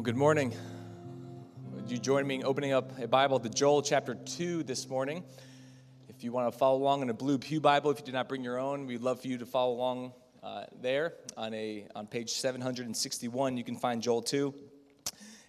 Well, 0.00 0.04
good 0.06 0.16
morning. 0.16 0.54
Would 1.74 1.90
you 1.90 1.98
join 1.98 2.26
me 2.26 2.36
in 2.36 2.44
opening 2.46 2.72
up 2.72 2.98
a 2.98 3.06
Bible 3.06 3.38
to 3.38 3.50
Joel 3.50 3.82
chapter 3.82 4.14
2 4.14 4.62
this 4.62 4.88
morning? 4.88 5.22
If 6.08 6.24
you 6.24 6.32
want 6.32 6.50
to 6.50 6.58
follow 6.58 6.78
along 6.78 7.02
in 7.02 7.10
a 7.10 7.12
blue 7.12 7.36
Pew 7.36 7.60
Bible, 7.60 7.90
if 7.90 7.98
you 7.98 8.06
did 8.06 8.14
not 8.14 8.26
bring 8.26 8.42
your 8.42 8.58
own, 8.58 8.86
we'd 8.86 9.02
love 9.02 9.20
for 9.20 9.28
you 9.28 9.36
to 9.36 9.44
follow 9.44 9.74
along 9.74 10.14
uh, 10.42 10.64
there 10.80 11.16
on, 11.36 11.52
a, 11.52 11.84
on 11.94 12.06
page 12.06 12.30
761. 12.30 13.58
You 13.58 13.62
can 13.62 13.76
find 13.76 14.00
Joel 14.00 14.22
2. 14.22 14.54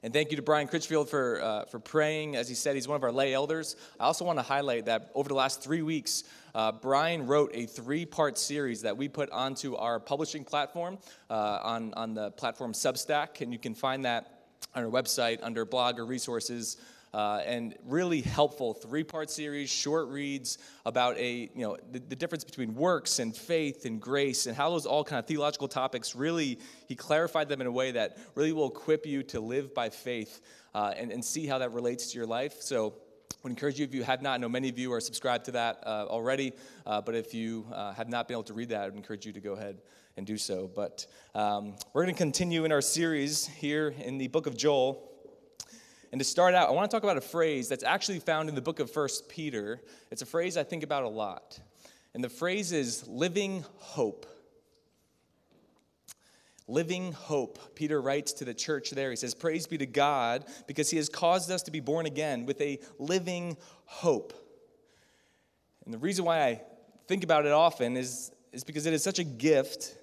And 0.03 0.11
thank 0.11 0.31
you 0.31 0.35
to 0.35 0.41
Brian 0.41 0.67
Critchfield 0.67 1.09
for, 1.09 1.41
uh, 1.41 1.65
for 1.65 1.79
praying. 1.79 2.35
As 2.35 2.49
he 2.49 2.55
said, 2.55 2.75
he's 2.75 2.89
one 2.89 2.97
of 2.97 3.03
our 3.03 3.11
lay 3.13 3.33
elders. 3.33 3.77
I 4.01 4.03
also 4.03 4.25
want 4.25 4.37
to 4.37 4.43
highlight 4.43 4.83
that 4.87 5.11
over 5.15 5.29
the 5.29 5.35
last 5.35 5.63
three 5.63 5.81
weeks, 5.81 6.25
uh, 6.53 6.73
Brian 6.73 7.25
wrote 7.25 7.51
a 7.53 7.67
three 7.67 8.05
part 8.05 8.37
series 8.37 8.81
that 8.81 8.97
we 8.97 9.07
put 9.07 9.29
onto 9.29 9.75
our 9.75 9.97
publishing 10.01 10.43
platform 10.43 10.97
uh, 11.29 11.59
on, 11.63 11.93
on 11.93 12.15
the 12.15 12.31
platform 12.31 12.73
Substack. 12.73 13.39
And 13.39 13.53
you 13.53 13.59
can 13.59 13.73
find 13.73 14.03
that 14.03 14.30
on 14.75 14.83
our 14.83 14.89
website 14.89 15.39
under 15.41 15.65
blog 15.65 15.99
or 15.99 16.05
resources. 16.05 16.77
Uh, 17.13 17.41
and 17.45 17.75
really 17.85 18.21
helpful 18.21 18.73
three-part 18.73 19.29
series, 19.29 19.69
short 19.69 20.07
reads 20.07 20.57
about 20.85 21.17
a 21.17 21.49
you 21.53 21.61
know 21.61 21.75
the, 21.91 21.99
the, 21.99 22.15
difference 22.15 22.45
between 22.45 22.73
works 22.73 23.19
and 23.19 23.35
faith 23.35 23.83
and 23.83 23.99
grace 23.99 24.45
and 24.45 24.55
how 24.55 24.69
those 24.69 24.85
all 24.85 25.03
kind 25.03 25.19
of 25.19 25.25
theological 25.25 25.67
topics 25.67 26.15
really 26.15 26.57
he 26.87 26.95
clarified 26.95 27.49
them 27.49 27.59
in 27.59 27.67
a 27.67 27.71
way 27.71 27.91
that 27.91 28.17
really 28.35 28.53
will 28.53 28.69
equip 28.69 29.05
you 29.05 29.23
to 29.23 29.41
live 29.41 29.73
by 29.73 29.89
faith 29.89 30.39
uh, 30.73 30.93
and, 30.95 31.11
and 31.11 31.23
see 31.23 31.45
how 31.45 31.57
that 31.57 31.73
relates 31.73 32.11
to 32.11 32.17
your 32.17 32.27
life. 32.27 32.61
So. 32.61 32.93
I 33.31 33.43
would 33.45 33.51
encourage 33.53 33.79
you, 33.79 33.85
if 33.85 33.95
you 33.95 34.03
have 34.03 34.21
not, 34.21 34.33
I 34.33 34.37
know 34.37 34.49
many 34.49 34.69
of 34.69 34.77
you 34.77 34.93
are 34.93 34.99
subscribed 34.99 35.45
to 35.45 35.51
that 35.53 35.81
uh, 35.83 36.05
already, 36.07 36.53
uh, 36.85 37.01
but 37.01 37.15
if 37.15 37.33
you 37.33 37.65
uh, 37.73 37.91
have 37.93 38.07
not 38.07 38.27
been 38.27 38.35
able 38.35 38.43
to 38.43 38.53
read 38.53 38.69
that, 38.69 38.81
I 38.81 38.85
would 38.85 38.95
encourage 38.95 39.25
you 39.25 39.31
to 39.31 39.39
go 39.39 39.53
ahead 39.53 39.77
and 40.17 40.25
do 40.25 40.37
so. 40.37 40.69
But 40.73 41.05
um, 41.35 41.75
we're 41.93 42.03
going 42.03 42.15
to 42.15 42.17
continue 42.17 42.65
in 42.65 42.71
our 42.71 42.81
series 42.81 43.47
here 43.47 43.93
in 44.03 44.17
the 44.17 44.27
book 44.27 44.47
of 44.47 44.57
Joel. 44.57 45.07
And 46.11 46.19
to 46.19 46.25
start 46.25 46.53
out, 46.53 46.67
I 46.67 46.71
want 46.71 46.91
to 46.91 46.95
talk 46.95 47.03
about 47.03 47.17
a 47.17 47.21
phrase 47.21 47.69
that's 47.69 47.83
actually 47.83 48.19
found 48.19 48.49
in 48.49 48.55
the 48.55 48.61
book 48.61 48.79
of 48.79 48.91
First 48.91 49.29
Peter. 49.29 49.81
It's 50.11 50.21
a 50.21 50.25
phrase 50.25 50.57
I 50.57 50.63
think 50.63 50.83
about 50.83 51.03
a 51.03 51.09
lot. 51.09 51.59
And 52.13 52.23
the 52.23 52.29
phrase 52.29 52.73
is 52.73 53.07
living 53.07 53.63
hope. 53.77 54.25
Living 56.67 57.13
hope. 57.13 57.75
Peter 57.75 58.01
writes 58.01 58.33
to 58.33 58.45
the 58.45 58.53
church 58.53 58.91
there. 58.91 59.09
He 59.09 59.15
says, 59.15 59.33
Praise 59.33 59.67
be 59.67 59.77
to 59.77 59.85
God 59.85 60.45
because 60.67 60.89
he 60.89 60.97
has 60.97 61.07
caused 61.07 61.49
us 61.49 61.63
to 61.63 61.71
be 61.71 61.79
born 61.79 62.05
again 62.05 62.45
with 62.45 62.59
a 62.59 62.79
living 62.99 63.55
hope. 63.85 64.33
And 65.85 65.93
the 65.93 65.97
reason 65.97 66.25
why 66.25 66.43
I 66.43 66.61
think 67.07 67.23
about 67.23 67.45
it 67.45 67.51
often 67.51 67.95
is, 67.95 68.31
is 68.51 68.63
because 68.63 68.85
it 68.85 68.93
is 68.93 69.03
such 69.03 69.19
a 69.19 69.23
gift 69.23 69.95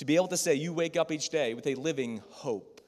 to 0.00 0.06
be 0.06 0.16
able 0.16 0.28
to 0.28 0.36
say 0.36 0.54
you 0.54 0.72
wake 0.72 0.96
up 0.96 1.12
each 1.12 1.28
day 1.28 1.52
with 1.52 1.66
a 1.66 1.74
living 1.74 2.22
hope. 2.30 2.80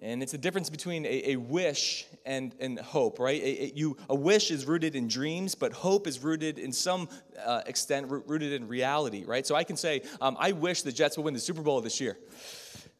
And 0.00 0.20
it's 0.20 0.32
the 0.32 0.38
difference 0.38 0.68
between 0.68 1.06
a, 1.06 1.30
a 1.30 1.36
wish 1.36 2.06
and, 2.26 2.52
and 2.58 2.76
hope, 2.76 3.20
right? 3.20 3.40
A, 3.40 3.62
a, 3.62 3.72
you, 3.72 3.96
a 4.08 4.16
wish 4.16 4.50
is 4.50 4.66
rooted 4.66 4.96
in 4.96 5.06
dreams, 5.06 5.54
but 5.54 5.72
hope 5.72 6.08
is 6.08 6.24
rooted 6.24 6.58
in 6.58 6.72
some 6.72 7.08
uh, 7.46 7.62
extent, 7.66 8.08
rooted 8.10 8.52
in 8.52 8.66
reality, 8.66 9.24
right? 9.24 9.46
So 9.46 9.54
I 9.54 9.62
can 9.62 9.76
say, 9.76 10.02
um, 10.20 10.36
I 10.40 10.50
wish 10.50 10.82
the 10.82 10.90
Jets 10.90 11.16
will 11.16 11.22
win 11.22 11.34
the 11.34 11.40
Super 11.40 11.62
Bowl 11.62 11.80
this 11.80 12.00
year. 12.00 12.18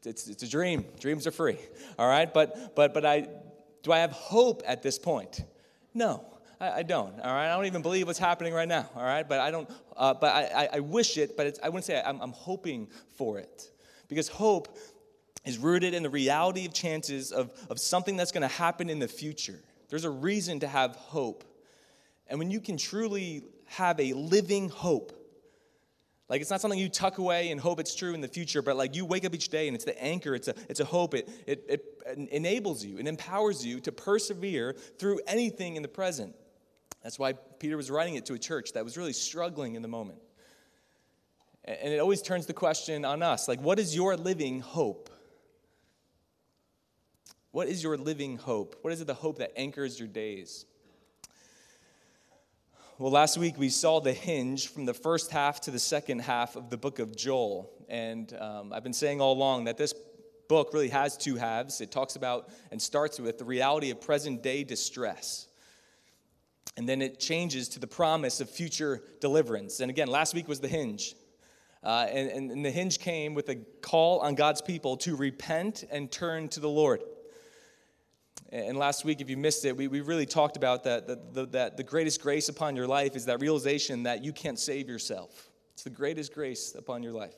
It's, 0.05 0.29
it's 0.29 0.45
a 0.45 0.49
dream. 0.49 0.85
Dreams 1.01 1.27
are 1.27 1.33
free, 1.33 1.59
all 1.99 2.07
right? 2.07 2.33
But, 2.33 2.77
but, 2.77 2.95
but 2.95 3.05
I, 3.05 3.27
do 3.83 3.91
I 3.91 3.99
have 3.99 4.13
hope 4.13 4.63
at 4.65 4.81
this 4.81 4.97
point? 4.97 5.43
No. 5.93 6.25
I, 6.63 6.79
I, 6.79 6.83
don't. 6.85 7.19
All 7.21 7.33
right, 7.33 7.51
I 7.51 7.57
don't 7.57 7.67
even 7.67 7.83
believe 7.83 8.07
what's 8.07 8.21
happening 8.21 8.55
right 8.55 8.69
now. 8.69 8.89
All 8.95 9.03
right, 9.03 9.29
but 9.29 9.41
I 9.41 9.51
don't. 9.51 9.69
Uh, 9.97 10.15
but 10.15 10.33
I, 10.33 10.43
I, 10.43 10.69
I, 10.75 10.81
wish 10.81 11.19
it. 11.19 11.37
But 11.37 11.59
I 11.61 11.69
wouldn't 11.69 11.85
say 11.85 12.01
I'm, 12.05 12.21
I'm 12.21 12.31
hoping 12.31 12.89
for 13.17 13.41
it, 13.41 13.69
because 14.09 14.29
hope 14.29 14.79
is 15.45 15.59
rooted 15.59 15.93
in 15.93 16.05
the 16.05 16.11
reality 16.11 16.65
of 16.65 16.73
chances 16.73 17.33
of, 17.33 17.51
of 17.69 17.81
something 17.81 18.17
that's 18.17 18.31
going 18.31 18.43
to 18.43 18.55
happen 18.55 18.89
in 18.89 19.01
the 19.01 19.09
future. 19.09 19.59
There's 19.89 20.05
a 20.05 20.11
reason 20.11 20.61
to 20.61 20.69
have 20.69 20.95
hope, 20.95 21.43
and 22.29 22.39
when 22.39 22.53
you 22.53 22.61
can 22.61 22.77
truly 22.77 23.43
have 23.67 23.99
a 23.99 24.13
living 24.13 24.69
hope. 24.69 25.19
Like 26.29 26.41
it's 26.41 26.51
not 26.51 26.63
something 26.63 26.79
you 26.79 26.89
tuck 26.89 27.19
away 27.19 27.51
and 27.51 27.61
hope 27.61 27.79
it's 27.79 27.95
true 27.95 28.15
in 28.15 28.23
the 28.23 28.29
future, 28.29 28.63
but 28.63 28.77
like 28.77 28.95
you 28.95 29.05
wake 29.05 29.27
up 29.27 29.35
each 29.35 29.51
day 29.51 29.69
and 29.69 29.75
it's 29.75 29.85
the 29.85 30.03
anchor, 30.03 30.35
it's 30.35 30.49
a, 30.49 30.55
it's 30.71 30.81
a 30.81 30.85
hope. 30.85 31.13
It, 31.13 31.29
it, 31.47 31.67
it 31.69 31.85
enables 32.31 32.83
you 32.83 32.97
it 32.97 33.07
empowers 33.07 33.67
you 33.67 33.81
to 33.81 33.93
persevere 33.93 34.75
through 34.99 35.21
anything 35.27 35.77
in 35.77 35.83
the 35.83 35.89
present. 35.89 36.35
That's 37.03 37.19
why 37.19 37.33
Peter 37.33 37.77
was 37.77 37.91
writing 37.91 38.15
it 38.15 38.27
to 38.27 38.35
a 38.35 38.39
church 38.39 38.73
that 38.75 38.85
was 38.85 38.97
really 38.97 39.13
struggling 39.13 39.75
in 39.75 39.83
the 39.83 39.89
moment. 39.89 40.19
And 41.65 41.93
it 41.93 41.99
always 41.99 42.23
turns 42.23 42.47
the 42.47 42.53
question 42.53 43.05
on 43.05 43.23
us 43.23 43.49
like, 43.49 43.61
what 43.61 43.79
is 43.79 43.95
your 43.95 44.17
living 44.17 44.61
hope? 44.61 45.11
What 47.53 47.69
is 47.69 47.83
your 47.83 47.97
living 47.97 48.39
hope? 48.39 48.77
What 48.83 48.93
is 48.93 49.01
it 49.01 49.07
the 49.07 49.15
hope 49.15 49.39
that 49.39 49.53
anchors 49.57 49.99
your 49.99 50.09
days? 50.09 50.65
Well, 52.99 53.11
last 53.11 53.37
week 53.37 53.59
we 53.59 53.69
saw 53.69 54.01
the 54.01 54.13
hinge 54.13 54.69
from 54.69 54.87
the 54.87 54.95
first 54.95 55.31
half 55.31 55.61
to 55.63 55.71
the 55.71 55.79
second 55.79 56.21
half 56.21 56.57
of 56.57 56.71
the 56.71 56.77
book 56.77 56.99
of 56.99 57.17
Joel. 57.17 57.71
And 57.89 58.33
um, 58.35 58.73
I've 58.73 58.85
been 58.85 58.93
saying 58.93 59.21
all 59.21 59.33
along 59.33 59.65
that 59.65 59.77
this 59.77 59.93
book 60.49 60.73
really 60.73 60.89
has 60.89 61.17
two 61.17 61.37
halves. 61.37 61.81
It 61.81 61.91
talks 61.91 62.17
about 62.17 62.51
and 62.71 62.81
starts 62.81 63.19
with 63.21 63.39
the 63.39 63.45
reality 63.45 63.91
of 63.91 64.01
present 64.01 64.43
day 64.43 64.65
distress. 64.65 65.49
And 66.77 66.89
then 66.89 67.03
it 67.03 67.21
changes 67.21 67.69
to 67.71 67.79
the 67.79 67.87
promise 67.87 68.41
of 68.41 68.49
future 68.49 69.03
deliverance. 69.21 69.81
And 69.81 69.91
again, 69.91 70.09
last 70.09 70.35
week 70.35 70.49
was 70.49 70.61
the 70.61 70.69
hinge. 70.69 71.15
Uh, 71.83 72.07
and, 72.09 72.51
and, 72.51 72.65
the 72.65 72.71
hinge 72.71 73.01
came 73.01 73.35
with 73.35 73.49
a 73.49 73.57
call 73.57 74.21
on 74.21 74.37
God's 74.37 74.63
people 74.63 74.97
to 74.99 75.17
repent 75.17 75.83
and 75.91 76.11
turn 76.11 76.49
to 76.51 76.61
the 76.61 76.69
Lord. 76.69 77.03
And 78.51 78.77
last 78.77 79.05
week, 79.05 79.21
if 79.21 79.29
you 79.29 79.37
missed 79.37 79.65
it, 79.65 79.77
we, 79.77 79.89
we 79.89 80.01
really 80.01 80.27
talked 80.27 80.57
about 80.57 80.85
that, 80.85 81.09
that, 81.09 81.35
the, 81.35 81.47
that 81.47 81.77
the 81.77 81.83
greatest 81.83 82.23
grace 82.23 82.49
upon 82.49 82.77
your 82.77 82.87
life 82.87 83.17
is 83.17 83.25
that 83.25 83.41
realization 83.41 84.05
that 84.05 84.23
you 84.23 84.33
can't 84.33 84.59
save 84.59 84.89
yourself. 84.89 85.51
It's 85.73 85.83
the 85.83 85.91
greatest 85.91 86.33
grace 86.33 86.75
upon 86.77 87.03
your 87.03 87.13
life. 87.13 87.35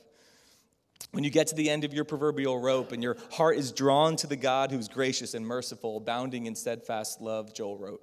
When 1.11 1.23
you 1.23 1.29
get 1.29 1.47
to 1.47 1.55
the 1.55 1.69
end 1.69 1.83
of 1.83 1.93
your 1.93 2.05
proverbial 2.05 2.59
rope 2.59 2.91
and 2.91 3.01
your 3.01 3.17
heart 3.31 3.57
is 3.57 3.71
drawn 3.71 4.15
to 4.17 4.27
the 4.27 4.35
God 4.35 4.71
who's 4.71 4.87
gracious 4.87 5.33
and 5.33 5.45
merciful, 5.45 5.97
abounding 5.97 6.45
in 6.45 6.55
steadfast 6.55 7.19
love, 7.19 7.53
Joel 7.53 7.77
wrote 7.77 8.01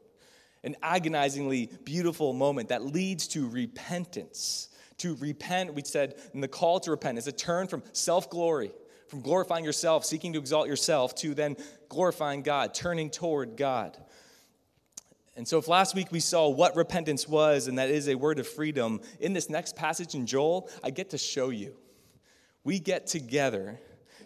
an 0.64 0.76
agonizingly 0.82 1.70
beautiful 1.84 2.32
moment 2.32 2.68
that 2.68 2.84
leads 2.84 3.28
to 3.28 3.48
repentance. 3.48 4.68
To 4.98 5.16
repent, 5.16 5.74
we 5.74 5.82
said, 5.82 6.14
and 6.32 6.42
the 6.42 6.48
call 6.48 6.78
to 6.80 6.90
repent 6.90 7.18
is 7.18 7.26
a 7.26 7.32
turn 7.32 7.66
from 7.66 7.82
self 7.92 8.30
glory, 8.30 8.72
from 9.08 9.20
glorifying 9.20 9.64
yourself, 9.64 10.04
seeking 10.04 10.32
to 10.34 10.38
exalt 10.38 10.68
yourself, 10.68 11.14
to 11.16 11.34
then 11.34 11.56
glorifying 11.88 12.42
God, 12.42 12.74
turning 12.74 13.10
toward 13.10 13.56
God. 13.56 13.96
And 15.34 15.48
so, 15.48 15.58
if 15.58 15.66
last 15.66 15.94
week 15.94 16.12
we 16.12 16.20
saw 16.20 16.48
what 16.48 16.76
repentance 16.76 17.26
was, 17.26 17.66
and 17.66 17.78
that 17.78 17.88
is 17.88 18.08
a 18.08 18.14
word 18.14 18.38
of 18.38 18.46
freedom, 18.46 19.00
in 19.18 19.32
this 19.32 19.48
next 19.48 19.74
passage 19.74 20.14
in 20.14 20.26
Joel, 20.26 20.68
I 20.84 20.90
get 20.90 21.10
to 21.10 21.18
show 21.18 21.48
you. 21.48 21.74
We 22.64 22.78
get 22.78 23.06
together 23.06 23.80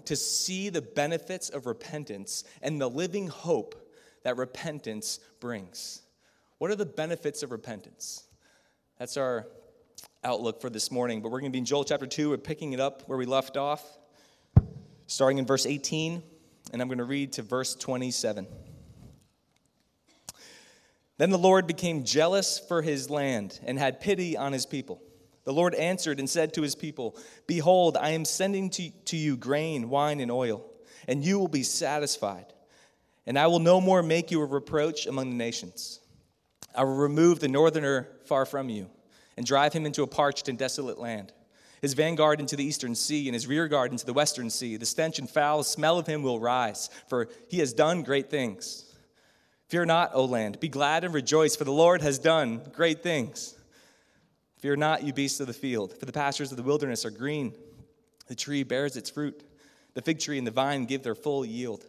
to 0.07 0.17
see 0.17 0.69
the 0.69 0.83
benefits 0.83 1.49
of 1.49 1.67
repentance 1.67 2.45
and 2.61 2.81
the 2.81 2.91
living 2.91 3.29
hope 3.29 3.91
that 4.25 4.37
repentance 4.37 5.21
brings. 5.41 6.03
What 6.59 6.71
are 6.71 6.77
the 6.77 6.87
benefits 6.87 7.43
of 7.43 7.51
repentance? 7.51 8.25
That's 8.99 9.19
our 9.19 9.47
outlook 10.25 10.63
for 10.63 10.71
this 10.71 10.91
morning. 10.91 11.21
But 11.21 11.31
we're 11.31 11.41
going 11.41 11.53
to 11.53 11.55
be 11.55 11.59
in 11.59 11.67
Joel 11.67 11.85
chapter 11.85 12.07
2. 12.07 12.31
We're 12.31 12.39
picking 12.39 12.73
it 12.73 12.81
up 12.81 13.03
where 13.07 13.19
we 13.19 13.27
left 13.27 13.59
off, 13.59 13.85
starting 15.07 15.37
in 15.37 15.45
verse 15.45 15.67
18, 15.67 16.23
and 16.73 16.81
I'm 16.81 16.89
going 16.89 16.99
to 16.99 17.05
read 17.05 17.33
to 17.35 17.43
verse 17.43 17.75
27. 17.75 18.47
Then 21.19 21.31
the 21.31 21.39
Lord 21.39 21.67
became 21.67 22.05
jealous 22.05 22.59
for 22.59 22.81
his 22.81 23.11
land 23.11 23.61
and 23.65 23.79
had 23.79 24.01
pity 24.01 24.35
on 24.35 24.55
his 24.55 24.65
people. 24.65 25.03
The 25.45 25.53
Lord 25.53 25.75
answered 25.75 26.19
and 26.19 26.29
said 26.29 26.55
to 26.55 26.63
his 26.63 26.75
people, 26.75 27.19
Behold, 27.47 27.99
I 27.99 28.11
am 28.11 28.25
sending 28.25 28.71
to, 28.71 28.91
to 28.91 29.17
you 29.17 29.37
grain, 29.37 29.91
wine, 29.91 30.21
and 30.21 30.31
oil, 30.31 30.65
and 31.07 31.23
you 31.23 31.39
will 31.39 31.49
be 31.49 31.63
satisfied. 31.63 32.47
And 33.27 33.39
I 33.39 33.47
will 33.47 33.59
no 33.59 33.79
more 33.79 34.03
make 34.03 34.31
you 34.31 34.41
a 34.41 34.47
reproach 34.47 35.07
among 35.07 35.31
the 35.31 35.37
nations. 35.37 36.01
I 36.77 36.85
will 36.85 36.95
remove 36.95 37.41
the 37.41 37.49
northerner 37.49 38.09
far 38.25 38.47
from 38.47 38.69
you 38.69 38.89
and 39.37 39.45
drive 39.47 39.73
him 39.73 39.87
into 39.87 40.03
a 40.03 40.07
parched 40.07 40.49
and 40.49 40.59
desolate 40.59 40.99
land. 40.99 41.33
His 41.83 41.95
vanguard 41.95 42.41
into 42.41 42.57
the 42.57 42.65
eastern 42.65 42.95
sea 42.95 43.29
and 43.29 43.35
his 43.35 43.47
rearguard 43.47 43.93
into 43.93 44.07
the 44.07 44.13
western 44.13 44.51
sea. 44.51 44.77
The 44.77 44.87
stench 44.87 45.19
and 45.19 45.29
foul 45.29 45.63
smell 45.63 45.99
of 45.99 46.07
him 46.07 46.23
will 46.23 46.41
rise, 46.41 46.89
for 47.09 47.29
he 47.49 47.59
has 47.59 47.73
done 47.73 48.03
great 48.03 48.31
things. 48.31 48.85
Fear 49.69 49.87
not, 49.87 50.11
O 50.15 50.25
land. 50.25 50.61
Be 50.61 50.69
glad 50.69 51.05
and 51.05 51.13
rejoice, 51.13 51.57
for 51.57 51.65
the 51.65 51.73
Lord 51.73 52.01
has 52.03 52.19
done 52.19 52.63
great 52.73 53.03
things. 53.03 53.57
Fear 54.59 54.77
not, 54.77 55.03
you 55.03 55.13
beasts 55.13 55.41
of 55.41 55.49
the 55.49 55.53
field, 55.53 55.97
for 55.99 56.07
the 56.07 56.13
pastures 56.13 56.51
of 56.51 56.57
the 56.57 56.63
wilderness 56.63 57.05
are 57.05 57.11
green. 57.11 57.53
The 58.29 58.35
tree 58.35 58.63
bears 58.63 58.97
its 58.97 59.11
fruit. 59.11 59.43
The 59.95 60.03
fig 60.03 60.19
tree 60.19 60.39
and 60.39 60.47
the 60.47 60.53
vine 60.53 60.87
give 60.87 61.03
their 61.03 61.15
full 61.15 61.45
yield. 61.45 61.85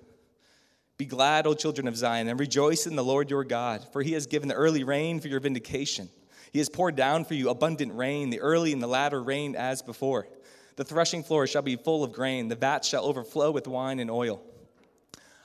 Be 0.97 1.05
glad, 1.05 1.45
O 1.45 1.53
children 1.53 1.88
of 1.88 1.95
Zion, 1.95 2.27
and 2.27 2.39
rejoice 2.39 2.88
in 2.88 2.95
the 2.95 3.03
Lord 3.03 3.29
your 3.29 3.44
God, 3.44 3.85
for 3.94 4.01
he 4.01 4.13
has 4.13 4.25
given 4.25 4.47
the 4.47 4.55
early 4.55 4.83
rain 4.83 5.19
for 5.19 5.27
your 5.27 5.39
vindication. 5.39 6.09
He 6.51 6.57
has 6.57 6.69
poured 6.69 6.95
down 6.95 7.23
for 7.23 7.35
you 7.35 7.49
abundant 7.49 7.94
rain, 7.94 8.31
the 8.31 8.39
early 8.39 8.73
and 8.73 8.81
the 8.81 8.88
latter 8.88 9.21
rain 9.21 9.55
as 9.55 9.83
before. 9.83 10.27
The 10.75 10.83
threshing 10.83 11.23
floor 11.23 11.45
shall 11.45 11.61
be 11.61 11.75
full 11.75 12.03
of 12.03 12.13
grain, 12.13 12.47
the 12.47 12.55
vats 12.55 12.88
shall 12.88 13.05
overflow 13.05 13.51
with 13.51 13.67
wine 13.67 13.99
and 13.99 14.09
oil. 14.09 14.41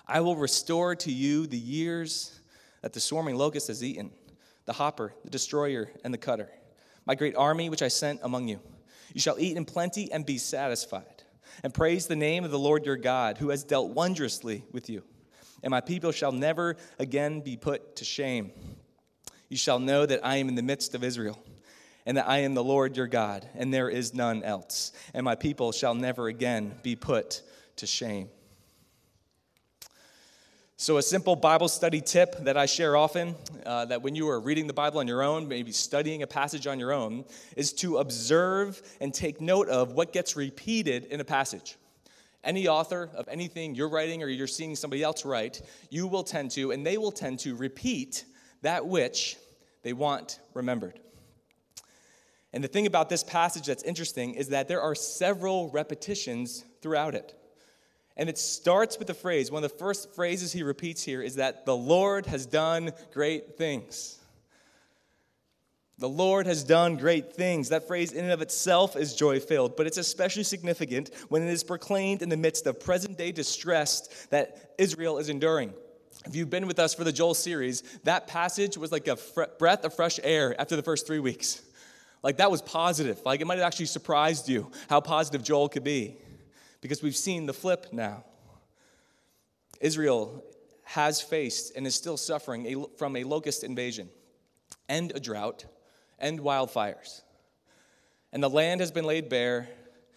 I 0.07 0.21
will 0.21 0.37
restore 0.37 0.97
to 0.97 1.13
you 1.13 1.47
the 1.47 1.59
years 1.59 2.41
that 2.81 2.95
the 2.95 3.01
swarming 3.01 3.37
locust 3.37 3.69
has 3.69 3.85
eaten, 3.85 4.11
the 4.65 4.73
hopper, 4.73 5.13
the 5.23 5.31
destroyer, 5.31 5.91
and 6.03 6.15
the 6.15 6.19
cutter, 6.19 6.49
my 7.05 7.15
great 7.15 7.37
army 7.37 7.69
which 7.69 7.83
I 7.83 7.89
sent 7.89 8.21
among 8.23 8.49
you. 8.49 8.59
You 9.13 9.21
shall 9.21 9.39
eat 9.39 9.59
in 9.59 9.67
plenty 9.67 10.11
and 10.11 10.25
be 10.25 10.39
satisfied, 10.39 11.25
and 11.63 11.75
praise 11.75 12.07
the 12.07 12.17
name 12.17 12.45
of 12.45 12.51
the 12.51 12.59
Lord 12.59 12.87
your 12.87 12.97
God, 12.97 13.37
who 13.37 13.51
has 13.51 13.65
dealt 13.65 13.91
wondrously 13.91 14.65
with 14.73 14.89
you. 14.89 15.03
And 15.63 15.71
my 15.71 15.81
people 15.81 16.13
shall 16.13 16.33
never 16.33 16.77
again 16.99 17.41
be 17.41 17.57
put 17.57 17.97
to 17.97 18.05
shame. 18.05 18.53
You 19.49 19.57
shall 19.57 19.79
know 19.79 20.07
that 20.07 20.25
I 20.25 20.37
am 20.37 20.49
in 20.49 20.55
the 20.55 20.63
midst 20.63 20.95
of 20.95 21.05
Israel, 21.05 21.39
and 22.07 22.17
that 22.17 22.29
I 22.29 22.39
am 22.39 22.55
the 22.55 22.65
Lord 22.65 22.97
your 22.97 23.07
God, 23.07 23.47
and 23.55 23.73
there 23.73 23.89
is 23.89 24.15
none 24.15 24.43
else. 24.43 24.93
And 25.15 25.25
my 25.25 25.35
people 25.35 25.73
shall 25.73 25.95
never 25.95 26.27
again 26.27 26.75
be 26.83 26.97
put 26.97 27.43
to 27.77 27.87
shame. 27.87 28.29
So, 30.83 30.97
a 30.97 31.03
simple 31.03 31.37
Bible 31.37 31.69
study 31.69 32.01
tip 32.01 32.37
that 32.41 32.57
I 32.57 32.67
share 32.67 32.97
often 32.97 33.37
uh, 33.65 33.85
that 33.85 34.03
when 34.03 34.17
you 34.17 34.29
are 34.31 34.41
reading 34.41 34.67
the 34.67 34.73
Bible 34.73 34.99
on 34.99 35.07
your 35.07 35.23
own, 35.23 35.47
maybe 35.47 35.71
studying 35.71 36.23
a 36.25 36.27
passage 36.27 36.67
on 36.67 36.81
your 36.81 36.93
own, 36.93 37.25
is 37.57 37.73
to 37.75 37.99
observe 37.99 38.83
and 39.01 39.15
take 39.15 39.41
note 39.41 39.69
of 39.69 39.93
what 39.93 40.13
gets 40.13 40.35
repeated 40.35 41.05
in 41.05 41.21
a 41.21 41.25
passage. 41.25 41.77
Any 42.45 42.67
author 42.67 43.11
of 43.15 43.29
anything 43.29 43.75
you're 43.75 43.89
writing 43.89 44.23
or 44.23 44.29
you're 44.29 44.47
seeing 44.47 44.75
somebody 44.75 45.03
else 45.03 45.25
write, 45.25 45.63
you 45.91 46.07
will 46.07 46.25
tend 46.25 46.51
to, 46.53 46.73
and 46.73 46.85
they 46.85 46.99
will 46.99 47.13
tend 47.13 47.39
to 47.41 47.55
repeat 47.55 48.25
that 48.63 48.87
which 48.87 49.37
they 49.83 49.93
want 49.93 50.41
remembered. 50.55 50.99
And 52.53 52.63
the 52.63 52.69
thing 52.69 52.87
about 52.87 53.09
this 53.09 53.25
passage 53.25 53.67
that's 53.67 53.83
interesting 53.83 54.35
is 54.35 54.49
that 54.49 54.69
there 54.69 54.81
are 54.81 54.95
several 54.95 55.71
repetitions 55.71 56.65
throughout 56.83 57.15
it. 57.15 57.35
And 58.17 58.29
it 58.29 58.37
starts 58.37 58.99
with 58.99 59.07
the 59.07 59.15
phrase, 59.15 59.51
one 59.51 59.65
of 59.65 59.71
the 59.71 59.79
first 59.79 60.15
phrases 60.15 60.53
he 60.53 60.63
repeats 60.63 61.03
here 61.03 61.23
is 61.23 61.37
that 61.37 61.65
the 61.65 61.77
Lord 61.77 62.27
has 62.27 62.45
done 62.45 62.93
great 63.13 63.57
things. 63.57 64.19
The 65.99 66.09
Lord 66.09 66.47
has 66.47 66.65
done 66.65 66.97
great 66.97 67.33
things. 67.33 67.69
That 67.69 67.87
phrase, 67.87 68.13
in 68.13 68.25
and 68.25 68.33
of 68.33 68.43
itself, 68.43 68.97
is 68.97 69.15
joy 69.15 69.39
filled, 69.41 69.77
but 69.77 69.87
it's 69.87 69.99
especially 69.99 70.43
significant 70.43 71.11
when 71.29 71.43
it 71.43 71.51
is 71.51 71.63
proclaimed 71.63 72.23
in 72.23 72.29
the 72.29 72.37
midst 72.37 72.67
of 72.67 72.81
present 72.81 73.19
day 73.19 73.31
distress 73.31 74.27
that 74.31 74.75
Israel 74.79 75.19
is 75.19 75.29
enduring. 75.29 75.73
If 76.27 76.37
you've 76.37 76.51
been 76.51 76.67
with 76.67 76.79
us 76.79 76.95
for 76.95 77.05
the 77.05 77.13
Joel 77.13 77.35
series, 77.35 77.83
that 78.05 78.27
passage 78.27 78.77
was 78.77 78.93
like 78.93 79.09
a 79.09 79.19
breath 79.59 79.85
of 79.85 79.95
fresh 79.95 80.19
air 80.23 80.59
after 80.61 80.77
the 80.77 80.83
first 80.83 81.07
three 81.07 81.19
weeks. 81.19 81.63
Like 82.23 82.37
that 82.37 82.51
was 82.51 82.63
positive. 82.63 83.21
Like 83.25 83.41
it 83.41 83.47
might 83.47 83.59
have 83.59 83.67
actually 83.67 83.87
surprised 83.87 84.49
you 84.49 84.71
how 84.89 85.01
positive 85.01 85.43
Joel 85.43 85.69
could 85.69 85.85
be 85.85 86.17
because 86.81 87.03
we've 87.03 87.17
seen 87.17 87.47
the 87.47 87.53
flip 87.53 87.87
now. 87.93 88.25
Israel 89.81 90.45
has 90.85 91.21
faced 91.21 91.77
and 91.77 91.87
is 91.87 91.95
still 91.95 92.17
suffering 92.17 92.67
a, 92.67 92.87
from 92.97 93.17
a 93.17 93.25
locust 93.25 93.65
invasion 93.65 94.09
and 94.89 95.13
a 95.15 95.21
drought 95.21 95.65
and 96.23 96.41
wildfires. 96.41 97.21
And 98.33 98.43
the 98.43 98.49
land 98.49 98.81
has 98.81 98.91
been 98.91 99.05
laid 99.05 99.29
bare. 99.29 99.69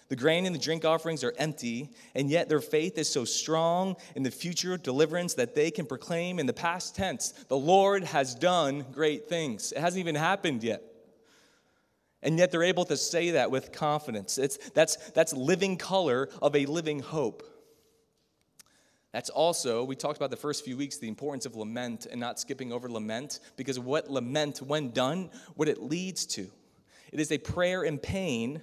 The 0.07 0.16
grain 0.16 0.46
and 0.46 0.54
the 0.54 0.60
drink 0.60 0.86
offerings 0.86 1.24
are 1.24 1.34
empty, 1.38 1.90
and 2.13 2.30
yet 2.30 2.48
their 2.48 2.62
faith 2.62 2.98
is 2.98 3.10
so 3.10 3.25
strong 3.25 3.96
in 4.16 4.22
the 4.22 4.30
future 4.30 4.78
deliverance 4.78 5.34
that 5.34 5.56
they 5.56 5.72
can 5.72 5.88
proclaim 5.88 6.38
in 6.38 6.46
the 6.46 6.54
past 6.54 6.96
tense, 6.96 7.31
The 7.48 7.57
Lord 7.57 8.04
has 8.04 8.36
done 8.36 8.86
great 8.94 9.28
things. 9.28 9.72
It 9.72 9.80
hasn't 9.80 10.00
even 10.00 10.16
happened 10.16 10.63
yet. 10.63 10.84
And 12.22 12.38
yet 12.38 12.52
they're 12.52 12.63
able 12.63 12.86
to 12.86 12.98
say 12.98 13.31
that 13.31 13.50
with 13.50 13.72
confidence. 13.72 14.38
It's, 14.38 14.57
that's, 14.72 14.96
that's 15.12 15.34
living 15.34 15.78
color 15.78 16.30
of 16.42 16.56
a 16.56 16.66
living 16.68 17.00
hope. 17.00 17.44
That's 19.15 19.29
also, 19.29 19.85
we 19.85 19.95
talked 19.95 20.17
about 20.17 20.29
the 20.29 20.35
first 20.35 20.65
few 20.65 20.75
weeks, 20.75 20.97
the 20.97 21.07
importance 21.07 21.45
of 21.45 21.56
lament 21.56 22.06
and 22.06 22.19
not 22.19 22.38
skipping 22.38 22.73
over 22.73 22.89
lament, 22.89 23.39
because 23.56 23.79
what 23.79 24.12
lament, 24.12 24.62
when 24.62 24.89
done, 24.89 25.29
what 25.53 25.69
it 25.69 25.81
leads 25.81 26.25
to. 26.25 26.51
It 27.13 27.21
is 27.21 27.31
a 27.31 27.38
prayer 27.38 27.83
in 27.83 27.97
pain 27.97 28.62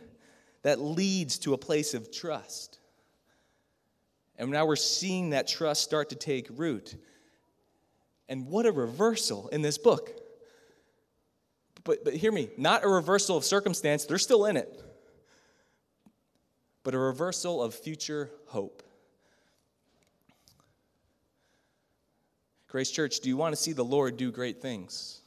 that 0.61 0.79
leads 0.79 1.39
to 1.39 1.55
a 1.55 1.57
place 1.57 1.95
of 1.95 2.13
trust. 2.13 2.81
And 4.37 4.51
now 4.51 4.67
we're 4.67 4.77
seeing 4.77 5.31
that 5.31 5.49
trust 5.49 5.85
start 5.85 6.11
to 6.11 6.17
take 6.17 6.49
root. 6.51 6.97
And 8.29 8.47
what 8.47 8.67
a 8.67 8.73
reversal 8.73 9.49
in 9.49 9.63
this 9.63 9.79
book. 9.79 10.11
But, 11.83 12.05
but 12.05 12.13
hear 12.13 12.31
me, 12.31 12.51
not 12.59 12.85
a 12.85 12.89
reversal 12.89 13.39
of 13.39 13.45
circumstance, 13.47 14.05
they're 14.05 14.19
still 14.19 14.45
in 14.45 14.59
it, 14.59 14.83
but 16.83 16.93
a 16.93 16.99
reversal 16.99 17.63
of 17.63 17.75
future 17.75 18.31
hope. 18.49 18.83
Grace 22.73 22.91
Church, 22.91 23.21
do 23.21 23.29
you 23.29 23.37
want 23.37 23.55
to 23.55 23.61
see 23.61 23.75
the 23.75 23.85
Lord 23.85 24.17
do 24.17 24.33
great 24.33 24.63
things 24.63 25.21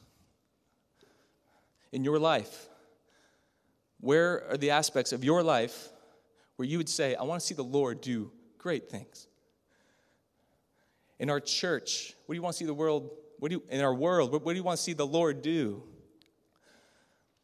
in 1.91 2.03
your 2.03 2.17
life? 2.17 2.69
Where 4.01 4.49
are 4.49 4.57
the 4.57 4.71
aspects 4.71 5.11
of 5.11 5.23
your 5.23 5.43
life 5.43 5.89
where 6.55 6.67
you 6.67 6.79
would 6.79 6.89
say, 6.89 7.13
I 7.13 7.21
want 7.21 7.39
to 7.41 7.45
see 7.45 7.53
the 7.53 7.61
Lord 7.61 8.01
do 8.01 8.31
great 8.57 8.89
things? 8.89 9.27
In 11.19 11.29
our 11.29 11.39
church, 11.39 12.15
what 12.25 12.33
do 12.33 12.37
you 12.37 12.41
want 12.41 12.55
to 12.55 12.57
see 12.57 12.65
the 12.65 12.73
world? 12.73 13.11
What 13.37 13.49
do 13.49 13.57
you, 13.57 13.63
in 13.69 13.81
our 13.81 13.93
world, 13.93 14.31
what, 14.31 14.43
what 14.43 14.53
do 14.53 14.57
you 14.57 14.63
want 14.63 14.77
to 14.77 14.83
see 14.83 14.93
the 14.93 15.05
Lord 15.05 15.43
do? 15.43 15.83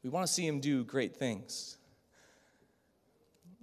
We 0.01 0.09
want 0.09 0.25
to 0.25 0.33
see 0.33 0.47
him 0.47 0.61
do 0.61 0.83
great 0.83 1.15
things. 1.15 1.77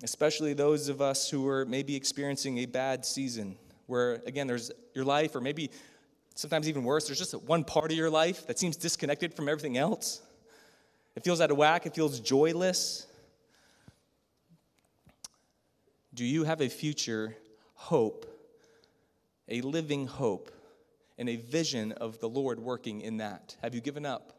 Especially 0.04 0.54
those 0.54 0.88
of 0.88 1.02
us 1.02 1.28
who 1.28 1.48
are 1.48 1.66
maybe 1.66 1.96
experiencing 1.96 2.58
a 2.58 2.66
bad 2.66 3.04
season, 3.04 3.56
where, 3.86 4.22
again, 4.24 4.46
there's 4.46 4.70
your 4.94 5.04
life, 5.04 5.34
or 5.34 5.40
maybe 5.40 5.72
sometimes 6.38 6.68
even 6.68 6.84
worse, 6.84 7.08
there's 7.08 7.18
just 7.18 7.34
one 7.34 7.64
part 7.64 7.90
of 7.90 7.96
your 7.96 8.08
life 8.08 8.46
that 8.46 8.60
seems 8.60 8.76
disconnected 8.76 9.34
from 9.34 9.48
everything 9.48 9.76
else. 9.76 10.22
It 11.16 11.24
feels 11.24 11.40
out 11.40 11.50
of 11.50 11.56
whack, 11.56 11.84
it 11.84 11.96
feels 11.96 12.20
joyless. 12.20 13.08
Do 16.14 16.24
you 16.24 16.44
have 16.44 16.60
a 16.60 16.68
future 16.68 17.36
hope, 17.74 18.24
a 19.48 19.62
living 19.62 20.06
hope, 20.06 20.52
and 21.18 21.28
a 21.28 21.34
vision 21.34 21.90
of 21.90 22.20
the 22.20 22.28
Lord 22.28 22.60
working 22.60 23.00
in 23.00 23.16
that? 23.16 23.56
Have 23.60 23.74
you 23.74 23.80
given 23.80 24.06
up? 24.06 24.37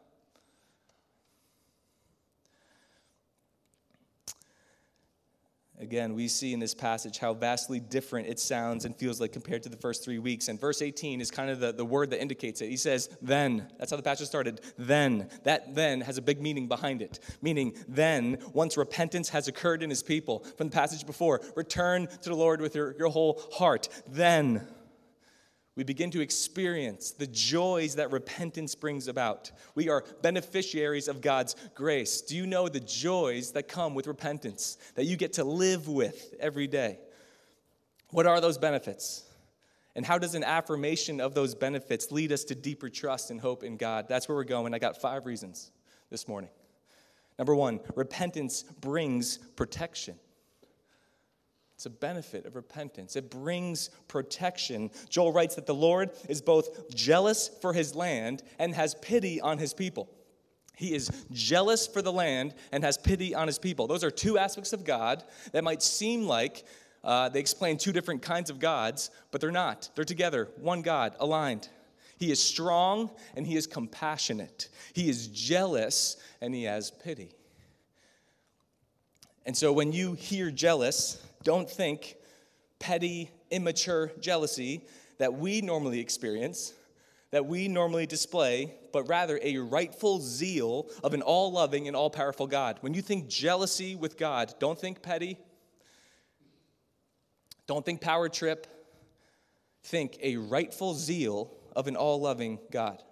Again, 5.80 6.14
we 6.14 6.28
see 6.28 6.52
in 6.52 6.60
this 6.60 6.74
passage 6.74 7.16
how 7.18 7.32
vastly 7.32 7.80
different 7.80 8.28
it 8.28 8.38
sounds 8.38 8.84
and 8.84 8.94
feels 8.94 9.18
like 9.18 9.32
compared 9.32 9.62
to 9.62 9.70
the 9.70 9.78
first 9.78 10.04
three 10.04 10.18
weeks. 10.18 10.48
And 10.48 10.60
verse 10.60 10.82
18 10.82 11.22
is 11.22 11.30
kind 11.30 11.48
of 11.48 11.58
the, 11.58 11.72
the 11.72 11.84
word 11.84 12.10
that 12.10 12.20
indicates 12.20 12.60
it. 12.60 12.68
He 12.68 12.76
says, 12.76 13.08
then. 13.22 13.66
That's 13.78 13.90
how 13.90 13.96
the 13.96 14.02
passage 14.02 14.26
started. 14.26 14.60
Then. 14.76 15.30
That 15.44 15.74
then 15.74 16.02
has 16.02 16.18
a 16.18 16.22
big 16.22 16.42
meaning 16.42 16.68
behind 16.68 17.00
it. 17.00 17.18
Meaning, 17.40 17.74
then, 17.88 18.38
once 18.52 18.76
repentance 18.76 19.30
has 19.30 19.48
occurred 19.48 19.82
in 19.82 19.88
his 19.88 20.02
people, 20.02 20.40
from 20.58 20.68
the 20.68 20.74
passage 20.74 21.06
before, 21.06 21.40
return 21.56 22.08
to 22.08 22.28
the 22.28 22.36
Lord 22.36 22.60
with 22.60 22.74
your, 22.74 22.94
your 22.98 23.08
whole 23.08 23.40
heart. 23.52 23.88
Then 24.06 24.68
we 25.76 25.84
begin 25.84 26.10
to 26.10 26.20
experience 26.20 27.12
the 27.12 27.26
joys 27.26 27.94
that 27.94 28.10
repentance 28.10 28.74
brings 28.74 29.08
about. 29.08 29.52
We 29.74 29.88
are 29.88 30.04
beneficiaries 30.20 31.08
of 31.08 31.20
God's 31.20 31.54
grace. 31.74 32.20
Do 32.20 32.36
you 32.36 32.46
know 32.46 32.68
the 32.68 32.80
joys 32.80 33.52
that 33.52 33.68
come 33.68 33.94
with 33.94 34.06
repentance 34.06 34.78
that 34.96 35.04
you 35.04 35.16
get 35.16 35.34
to 35.34 35.44
live 35.44 35.88
with 35.88 36.34
every 36.40 36.66
day? 36.66 36.98
What 38.10 38.26
are 38.26 38.40
those 38.40 38.58
benefits? 38.58 39.24
And 39.94 40.04
how 40.04 40.18
does 40.18 40.34
an 40.34 40.44
affirmation 40.44 41.20
of 41.20 41.34
those 41.34 41.54
benefits 41.54 42.10
lead 42.10 42.32
us 42.32 42.44
to 42.44 42.54
deeper 42.54 42.88
trust 42.88 43.30
and 43.30 43.40
hope 43.40 43.62
in 43.62 43.76
God? 43.76 44.06
That's 44.08 44.28
where 44.28 44.36
we're 44.36 44.44
going. 44.44 44.74
I 44.74 44.78
got 44.78 45.00
five 45.00 45.26
reasons 45.26 45.70
this 46.10 46.26
morning. 46.26 46.50
Number 47.38 47.54
one, 47.54 47.80
repentance 47.94 48.62
brings 48.62 49.38
protection. 49.38 50.16
It's 51.80 51.86
a 51.86 51.88
benefit 51.88 52.44
of 52.44 52.56
repentance. 52.56 53.16
It 53.16 53.30
brings 53.30 53.88
protection. 54.06 54.90
Joel 55.08 55.32
writes 55.32 55.54
that 55.54 55.64
the 55.64 55.74
Lord 55.74 56.10
is 56.28 56.42
both 56.42 56.94
jealous 56.94 57.48
for 57.48 57.72
his 57.72 57.94
land 57.94 58.42
and 58.58 58.74
has 58.74 58.96
pity 58.96 59.40
on 59.40 59.56
his 59.56 59.72
people. 59.72 60.10
He 60.76 60.94
is 60.94 61.08
jealous 61.32 61.86
for 61.86 62.02
the 62.02 62.12
land 62.12 62.52
and 62.70 62.84
has 62.84 62.98
pity 62.98 63.34
on 63.34 63.46
his 63.46 63.58
people. 63.58 63.86
Those 63.86 64.04
are 64.04 64.10
two 64.10 64.36
aspects 64.36 64.74
of 64.74 64.84
God 64.84 65.24
that 65.52 65.64
might 65.64 65.80
seem 65.80 66.26
like 66.26 66.64
uh, 67.02 67.30
they 67.30 67.40
explain 67.40 67.78
two 67.78 67.92
different 67.92 68.20
kinds 68.20 68.50
of 68.50 68.58
gods, 68.58 69.10
but 69.30 69.40
they're 69.40 69.50
not. 69.50 69.88
They're 69.94 70.04
together, 70.04 70.50
one 70.58 70.82
God, 70.82 71.16
aligned. 71.18 71.70
He 72.18 72.30
is 72.30 72.44
strong 72.44 73.10
and 73.34 73.46
he 73.46 73.56
is 73.56 73.66
compassionate. 73.66 74.68
He 74.92 75.08
is 75.08 75.28
jealous 75.28 76.18
and 76.42 76.54
he 76.54 76.64
has 76.64 76.90
pity. 76.90 77.32
And 79.46 79.56
so 79.56 79.72
when 79.72 79.92
you 79.92 80.12
hear 80.12 80.50
jealous, 80.50 81.26
don't 81.42 81.70
think 81.70 82.16
petty, 82.78 83.30
immature 83.50 84.10
jealousy 84.20 84.86
that 85.18 85.34
we 85.34 85.60
normally 85.60 86.00
experience, 86.00 86.72
that 87.30 87.46
we 87.46 87.68
normally 87.68 88.06
display, 88.06 88.74
but 88.92 89.08
rather 89.08 89.38
a 89.42 89.58
rightful 89.58 90.20
zeal 90.20 90.88
of 91.04 91.14
an 91.14 91.22
all 91.22 91.52
loving 91.52 91.86
and 91.86 91.96
all 91.96 92.10
powerful 92.10 92.46
God. 92.46 92.78
When 92.80 92.94
you 92.94 93.02
think 93.02 93.28
jealousy 93.28 93.94
with 93.94 94.16
God, 94.16 94.54
don't 94.58 94.78
think 94.78 95.02
petty, 95.02 95.38
don't 97.66 97.84
think 97.84 98.00
power 98.00 98.28
trip, 98.28 98.66
think 99.84 100.18
a 100.22 100.36
rightful 100.36 100.94
zeal 100.94 101.52
of 101.76 101.86
an 101.86 101.96
all 101.96 102.20
loving 102.20 102.58
God. 102.70 103.02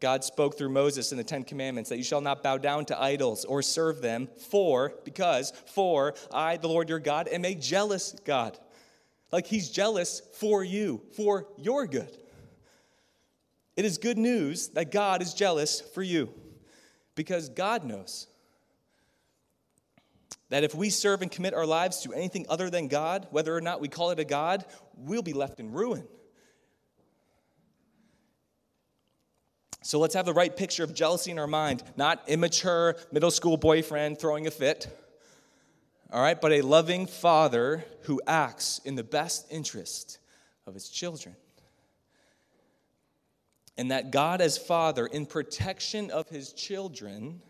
God 0.00 0.24
spoke 0.24 0.58
through 0.58 0.70
Moses 0.70 1.12
in 1.12 1.18
the 1.18 1.24
Ten 1.24 1.44
Commandments 1.44 1.90
that 1.90 1.96
you 1.96 2.04
shall 2.04 2.20
not 2.20 2.42
bow 2.42 2.58
down 2.58 2.84
to 2.86 3.00
idols 3.00 3.44
or 3.44 3.62
serve 3.62 4.02
them, 4.02 4.28
for, 4.50 4.92
because, 5.04 5.52
for 5.66 6.14
I, 6.32 6.56
the 6.56 6.68
Lord 6.68 6.88
your 6.88 6.98
God, 6.98 7.28
am 7.28 7.44
a 7.44 7.54
jealous 7.54 8.14
God. 8.24 8.58
Like 9.32 9.46
he's 9.46 9.70
jealous 9.70 10.20
for 10.34 10.62
you, 10.62 11.02
for 11.16 11.48
your 11.56 11.86
good. 11.86 12.16
It 13.76 13.84
is 13.84 13.98
good 13.98 14.18
news 14.18 14.68
that 14.68 14.92
God 14.92 15.22
is 15.22 15.34
jealous 15.34 15.80
for 15.80 16.02
you 16.02 16.32
because 17.14 17.48
God 17.48 17.84
knows 17.84 18.28
that 20.50 20.62
if 20.62 20.74
we 20.74 20.90
serve 20.90 21.22
and 21.22 21.30
commit 21.30 21.54
our 21.54 21.66
lives 21.66 22.02
to 22.02 22.12
anything 22.12 22.46
other 22.48 22.70
than 22.70 22.86
God, 22.86 23.26
whether 23.30 23.56
or 23.56 23.60
not 23.60 23.80
we 23.80 23.88
call 23.88 24.10
it 24.10 24.20
a 24.20 24.24
God, 24.24 24.64
we'll 24.96 25.22
be 25.22 25.32
left 25.32 25.58
in 25.58 25.72
ruin. 25.72 26.06
So 29.84 29.98
let's 29.98 30.14
have 30.14 30.24
the 30.24 30.32
right 30.32 30.56
picture 30.56 30.82
of 30.82 30.94
jealousy 30.94 31.30
in 31.30 31.38
our 31.38 31.46
mind, 31.46 31.82
not 31.94 32.22
immature 32.26 32.96
middle 33.12 33.30
school 33.30 33.58
boyfriend 33.58 34.18
throwing 34.18 34.46
a 34.46 34.50
fit, 34.50 34.88
all 36.10 36.22
right, 36.22 36.40
but 36.40 36.52
a 36.52 36.62
loving 36.62 37.06
father 37.06 37.84
who 38.04 38.18
acts 38.26 38.80
in 38.86 38.94
the 38.94 39.04
best 39.04 39.46
interest 39.50 40.20
of 40.66 40.72
his 40.72 40.88
children. 40.88 41.36
And 43.76 43.90
that 43.90 44.10
God, 44.10 44.40
as 44.40 44.56
father, 44.56 45.04
in 45.04 45.26
protection 45.26 46.10
of 46.10 46.30
his 46.30 46.54
children, 46.54 47.42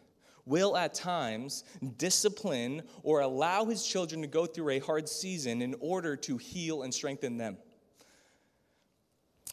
will 0.44 0.76
at 0.76 0.92
times 0.92 1.62
discipline 1.98 2.82
or 3.04 3.20
allow 3.20 3.64
his 3.64 3.86
children 3.86 4.22
to 4.22 4.26
go 4.26 4.44
through 4.44 4.70
a 4.70 4.80
hard 4.80 5.08
season 5.08 5.62
in 5.62 5.76
order 5.78 6.16
to 6.16 6.36
heal 6.36 6.82
and 6.82 6.92
strengthen 6.92 7.36
them. 7.36 7.58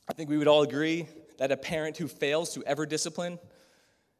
I 0.10 0.14
think 0.14 0.32
we 0.32 0.40
would 0.40 0.48
all 0.48 0.64
agree 0.64 1.08
that 1.38 1.52
a 1.52 1.58
parent 1.58 1.98
who 1.98 2.08
fails 2.08 2.54
to 2.54 2.64
ever 2.64 2.86
discipline, 2.86 3.40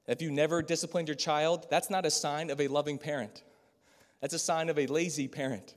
if 0.08 0.22
you 0.22 0.32
never 0.32 0.62
disciplined 0.62 1.08
your 1.08 1.16
child, 1.16 1.68
that's 1.70 1.90
not 1.90 2.06
a 2.06 2.12
sign 2.12 2.50
of 2.50 2.60
a 2.60 2.68
loving 2.68 2.98
parent. 2.98 3.44
That's 4.20 4.34
a 4.34 4.40
sign 4.40 4.70
of 4.70 4.78
a 4.78 4.88
lazy 4.88 5.28
parent. 5.28 5.76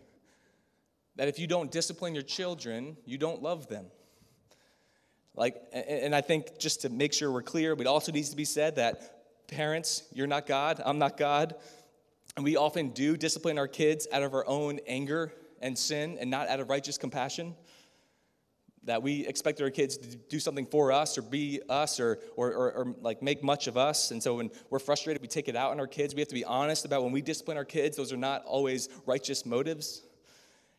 That 1.16 1.28
if 1.28 1.38
you 1.38 1.46
don't 1.46 1.70
discipline 1.70 2.14
your 2.14 2.22
children, 2.22 2.96
you 3.04 3.18
don't 3.18 3.42
love 3.42 3.68
them. 3.68 3.86
Like, 5.36 5.56
and 5.72 6.14
I 6.14 6.20
think 6.20 6.58
just 6.58 6.82
to 6.82 6.88
make 6.88 7.12
sure 7.12 7.30
we're 7.30 7.42
clear, 7.42 7.72
it 7.72 7.86
also 7.86 8.12
needs 8.12 8.30
to 8.30 8.36
be 8.36 8.44
said 8.44 8.76
that 8.76 9.46
parents, 9.48 10.04
you're 10.12 10.26
not 10.26 10.46
God, 10.46 10.80
I'm 10.84 10.98
not 10.98 11.16
God. 11.16 11.56
And 12.36 12.44
we 12.44 12.56
often 12.56 12.90
do 12.90 13.16
discipline 13.16 13.58
our 13.58 13.68
kids 13.68 14.06
out 14.12 14.22
of 14.22 14.34
our 14.34 14.46
own 14.46 14.80
anger 14.86 15.32
and 15.60 15.78
sin 15.78 16.18
and 16.20 16.30
not 16.30 16.48
out 16.48 16.60
of 16.60 16.68
righteous 16.68 16.98
compassion 16.98 17.54
that 18.84 19.02
we 19.02 19.26
expect 19.26 19.60
our 19.60 19.70
kids 19.70 19.96
to 19.96 20.16
do 20.16 20.38
something 20.38 20.66
for 20.66 20.92
us 20.92 21.16
or 21.16 21.22
be 21.22 21.60
us 21.68 21.98
or, 21.98 22.18
or, 22.36 22.52
or, 22.52 22.72
or, 22.72 22.94
like 23.00 23.22
make 23.22 23.42
much 23.42 23.66
of 23.66 23.76
us. 23.76 24.10
And 24.10 24.22
so 24.22 24.36
when 24.36 24.50
we're 24.70 24.78
frustrated 24.78 25.22
we 25.22 25.28
take 25.28 25.48
it 25.48 25.56
out 25.56 25.70
on 25.70 25.80
our 25.80 25.86
kids. 25.86 26.14
We 26.14 26.20
have 26.20 26.28
to 26.28 26.34
be 26.34 26.44
honest 26.44 26.84
about 26.84 27.02
when 27.02 27.12
we 27.12 27.22
discipline 27.22 27.56
our 27.56 27.64
kids 27.64 27.96
those 27.96 28.12
are 28.12 28.18
not 28.18 28.44
always 28.44 28.88
righteous 29.06 29.46
motives. 29.46 30.02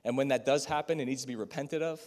And 0.03 0.17
when 0.17 0.27
that 0.29 0.45
does 0.45 0.65
happen 0.65 0.99
it 0.99 1.05
needs 1.05 1.21
to 1.21 1.27
be 1.27 1.35
repented 1.35 1.81
of. 1.81 2.01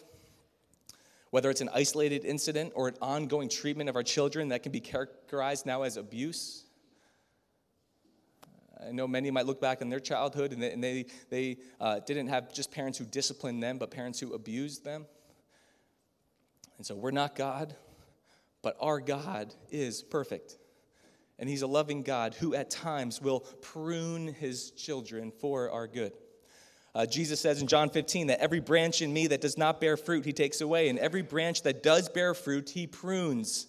Whether 1.30 1.50
it's 1.50 1.60
an 1.60 1.68
isolated 1.74 2.24
incident 2.24 2.72
or 2.74 2.88
an 2.88 2.94
ongoing 3.02 3.48
treatment 3.48 3.90
of 3.90 3.96
our 3.96 4.02
children 4.02 4.48
that 4.48 4.62
can 4.62 4.72
be 4.72 4.80
characterized 4.80 5.66
now 5.66 5.82
as 5.82 5.96
abuse. 5.96 6.64
I 8.86 8.92
know 8.92 9.08
many 9.08 9.30
might 9.30 9.44
look 9.44 9.60
back 9.60 9.82
on 9.82 9.90
their 9.90 10.00
childhood 10.00 10.52
and 10.52 10.62
they, 10.62 10.74
they, 10.76 11.06
they 11.28 11.56
uh, 11.80 11.98
didn't 11.98 12.28
have 12.28 12.52
just 12.52 12.70
parents 12.70 12.96
who 12.96 13.04
disciplined 13.04 13.62
them, 13.62 13.76
but 13.76 13.90
parents 13.90 14.20
who 14.20 14.32
abused 14.34 14.84
them. 14.84 15.04
And 16.78 16.86
so 16.86 16.94
we're 16.94 17.10
not 17.10 17.34
God, 17.34 17.74
but 18.62 18.76
our 18.80 19.00
God 19.00 19.54
is 19.70 20.02
perfect. 20.02 20.56
And 21.38 21.48
He's 21.48 21.62
a 21.62 21.66
loving 21.66 22.02
God 22.02 22.34
who 22.34 22.54
at 22.54 22.70
times 22.70 23.20
will 23.20 23.40
prune 23.40 24.28
His 24.28 24.70
children 24.70 25.30
for 25.30 25.70
our 25.70 25.86
good. 25.86 26.12
Uh, 26.94 27.06
Jesus 27.06 27.40
says 27.40 27.60
in 27.60 27.68
John 27.68 27.90
15 27.90 28.28
that 28.28 28.40
every 28.40 28.60
branch 28.60 29.02
in 29.02 29.12
me 29.12 29.26
that 29.28 29.40
does 29.40 29.58
not 29.58 29.80
bear 29.80 29.96
fruit, 29.96 30.24
He 30.24 30.32
takes 30.32 30.60
away, 30.60 30.88
and 30.88 30.98
every 30.98 31.22
branch 31.22 31.62
that 31.62 31.82
does 31.82 32.08
bear 32.08 32.32
fruit, 32.32 32.70
He 32.70 32.86
prunes, 32.86 33.66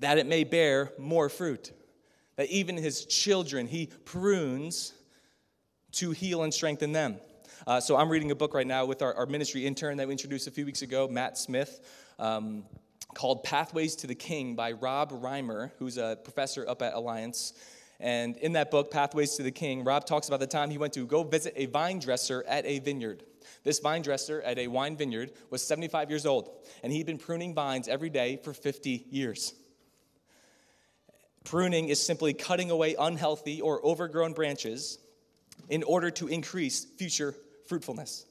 that 0.00 0.18
it 0.18 0.26
may 0.26 0.44
bear 0.44 0.92
more 0.98 1.28
fruit. 1.28 1.72
That 2.36 2.48
even 2.48 2.76
His 2.76 3.04
children, 3.06 3.66
He 3.66 3.88
prunes 4.04 4.92
to 5.92 6.10
heal 6.10 6.42
and 6.42 6.52
strengthen 6.52 6.92
them. 6.92 7.16
Uh, 7.66 7.80
so 7.80 7.96
I'm 7.96 8.10
reading 8.10 8.30
a 8.30 8.34
book 8.34 8.52
right 8.52 8.66
now 8.66 8.84
with 8.84 9.00
our, 9.00 9.14
our, 9.14 9.24
ministry 9.24 9.66
intern 9.66 9.96
that 9.96 10.06
we 10.06 10.12
introduced 10.12 10.46
a 10.46 10.50
few 10.50 10.66
weeks 10.66 10.82
ago, 10.82 11.08
Matt 11.08 11.38
Smith. 11.38 11.80
Um, 12.18 12.64
called 13.14 13.42
Pathways 13.42 13.96
to 13.96 14.06
the 14.06 14.14
King 14.14 14.54
by 14.54 14.72
Rob 14.72 15.12
Reimer, 15.12 15.70
who's 15.78 15.96
a 15.96 16.18
professor 16.22 16.68
up 16.68 16.82
at 16.82 16.92
Alliance. 16.92 17.54
And 18.00 18.36
in 18.38 18.52
that 18.52 18.70
book, 18.70 18.90
Pathways 18.90 19.36
to 19.36 19.42
the 19.42 19.50
King, 19.50 19.82
Rob 19.82 20.04
talks 20.04 20.28
about 20.28 20.40
the 20.40 20.46
time 20.46 20.68
he 20.68 20.76
went 20.76 20.92
to 20.94 21.06
go 21.06 21.22
visit 21.22 21.54
a 21.56 21.64
vine 21.66 22.00
dresser 22.00 22.44
at 22.46 22.66
a 22.66 22.80
vineyard. 22.80 23.22
This 23.62 23.78
vine 23.78 24.02
dresser 24.02 24.42
at 24.42 24.58
a 24.58 24.66
wine 24.66 24.96
vineyard 24.96 25.30
was 25.48 25.66
75 25.66 26.10
years 26.10 26.26
old, 26.26 26.50
and 26.82 26.92
he'd 26.92 27.06
been 27.06 27.18
pruning 27.18 27.54
vines 27.54 27.88
every 27.88 28.10
day 28.10 28.36
for 28.44 28.52
50 28.52 29.06
years. 29.10 29.54
Pruning 31.44 31.88
is 31.88 32.04
simply 32.04 32.34
cutting 32.34 32.70
away 32.70 32.94
unhealthy 32.98 33.62
or 33.62 33.82
overgrown 33.86 34.34
branches 34.34 34.98
in 35.70 35.82
order 35.84 36.10
to 36.10 36.26
increase 36.26 36.84
future 36.84 37.34
fruitfulness. 37.66 38.26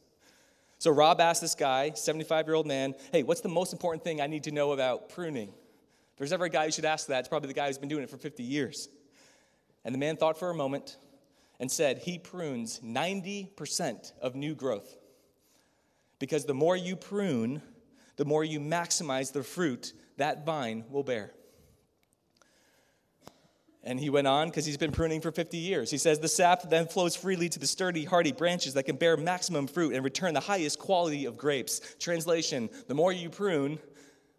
So 0.79 0.91
Rob 0.91 1.21
asked 1.21 1.41
this 1.41 1.55
guy, 1.55 1.91
75 1.91 2.47
year 2.47 2.55
old 2.55 2.67
man, 2.67 2.93
hey, 3.11 3.23
what's 3.23 3.41
the 3.41 3.49
most 3.49 3.71
important 3.71 4.03
thing 4.03 4.19
I 4.19 4.27
need 4.27 4.43
to 4.43 4.51
know 4.51 4.73
about 4.73 5.09
pruning? 5.09 5.47
If 5.49 6.17
there's 6.17 6.33
ever 6.33 6.45
a 6.45 6.49
guy 6.49 6.65
who 6.65 6.71
should 6.71 6.85
ask 6.85 7.07
that, 7.07 7.19
it's 7.19 7.29
probably 7.29 7.47
the 7.47 7.53
guy 7.53 7.67
who's 7.67 7.77
been 7.77 7.89
doing 7.89 8.03
it 8.03 8.09
for 8.09 8.17
50 8.17 8.43
years. 8.43 8.89
And 9.85 9.93
the 9.93 9.99
man 9.99 10.17
thought 10.17 10.37
for 10.37 10.49
a 10.49 10.53
moment 10.53 10.97
and 11.59 11.71
said, 11.71 11.99
he 11.99 12.17
prunes 12.17 12.79
90% 12.81 14.11
of 14.21 14.35
new 14.35 14.55
growth. 14.55 14.97
Because 16.19 16.45
the 16.45 16.53
more 16.53 16.75
you 16.75 16.95
prune, 16.95 17.61
the 18.17 18.25
more 18.25 18.43
you 18.43 18.59
maximize 18.59 19.31
the 19.31 19.43
fruit 19.43 19.93
that 20.17 20.45
vine 20.45 20.85
will 20.89 21.03
bear. 21.03 21.31
And 23.85 23.99
he 23.99 24.09
went 24.09 24.27
on 24.27 24.47
because 24.47 24.65
he's 24.65 24.77
been 24.77 24.93
pruning 24.93 25.19
for 25.19 25.31
50 25.31 25.57
years. 25.57 25.91
He 25.91 25.97
says, 25.97 26.19
The 26.19 26.29
sap 26.29 26.69
then 26.69 26.87
flows 26.87 27.15
freely 27.15 27.49
to 27.49 27.59
the 27.59 27.67
sturdy, 27.67 28.05
hardy 28.05 28.31
branches 28.31 28.75
that 28.75 28.83
can 28.83 28.95
bear 28.95 29.17
maximum 29.17 29.67
fruit 29.67 29.93
and 29.93 30.03
return 30.05 30.33
the 30.33 30.39
highest 30.39 30.79
quality 30.79 31.25
of 31.25 31.37
grapes. 31.37 31.81
Translation 31.99 32.69
The 32.87 32.93
more 32.93 33.11
you 33.11 33.29
prune, 33.29 33.79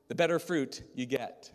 the 0.08 0.14
better 0.14 0.38
fruit 0.38 0.82
you 0.94 1.04
get. 1.04 1.50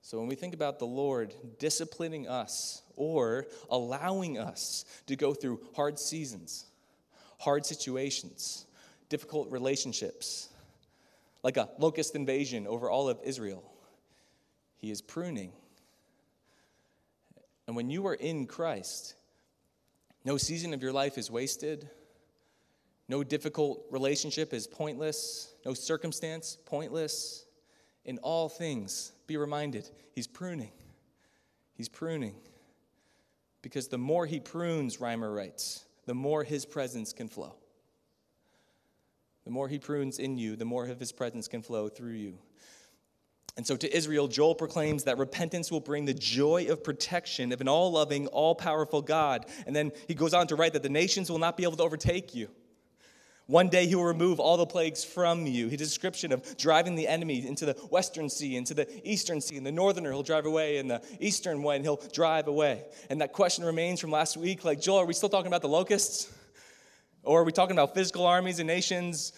So 0.00 0.18
when 0.18 0.28
we 0.28 0.36
think 0.36 0.54
about 0.54 0.78
the 0.78 0.86
Lord 0.86 1.34
disciplining 1.58 2.28
us 2.28 2.82
or 2.94 3.46
allowing 3.68 4.38
us 4.38 4.84
to 5.06 5.16
go 5.16 5.34
through 5.34 5.60
hard 5.74 5.98
seasons, 5.98 6.64
hard 7.38 7.66
situations, 7.66 8.66
difficult 9.08 9.50
relationships, 9.50 10.48
like 11.42 11.56
a 11.58 11.68
locust 11.78 12.14
invasion 12.14 12.66
over 12.66 12.88
all 12.88 13.08
of 13.08 13.18
Israel 13.22 13.72
he 14.86 14.92
is 14.92 15.02
pruning. 15.02 15.50
And 17.66 17.74
when 17.74 17.90
you 17.90 18.06
are 18.06 18.14
in 18.14 18.46
Christ, 18.46 19.16
no 20.24 20.36
season 20.36 20.72
of 20.72 20.80
your 20.80 20.92
life 20.92 21.18
is 21.18 21.28
wasted. 21.28 21.90
No 23.08 23.24
difficult 23.24 23.84
relationship 23.90 24.54
is 24.54 24.68
pointless. 24.68 25.52
No 25.64 25.74
circumstance 25.74 26.56
pointless. 26.66 27.46
In 28.04 28.18
all 28.18 28.48
things, 28.48 29.10
be 29.26 29.36
reminded, 29.36 29.90
He's 30.12 30.28
pruning. 30.28 30.70
He's 31.74 31.88
pruning. 31.88 32.36
Because 33.62 33.88
the 33.88 33.98
more 33.98 34.24
He 34.24 34.38
prunes, 34.38 34.98
Reimer 34.98 35.34
writes, 35.34 35.84
the 36.04 36.14
more 36.14 36.44
His 36.44 36.64
presence 36.64 37.12
can 37.12 37.26
flow. 37.26 37.56
The 39.44 39.50
more 39.50 39.66
He 39.66 39.80
prunes 39.80 40.20
in 40.20 40.38
you, 40.38 40.54
the 40.54 40.64
more 40.64 40.86
of 40.86 41.00
His 41.00 41.10
presence 41.10 41.48
can 41.48 41.62
flow 41.62 41.88
through 41.88 42.12
you. 42.12 42.38
And 43.56 43.66
so 43.66 43.76
to 43.76 43.96
Israel, 43.96 44.28
Joel 44.28 44.54
proclaims 44.54 45.04
that 45.04 45.16
repentance 45.16 45.70
will 45.70 45.80
bring 45.80 46.04
the 46.04 46.12
joy 46.12 46.66
of 46.68 46.84
protection 46.84 47.52
of 47.52 47.60
an 47.62 47.68
all 47.68 47.90
loving, 47.90 48.26
all 48.26 48.54
powerful 48.54 49.00
God. 49.00 49.46
And 49.66 49.74
then 49.74 49.92
he 50.08 50.14
goes 50.14 50.34
on 50.34 50.46
to 50.48 50.56
write 50.56 50.74
that 50.74 50.82
the 50.82 50.90
nations 50.90 51.30
will 51.30 51.38
not 51.38 51.56
be 51.56 51.62
able 51.62 51.76
to 51.76 51.82
overtake 51.82 52.34
you. 52.34 52.48
One 53.46 53.68
day 53.68 53.86
he 53.86 53.94
will 53.94 54.04
remove 54.04 54.40
all 54.40 54.56
the 54.56 54.66
plagues 54.66 55.04
from 55.04 55.46
you. 55.46 55.68
His 55.68 55.78
description 55.78 56.32
of 56.32 56.56
driving 56.56 56.96
the 56.96 57.06
enemy 57.06 57.46
into 57.46 57.64
the 57.64 57.74
western 57.90 58.28
sea, 58.28 58.56
into 58.56 58.74
the 58.74 58.88
eastern 59.08 59.40
sea, 59.40 59.56
and 59.56 59.64
the 59.64 59.72
northerner 59.72 60.10
he'll 60.10 60.24
drive 60.24 60.46
away, 60.46 60.78
and 60.78 60.90
the 60.90 61.00
eastern 61.20 61.62
one 61.62 61.82
he'll 61.82 62.02
drive 62.12 62.48
away. 62.48 62.84
And 63.08 63.20
that 63.20 63.32
question 63.32 63.64
remains 63.64 64.00
from 64.00 64.10
last 64.10 64.36
week 64.36 64.64
like, 64.64 64.80
Joel, 64.80 64.98
are 64.98 65.06
we 65.06 65.14
still 65.14 65.28
talking 65.28 65.46
about 65.46 65.62
the 65.62 65.68
locusts? 65.68 66.30
Or 67.22 67.40
are 67.40 67.44
we 67.44 67.52
talking 67.52 67.76
about 67.76 67.94
physical 67.94 68.26
armies 68.26 68.58
and 68.58 68.66
nations? 68.66 69.32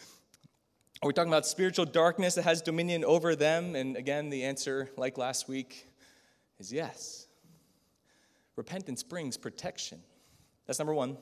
Are 1.00 1.06
we 1.06 1.12
talking 1.12 1.30
about 1.30 1.46
spiritual 1.46 1.84
darkness 1.84 2.34
that 2.34 2.42
has 2.42 2.60
dominion 2.60 3.04
over 3.04 3.36
them? 3.36 3.76
And 3.76 3.96
again, 3.96 4.30
the 4.30 4.42
answer, 4.42 4.90
like 4.96 5.16
last 5.16 5.48
week, 5.48 5.86
is 6.58 6.72
yes. 6.72 7.28
Repentance 8.56 9.04
brings 9.04 9.36
protection. 9.36 10.00
That's 10.66 10.80
number 10.80 10.94
one. 10.94 11.16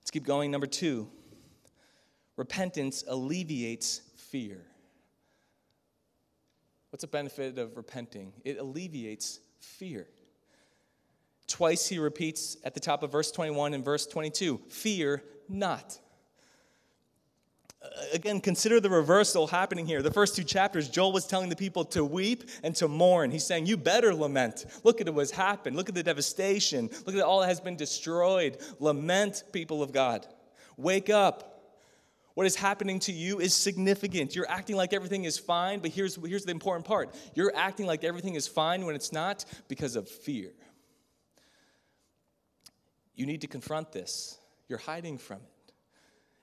Let's 0.00 0.10
keep 0.10 0.24
going. 0.24 0.50
Number 0.50 0.66
two 0.66 1.08
repentance 2.38 3.04
alleviates 3.06 4.00
fear. 4.16 4.64
What's 6.88 7.02
the 7.02 7.08
benefit 7.08 7.58
of 7.58 7.76
repenting? 7.76 8.32
It 8.46 8.56
alleviates 8.56 9.40
fear. 9.58 10.06
Twice 11.46 11.86
he 11.86 11.98
repeats 11.98 12.56
at 12.64 12.72
the 12.72 12.80
top 12.80 13.02
of 13.02 13.12
verse 13.12 13.30
21 13.30 13.74
and 13.74 13.84
verse 13.84 14.06
22 14.06 14.58
fear 14.70 15.22
not. 15.50 15.98
Again, 18.12 18.40
consider 18.42 18.78
the 18.78 18.90
reversal 18.90 19.46
happening 19.46 19.86
here. 19.86 20.02
The 20.02 20.10
first 20.10 20.36
two 20.36 20.44
chapters, 20.44 20.88
Joel 20.88 21.12
was 21.12 21.26
telling 21.26 21.48
the 21.48 21.56
people 21.56 21.84
to 21.86 22.04
weep 22.04 22.50
and 22.62 22.74
to 22.76 22.88
mourn. 22.88 23.30
He's 23.30 23.46
saying, 23.46 23.66
You 23.66 23.78
better 23.78 24.14
lament. 24.14 24.66
Look 24.84 25.00
at 25.00 25.08
what's 25.14 25.30
happened. 25.30 25.76
Look 25.76 25.88
at 25.88 25.94
the 25.94 26.02
devastation. 26.02 26.90
Look 27.06 27.14
at 27.14 27.22
all 27.22 27.40
that 27.40 27.46
has 27.46 27.60
been 27.60 27.76
destroyed. 27.76 28.58
Lament, 28.80 29.44
people 29.52 29.82
of 29.82 29.92
God. 29.92 30.26
Wake 30.76 31.08
up. 31.08 31.50
What 32.34 32.46
is 32.46 32.54
happening 32.54 33.00
to 33.00 33.12
you 33.12 33.40
is 33.40 33.54
significant. 33.54 34.36
You're 34.36 34.50
acting 34.50 34.76
like 34.76 34.92
everything 34.92 35.24
is 35.24 35.38
fine, 35.38 35.80
but 35.80 35.90
here's, 35.90 36.16
here's 36.16 36.44
the 36.44 36.52
important 36.52 36.86
part 36.86 37.14
you're 37.34 37.52
acting 37.54 37.86
like 37.86 38.04
everything 38.04 38.34
is 38.34 38.46
fine 38.46 38.84
when 38.84 38.94
it's 38.94 39.12
not 39.12 39.44
because 39.68 39.96
of 39.96 40.08
fear. 40.08 40.50
You 43.14 43.26
need 43.26 43.40
to 43.40 43.46
confront 43.46 43.92
this. 43.92 44.38
You're 44.68 44.78
hiding 44.78 45.18
from 45.18 45.38
it 45.38 45.72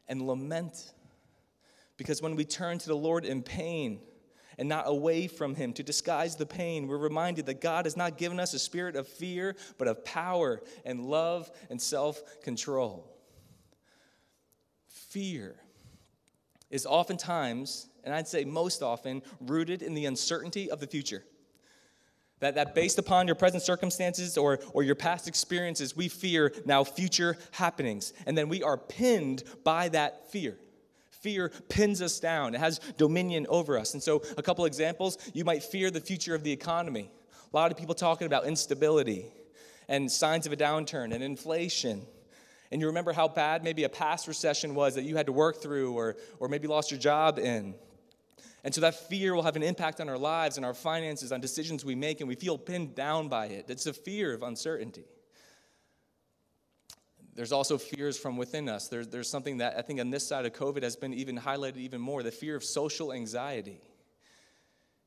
and 0.08 0.22
lament. 0.22 0.94
Because 1.98 2.22
when 2.22 2.36
we 2.36 2.46
turn 2.46 2.78
to 2.78 2.88
the 2.88 2.96
Lord 2.96 3.26
in 3.26 3.42
pain 3.42 4.00
and 4.58 4.70
not 4.70 4.88
away 4.88 5.28
from 5.28 5.56
Him 5.56 5.74
to 5.74 5.84
disguise 5.84 6.36
the 6.36 6.46
pain, 6.46 6.88
we're 6.88 6.98
reminded 6.98 7.48
that 7.48 7.62
God 7.62 7.86
has 7.86 7.98
not 7.98 8.18
given 8.18 8.40
us 8.40 8.54
a 8.54 8.60
spirit 8.60 8.96
of 8.96 9.08
fear, 9.08 9.56
but 9.78 9.88
of 9.88 10.06
power 10.06 10.62
and 10.86 11.02
love 11.02 11.52
and 11.70 11.82
self 11.82 12.22
control. 12.42 13.12
Fear 14.88 15.56
is 16.70 16.86
oftentimes, 16.86 17.88
and 18.04 18.14
I'd 18.14 18.28
say 18.28 18.46
most 18.46 18.84
often, 18.84 19.24
rooted 19.42 19.82
in 19.82 19.94
the 19.94 20.06
uncertainty 20.06 20.70
of 20.70 20.80
the 20.80 20.88
future. 20.88 21.24
That, 22.40 22.54
that 22.56 22.76
based 22.76 23.00
upon 23.00 23.26
your 23.26 23.36
present 23.36 23.64
circumstances 23.64 24.38
or, 24.38 24.60
or 24.74 24.84
your 24.84 24.94
past 24.94 25.28
experiences, 25.28 25.96
we 25.96 26.08
fear 26.08 26.54
now 26.66 26.84
future 26.84 27.36
happenings. 27.52 28.14
And 28.28 28.38
then 28.38 28.48
we 28.48 28.62
are 28.62 28.78
pinned 28.78 29.44
by 29.64 29.90
that 29.90 30.30
fear. 30.32 30.60
Fear 31.22 31.52
pins 31.70 32.02
us 32.02 32.20
down, 32.20 32.56
it 32.56 32.60
has 32.60 32.80
dominion 32.98 33.46
over 33.50 33.78
us. 33.78 33.94
And 33.94 34.04
so, 34.04 34.22
a 34.38 34.44
couple 34.44 34.66
examples 34.66 35.18
you 35.34 35.44
might 35.44 35.64
fear 35.64 35.92
the 35.92 36.02
future 36.02 36.36
of 36.36 36.44
the 36.44 36.52
economy. 36.52 37.12
A 37.52 37.56
lot 37.56 37.72
of 37.72 37.78
people 37.78 37.96
talking 37.96 38.28
about 38.28 38.46
instability 38.46 39.26
and 39.88 40.12
signs 40.12 40.46
of 40.46 40.52
a 40.52 40.58
downturn 40.58 41.14
and 41.14 41.24
inflation. 41.24 42.06
And 42.72 42.82
you 42.82 42.88
remember 42.88 43.14
how 43.14 43.28
bad 43.28 43.64
maybe 43.64 43.84
a 43.86 43.90
past 43.90 44.28
recession 44.28 44.76
was 44.76 44.96
that 44.96 45.04
you 45.04 45.16
had 45.16 45.28
to 45.28 45.32
work 45.32 45.62
through 45.62 45.94
or, 45.94 46.18
or 46.40 46.50
maybe 46.50 46.68
lost 46.68 46.92
your 46.92 47.00
job 47.00 47.40
in. 47.40 47.76
And 48.64 48.76
so 48.76 48.82
that 48.82 48.96
fear 49.08 49.34
will 49.34 49.44
have 49.44 49.56
an 49.56 49.64
impact 49.64 50.02
on 50.02 50.10
our 50.10 50.18
lives 50.18 50.58
and 50.58 50.66
our 50.66 50.74
finances, 50.74 51.32
on 51.32 51.40
decisions 51.40 51.86
we 51.86 51.96
make, 51.96 52.20
and 52.20 52.28
we 52.28 52.36
feel 52.36 52.58
pinned 52.58 52.96
down 52.96 53.30
by 53.30 53.46
it. 53.46 53.70
It's 53.70 53.86
a 53.86 53.94
fear 53.94 54.34
of 54.34 54.44
uncertainty. 54.44 55.06
There's 57.38 57.54
also 57.54 57.78
fears 57.78 58.18
from 58.18 58.36
within 58.36 58.68
us. 58.68 58.90
There's, 58.90 59.08
there's 59.08 59.30
something 59.30 59.60
that 59.60 59.78
I 59.78 59.82
think 59.82 60.02
on 60.02 60.10
this 60.10 60.28
side 60.28 60.46
of 60.46 60.52
COVID 60.52 60.84
has 60.84 60.98
been 60.98 61.14
even 61.14 61.38
highlighted 61.38 61.78
even 61.78 62.02
more 62.02 62.22
the 62.22 62.32
fear 62.32 62.58
of 62.58 62.66
social 62.66 63.14
anxiety, 63.14 63.80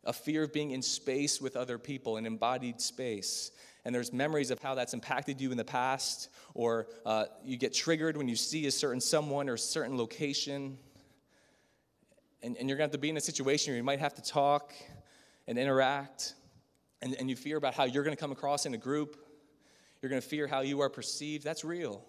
a 0.05 0.15
fear 0.15 0.45
of 0.45 0.53
being 0.53 0.71
in 0.71 0.81
space 0.81 1.43
with 1.43 1.57
other 1.57 1.77
people, 1.77 2.17
an 2.17 2.25
embodied 2.25 2.81
space. 2.81 3.51
And 3.85 3.95
there's 3.95 4.13
memories 4.13 4.51
of 4.51 4.63
how 4.63 4.75
that's 4.75 4.95
impacted 4.95 5.43
you 5.43 5.51
in 5.51 5.59
the 5.59 5.65
past, 5.65 6.31
or 6.55 6.87
uh, 7.05 7.27
you 7.45 7.59
get 7.59 7.75
triggered 7.75 8.17
when 8.17 8.29
you 8.29 8.37
see 8.37 8.67
a 8.67 8.71
certain 8.71 9.01
someone 9.01 9.51
or 9.51 9.55
a 9.55 9.59
certain 9.59 9.99
location 9.99 10.79
and, 12.43 12.57
and 12.57 12.69
you're 12.69 12.79
going 12.79 12.89
to 12.89 12.93
have 12.93 12.99
to 12.99 12.99
be 12.99 13.11
in 13.11 13.17
a 13.17 13.21
situation 13.21 13.73
where 13.73 13.77
you 13.77 13.85
might 13.85 14.01
have 14.01 14.15
to 14.15 14.23
talk 14.23 14.73
and 15.47 15.59
interact, 15.59 16.35
and, 17.03 17.15
and 17.19 17.29
you 17.29 17.37
fear 17.37 17.57
about 17.57 17.75
how 17.75 17.85
you're 17.85 18.05
going 18.05 18.17
to 18.17 18.21
come 18.21 18.33
across 18.33 18.67
in 18.67 18.75
a 18.75 18.79
group. 18.79 19.17
You're 20.01 20.11
going 20.11 20.23
to 20.23 20.27
fear 20.29 20.47
how 20.47 20.61
you 20.61 20.81
are 20.81 20.89
perceived. 20.89 21.45
That's 21.45 21.65
real. 21.65 22.05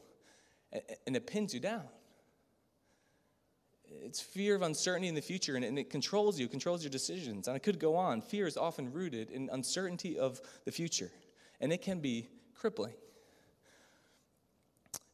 And, 1.05 1.15
it 1.15 1.27
pins 1.27 1.53
you 1.53 1.59
down. 1.59 1.83
It's 3.85 4.21
fear 4.21 4.55
of 4.55 4.61
uncertainty 4.61 5.09
in 5.09 5.15
the 5.15 5.21
future, 5.21 5.55
and 5.55 5.77
it 5.77 5.89
controls 5.89 6.39
you, 6.39 6.47
controls 6.47 6.83
your 6.83 6.91
decisions. 6.91 7.47
And 7.47 7.55
I 7.55 7.59
could 7.59 7.79
go 7.79 7.95
on. 7.95 8.21
Fear 8.21 8.47
is 8.47 8.55
often 8.55 8.91
rooted 8.93 9.29
in 9.31 9.49
uncertainty 9.51 10.17
of 10.17 10.39
the 10.63 10.71
future, 10.71 11.11
and 11.59 11.73
it 11.73 11.81
can 11.81 11.99
be 11.99 12.29
crippling. 12.55 12.93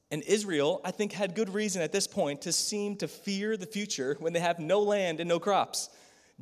And 0.09 0.21
Israel, 0.23 0.79
I 0.85 0.91
think, 0.91 1.11
had 1.11 1.35
good 1.35 1.49
reason 1.49 1.81
at 1.81 1.91
this 1.91 2.07
point 2.07 2.41
to 2.43 2.53
seem 2.53 2.95
to 2.97 3.07
fear 3.07 3.57
the 3.57 3.65
future 3.65 4.15
when 4.19 4.31
they 4.31 4.39
have 4.39 4.59
no 4.59 4.79
land 4.81 5.19
and 5.19 5.27
no 5.27 5.39
crops. 5.39 5.89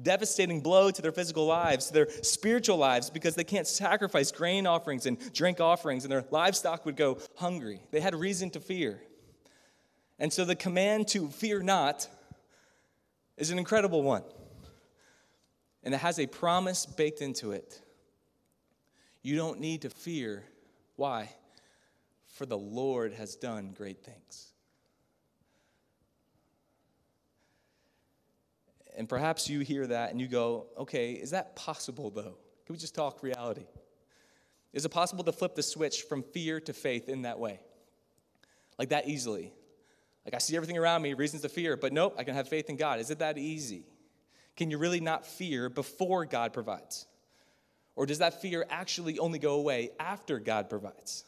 Devastating 0.01 0.62
blow 0.62 0.91
to 0.91 1.01
their 1.01 1.12
physical 1.12 1.45
lives, 1.45 1.88
to 1.88 1.93
their 1.93 2.10
spiritual 2.21 2.77
lives, 2.77 3.10
because 3.10 3.36
they 3.36 3.43
can't 3.43 3.67
sacrifice 3.67 4.31
grain 4.31 4.67
offerings 4.67 5.05
and 5.05 5.17
drink 5.34 5.62
offerings, 5.62 6.03
and 6.03 6.12
their 6.12 6.25
livestock 6.31 6.86
would 6.86 6.97
go 6.97 7.17
hungry. 7.36 7.79
They 7.91 8.01
had 8.01 8.13
reason 8.13 8.49
to 8.51 8.60
fear. 8.60 9.01
And 10.19 10.31
so 10.31 10.45
the 10.45 10.55
command 10.55 11.08
to 11.10 11.29
fear 11.29 11.62
not 11.62 12.08
is 13.38 13.51
an 13.51 13.60
incredible 13.60 14.03
one. 14.03 14.23
And 15.84 15.93
it 15.93 15.99
has 15.99 16.19
a 16.19 16.27
promise 16.27 16.86
baked 16.86 17.21
into 17.21 17.51
it. 17.51 17.81
You 19.21 19.38
don't 19.38 19.60
need 19.60 19.84
to 19.84 19.89
fear. 19.89 20.43
Why? 20.95 21.29
for 22.36 22.45
the 22.45 22.58
Lord 22.58 23.13
has 23.13 23.36
done 23.38 23.73
great 23.75 24.03
things. 24.03 24.51
And 28.97 29.10
perhaps 29.10 29.49
you 29.49 29.60
hear 29.60 29.88
that 29.88 30.12
and 30.12 30.21
you 30.21 30.27
go, 30.27 30.67
okay, 30.77 31.12
is 31.13 31.31
that 31.31 31.55
possible 31.55 32.10
though? 32.10 32.38
Can 32.65 32.73
we 32.73 32.77
just 32.77 32.95
talk 32.95 33.21
reality? 33.21 33.65
Is 34.73 34.86
it 34.86 34.89
possible 34.89 35.23
to 35.23 35.31
flip 35.31 35.55
the 35.55 35.63
switch 35.63 36.03
from 36.03 36.23
fear 36.23 36.60
to 36.62 36.73
faith 36.73 37.08
in 37.08 37.23
that 37.23 37.39
way? 37.39 37.60
Like 38.77 38.89
that 38.89 39.08
easily? 39.08 39.53
Like 40.25 40.34
I 40.34 40.39
see 40.39 40.55
everything 40.55 40.77
around 40.77 41.01
me, 41.01 41.13
reasons 41.13 41.43
to 41.43 41.49
fear, 41.49 41.77
but 41.77 41.93
nope, 41.93 42.15
I 42.17 42.23
can 42.23 42.36
have 42.36 42.49
faith 42.49 42.69
in 42.69 42.75
God. 42.75 42.99
Is 42.99 43.12
it 43.12 43.19
that 43.19 43.38
easy? 43.38 43.86
Can 44.58 44.71
you 44.71 44.77
really 44.77 44.99
not 44.99 45.25
fear 45.25 45.69
before 45.69 46.25
God 46.25 46.53
provides? 46.53 47.05
Or 47.95 48.05
does 48.05 48.19
that 48.19 48.41
fear 48.41 48.65
actually 48.69 49.19
only 49.19 49.39
go 49.39 49.55
away 49.55 49.91
after 49.99 50.39
God 50.39 50.69
provides? 50.69 51.23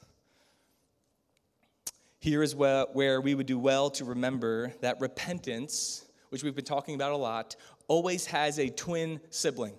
Here 2.19 2.41
is 2.43 2.55
where 2.55 3.21
we 3.21 3.35
would 3.35 3.45
do 3.45 3.59
well 3.59 3.89
to 3.91 4.05
remember 4.05 4.73
that 4.81 4.99
repentance, 4.99 6.03
which 6.29 6.43
we've 6.43 6.55
been 6.55 6.65
talking 6.65 6.95
about 6.95 7.11
a 7.11 7.17
lot, 7.17 7.55
always 7.87 8.25
has 8.27 8.59
a 8.59 8.69
twin 8.69 9.19
sibling. 9.29 9.73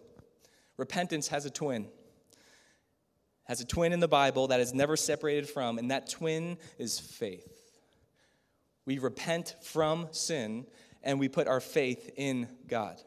Repentance 0.76 1.28
has 1.28 1.44
a 1.44 1.50
twin. 1.50 1.88
Has 3.44 3.60
a 3.60 3.66
twin 3.66 3.92
in 3.92 4.00
the 4.00 4.08
Bible 4.08 4.48
that 4.48 4.60
is 4.60 4.74
never 4.74 4.96
separated 4.96 5.48
from, 5.48 5.78
and 5.78 5.90
that 5.90 6.10
twin 6.10 6.58
is 6.78 6.98
faith. 6.98 7.58
We 8.84 8.98
repent 8.98 9.54
from 9.62 10.08
sin 10.12 10.66
and 11.02 11.20
we 11.20 11.28
put 11.28 11.46
our 11.46 11.60
faith 11.60 12.10
in 12.16 12.48
God. 12.66 13.00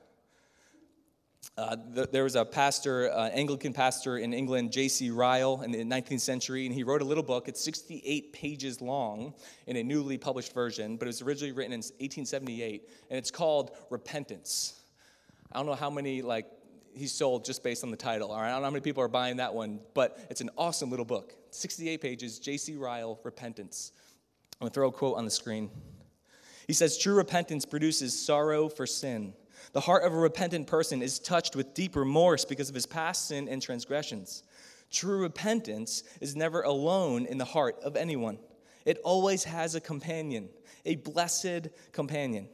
Uh, 1.62 1.76
there 2.12 2.24
was 2.24 2.36
a 2.36 2.44
pastor, 2.44 3.12
uh, 3.12 3.30
Anglican 3.30 3.72
pastor 3.72 4.18
in 4.18 4.34
England, 4.34 4.72
J.C. 4.72 5.12
Ryle, 5.12 5.62
in 5.62 5.70
the 5.70 5.84
19th 5.84 6.22
century, 6.22 6.66
and 6.66 6.74
he 6.74 6.82
wrote 6.82 7.04
a 7.04 7.06
little 7.06 7.24
book. 7.24 7.48
It's 7.48 7.64
68 7.64 8.34
pages 8.34 8.82
long 8.82 9.36
in 9.68 9.76
a 9.76 9.84
newly 9.84 10.18
published 10.18 10.56
version, 10.56 10.98
but 10.98 11.06
it 11.06 11.10
was 11.10 11.22
originally 11.22 11.52
written 11.52 11.72
in 11.72 11.82
1878, 11.82 12.90
and 13.12 13.18
it's 13.20 13.30
called 13.30 13.78
Repentance. 13.92 14.74
I 15.52 15.58
don't 15.58 15.68
know 15.68 15.76
how 15.76 15.92
many 15.92 16.24
like 16.24 16.48
he 16.96 17.06
sold 17.06 17.46
just 17.46 17.64
based 17.64 17.84
on 17.84 17.92
the 17.92 17.98
title. 17.98 18.32
All 18.32 18.42
right, 18.42 18.48
I 18.48 18.54
don't 18.54 18.62
know 18.62 18.66
how 18.66 18.72
many 18.72 18.82
people 18.82 19.04
are 19.04 19.08
buying 19.08 19.38
that 19.38 19.54
one, 19.54 19.82
but 19.94 20.18
it's 20.32 20.42
an 20.42 20.50
awesome 20.58 20.90
little 20.90 21.06
book. 21.06 21.36
68 21.52 22.02
pages, 22.02 22.40
J.C. 22.40 22.76
Ryle, 22.76 23.20
Repentance. 23.24 23.92
I'm 24.60 24.66
gonna 24.66 24.74
throw 24.74 24.88
a 24.88 24.92
quote 24.92 25.16
on 25.16 25.26
the 25.26 25.32
screen. 25.32 25.70
He 26.66 26.74
says, 26.74 26.98
"True 26.98 27.14
repentance 27.14 27.66
produces 27.66 28.20
sorrow 28.20 28.68
for 28.68 28.88
sin." 28.88 29.36
The 29.74 29.82
heart 29.82 30.04
of 30.04 30.14
a 30.14 30.18
repentant 30.18 30.68
person 30.68 31.02
is 31.02 31.20
touched 31.20 31.56
with 31.56 31.74
deep 31.74 31.96
remorse 31.96 32.44
because 32.44 32.70
of 32.70 32.76
his 32.76 32.86
past 32.86 33.28
sin 33.28 33.48
and 33.48 33.62
transgressions. 33.62 34.44
True 34.92 35.22
repentance 35.22 36.04
is 36.20 36.36
never 36.36 36.62
alone 36.62 37.26
in 37.26 37.38
the 37.38 37.46
heart 37.46 37.78
of 37.84 37.96
anyone, 37.96 38.38
it 38.84 38.98
always 39.04 39.44
has 39.44 39.76
a 39.76 39.82
companion, 39.82 40.50
a 40.86 40.96
blessed 40.96 41.70
companion. 41.92 42.50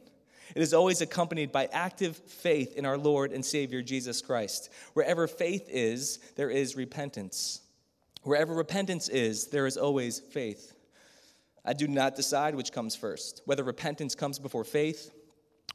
It 0.54 0.62
is 0.62 0.72
always 0.72 1.02
accompanied 1.02 1.52
by 1.52 1.68
active 1.72 2.16
faith 2.16 2.76
in 2.76 2.86
our 2.86 2.96
Lord 2.96 3.32
and 3.32 3.44
Savior 3.44 3.82
Jesus 3.82 4.22
Christ. 4.22 4.70
Wherever 4.94 5.26
faith 5.26 5.68
is, 5.68 6.18
there 6.36 6.48
is 6.50 6.74
repentance. 6.74 7.60
Wherever 8.22 8.54
repentance 8.54 9.08
is, 9.08 9.48
there 9.48 9.66
is 9.66 9.76
always 9.76 10.20
faith. 10.20 10.74
I 11.64 11.74
do 11.74 11.86
not 11.86 12.16
decide 12.16 12.54
which 12.54 12.72
comes 12.72 12.96
first, 12.96 13.42
whether 13.44 13.62
repentance 13.62 14.14
comes 14.14 14.38
before 14.38 14.64
faith 14.64 15.10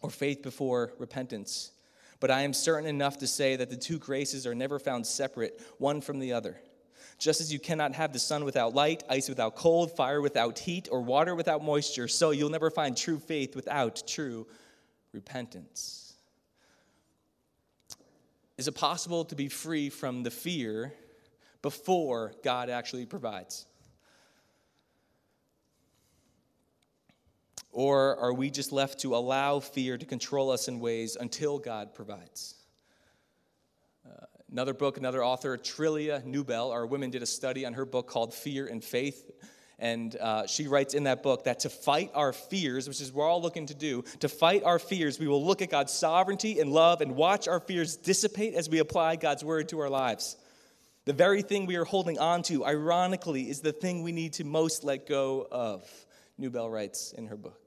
or 0.03 0.11
faith 0.11 0.43
before 0.43 0.93
repentance. 0.99 1.71
But 2.19 2.29
I 2.29 2.41
am 2.41 2.53
certain 2.53 2.87
enough 2.87 3.17
to 3.19 3.27
say 3.27 3.55
that 3.55 3.69
the 3.69 3.75
two 3.75 3.97
graces 3.97 4.45
are 4.45 4.53
never 4.53 4.77
found 4.77 5.07
separate, 5.07 5.59
one 5.79 6.01
from 6.01 6.19
the 6.19 6.33
other. 6.33 6.61
Just 7.17 7.41
as 7.41 7.51
you 7.51 7.59
cannot 7.59 7.93
have 7.93 8.13
the 8.13 8.19
sun 8.19 8.43
without 8.43 8.75
light, 8.75 9.03
ice 9.09 9.29
without 9.29 9.55
cold, 9.55 9.95
fire 9.95 10.21
without 10.21 10.59
heat, 10.59 10.89
or 10.91 11.01
water 11.01 11.35
without 11.35 11.63
moisture, 11.63 12.07
so 12.07 12.31
you'll 12.31 12.49
never 12.49 12.69
find 12.69 12.95
true 12.95 13.17
faith 13.17 13.55
without 13.55 14.03
true 14.05 14.45
repentance. 15.13 16.13
Is 18.57 18.67
it 18.67 18.75
possible 18.75 19.25
to 19.25 19.35
be 19.35 19.47
free 19.47 19.89
from 19.89 20.23
the 20.23 20.31
fear 20.31 20.93
before 21.61 22.33
God 22.43 22.69
actually 22.69 23.05
provides? 23.05 23.65
Or 27.73 28.15
are 28.17 28.33
we 28.33 28.51
just 28.51 28.71
left 28.71 28.99
to 28.99 29.15
allow 29.15 29.59
fear 29.59 29.97
to 29.97 30.05
control 30.05 30.51
us 30.51 30.67
in 30.67 30.79
ways 30.79 31.17
until 31.19 31.57
God 31.57 31.95
provides? 31.95 32.53
Uh, 34.05 34.25
another 34.51 34.75
book, 34.75 34.97
another 34.97 35.25
author, 35.25 35.57
Trillia 35.57 36.23
Newbell, 36.23 36.71
our 36.71 36.85
women 36.85 37.09
did 37.09 37.23
a 37.23 37.25
study 37.25 37.65
on 37.65 37.73
her 37.73 37.85
book 37.85 38.07
called 38.07 38.31
Fear 38.31 38.67
and 38.67 38.83
Faith. 38.83 39.31
And 39.79 40.15
uh, 40.15 40.45
she 40.45 40.67
writes 40.67 40.93
in 40.93 41.05
that 41.05 41.23
book 41.23 41.45
that 41.45 41.61
to 41.61 41.69
fight 41.69 42.11
our 42.13 42.31
fears, 42.31 42.87
which 42.87 43.01
is 43.01 43.11
we're 43.11 43.27
all 43.27 43.41
looking 43.41 43.65
to 43.65 43.73
do, 43.73 44.03
to 44.19 44.29
fight 44.29 44.63
our 44.63 44.77
fears, 44.77 45.19
we 45.19 45.27
will 45.27 45.43
look 45.43 45.63
at 45.63 45.71
God's 45.71 45.91
sovereignty 45.91 46.59
and 46.59 46.71
love 46.71 47.01
and 47.01 47.15
watch 47.15 47.47
our 47.47 47.59
fears 47.59 47.97
dissipate 47.97 48.53
as 48.53 48.69
we 48.69 48.77
apply 48.77 49.15
God's 49.15 49.43
word 49.43 49.69
to 49.69 49.79
our 49.79 49.89
lives. 49.89 50.37
The 51.05 51.13
very 51.13 51.41
thing 51.41 51.65
we 51.65 51.75
are 51.77 51.85
holding 51.85 52.19
on 52.19 52.43
to, 52.43 52.63
ironically, 52.63 53.49
is 53.49 53.61
the 53.61 53.73
thing 53.73 54.03
we 54.03 54.11
need 54.11 54.33
to 54.33 54.43
most 54.43 54.83
let 54.83 55.07
go 55.07 55.45
of, 55.51 55.89
Newbell 56.39 56.69
writes 56.71 57.11
in 57.11 57.25
her 57.27 57.35
book. 57.35 57.62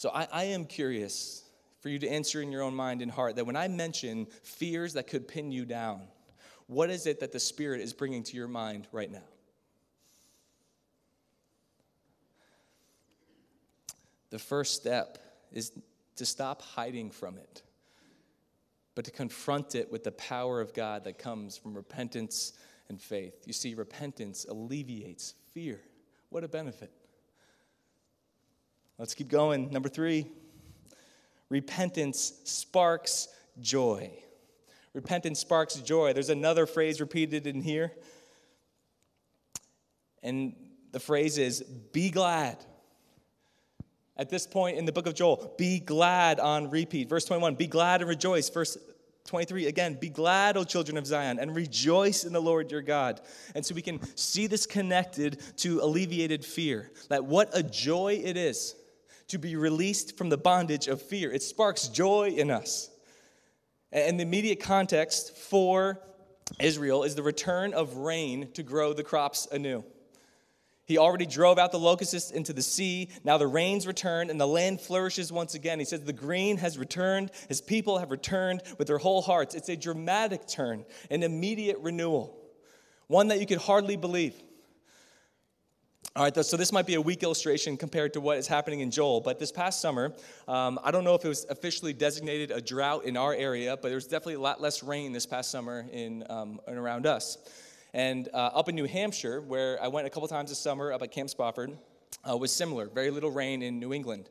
So 0.00 0.08
I, 0.14 0.26
I 0.32 0.44
am 0.44 0.64
curious 0.64 1.44
for 1.80 1.90
you 1.90 1.98
to 1.98 2.08
answer 2.08 2.40
in 2.40 2.50
your 2.50 2.62
own 2.62 2.74
mind 2.74 3.02
and 3.02 3.10
heart 3.10 3.36
that 3.36 3.44
when 3.44 3.54
I 3.54 3.68
mention 3.68 4.28
fears 4.42 4.94
that 4.94 5.06
could 5.06 5.28
pin 5.28 5.52
you 5.52 5.66
down, 5.66 6.00
what 6.68 6.88
is 6.88 7.06
it 7.06 7.20
that 7.20 7.32
the 7.32 7.38
Spirit 7.38 7.82
is 7.82 7.92
bringing 7.92 8.22
to 8.22 8.34
your 8.34 8.48
mind 8.48 8.88
right 8.92 9.12
now? 9.12 9.28
The 14.30 14.38
first 14.38 14.74
step 14.74 15.18
is 15.52 15.70
to 16.16 16.24
stop 16.24 16.62
hiding 16.62 17.10
from 17.10 17.36
it, 17.36 17.62
but 18.94 19.04
to 19.04 19.10
confront 19.10 19.74
it 19.74 19.92
with 19.92 20.02
the 20.02 20.12
power 20.12 20.62
of 20.62 20.72
God 20.72 21.04
that 21.04 21.18
comes 21.18 21.58
from 21.58 21.74
repentance 21.74 22.54
and 22.88 22.98
faith. 22.98 23.42
You 23.44 23.52
see, 23.52 23.74
repentance 23.74 24.46
alleviates 24.48 25.34
fear. 25.52 25.78
What 26.30 26.42
a 26.42 26.48
benefit. 26.48 26.90
Let's 29.00 29.14
keep 29.14 29.28
going. 29.28 29.70
Number 29.70 29.88
three 29.88 30.26
repentance 31.48 32.34
sparks 32.44 33.28
joy. 33.58 34.10
Repentance 34.92 35.40
sparks 35.40 35.76
joy. 35.76 36.12
There's 36.12 36.28
another 36.28 36.66
phrase 36.66 37.00
repeated 37.00 37.46
in 37.46 37.62
here. 37.62 37.92
And 40.22 40.54
the 40.92 41.00
phrase 41.00 41.38
is 41.38 41.62
be 41.62 42.10
glad. 42.10 42.58
At 44.18 44.28
this 44.28 44.46
point 44.46 44.76
in 44.76 44.84
the 44.84 44.92
book 44.92 45.06
of 45.06 45.14
Joel, 45.14 45.54
be 45.56 45.80
glad 45.80 46.38
on 46.38 46.68
repeat. 46.68 47.08
Verse 47.08 47.24
21, 47.24 47.54
be 47.54 47.66
glad 47.66 48.02
and 48.02 48.10
rejoice. 48.10 48.50
Verse 48.50 48.76
23, 49.24 49.66
again, 49.66 49.96
be 49.98 50.10
glad, 50.10 50.58
O 50.58 50.64
children 50.64 50.98
of 50.98 51.06
Zion, 51.06 51.38
and 51.38 51.56
rejoice 51.56 52.24
in 52.24 52.34
the 52.34 52.42
Lord 52.42 52.70
your 52.70 52.82
God. 52.82 53.22
And 53.54 53.64
so 53.64 53.74
we 53.74 53.80
can 53.80 53.98
see 54.14 54.46
this 54.46 54.66
connected 54.66 55.40
to 55.58 55.80
alleviated 55.80 56.44
fear. 56.44 56.90
That 57.08 57.24
what 57.24 57.48
a 57.54 57.62
joy 57.62 58.20
it 58.22 58.36
is 58.36 58.74
to 59.30 59.38
be 59.38 59.56
released 59.56 60.16
from 60.16 60.28
the 60.28 60.36
bondage 60.36 60.86
of 60.86 61.00
fear. 61.00 61.32
It 61.32 61.42
sparks 61.42 61.88
joy 61.88 62.30
in 62.30 62.50
us. 62.50 62.90
And 63.92 64.18
the 64.18 64.22
immediate 64.22 64.60
context 64.60 65.36
for 65.36 66.00
Israel 66.60 67.04
is 67.04 67.14
the 67.14 67.22
return 67.22 67.72
of 67.74 67.96
rain 67.96 68.50
to 68.52 68.62
grow 68.62 68.92
the 68.92 69.02
crops 69.02 69.46
anew. 69.50 69.84
He 70.84 70.98
already 70.98 71.26
drove 71.26 71.56
out 71.58 71.70
the 71.70 71.78
locusts 71.78 72.32
into 72.32 72.52
the 72.52 72.62
sea. 72.62 73.10
Now 73.22 73.38
the 73.38 73.46
rains 73.46 73.86
return 73.86 74.28
and 74.28 74.40
the 74.40 74.46
land 74.46 74.80
flourishes 74.80 75.30
once 75.30 75.54
again. 75.54 75.78
He 75.78 75.84
says, 75.84 76.02
The 76.02 76.12
green 76.12 76.56
has 76.56 76.76
returned. 76.76 77.30
His 77.48 77.60
people 77.60 77.98
have 77.98 78.10
returned 78.10 78.62
with 78.76 78.88
their 78.88 78.98
whole 78.98 79.22
hearts. 79.22 79.54
It's 79.54 79.68
a 79.68 79.76
dramatic 79.76 80.48
turn, 80.48 80.84
an 81.08 81.22
immediate 81.22 81.78
renewal, 81.78 82.36
one 83.06 83.28
that 83.28 83.38
you 83.38 83.46
could 83.46 83.58
hardly 83.58 83.96
believe. 83.96 84.34
All 86.16 86.24
right, 86.24 86.44
so 86.44 86.56
this 86.56 86.72
might 86.72 86.88
be 86.88 86.94
a 86.94 87.00
weak 87.00 87.22
illustration 87.22 87.76
compared 87.76 88.14
to 88.14 88.20
what 88.20 88.36
is 88.36 88.48
happening 88.48 88.80
in 88.80 88.90
Joel, 88.90 89.20
but 89.20 89.38
this 89.38 89.52
past 89.52 89.80
summer, 89.80 90.12
um, 90.48 90.76
I 90.82 90.90
don't 90.90 91.04
know 91.04 91.14
if 91.14 91.24
it 91.24 91.28
was 91.28 91.46
officially 91.48 91.92
designated 91.92 92.50
a 92.50 92.60
drought 92.60 93.04
in 93.04 93.16
our 93.16 93.32
area, 93.32 93.76
but 93.76 93.84
there 93.90 93.94
was 93.94 94.08
definitely 94.08 94.34
a 94.34 94.40
lot 94.40 94.60
less 94.60 94.82
rain 94.82 95.12
this 95.12 95.24
past 95.24 95.52
summer 95.52 95.86
in 95.92 96.24
um, 96.28 96.60
and 96.66 96.76
around 96.76 97.06
us. 97.06 97.38
And 97.94 98.28
uh, 98.34 98.38
up 98.38 98.68
in 98.68 98.74
New 98.74 98.86
Hampshire, 98.86 99.40
where 99.40 99.80
I 99.80 99.86
went 99.86 100.04
a 100.08 100.10
couple 100.10 100.26
times 100.26 100.50
this 100.50 100.58
summer 100.58 100.92
up 100.92 101.00
at 101.00 101.12
Camp 101.12 101.30
Spofford, 101.30 101.78
uh, 102.28 102.36
was 102.36 102.50
similar. 102.50 102.86
Very 102.86 103.12
little 103.12 103.30
rain 103.30 103.62
in 103.62 103.78
New 103.78 103.92
England. 103.92 104.30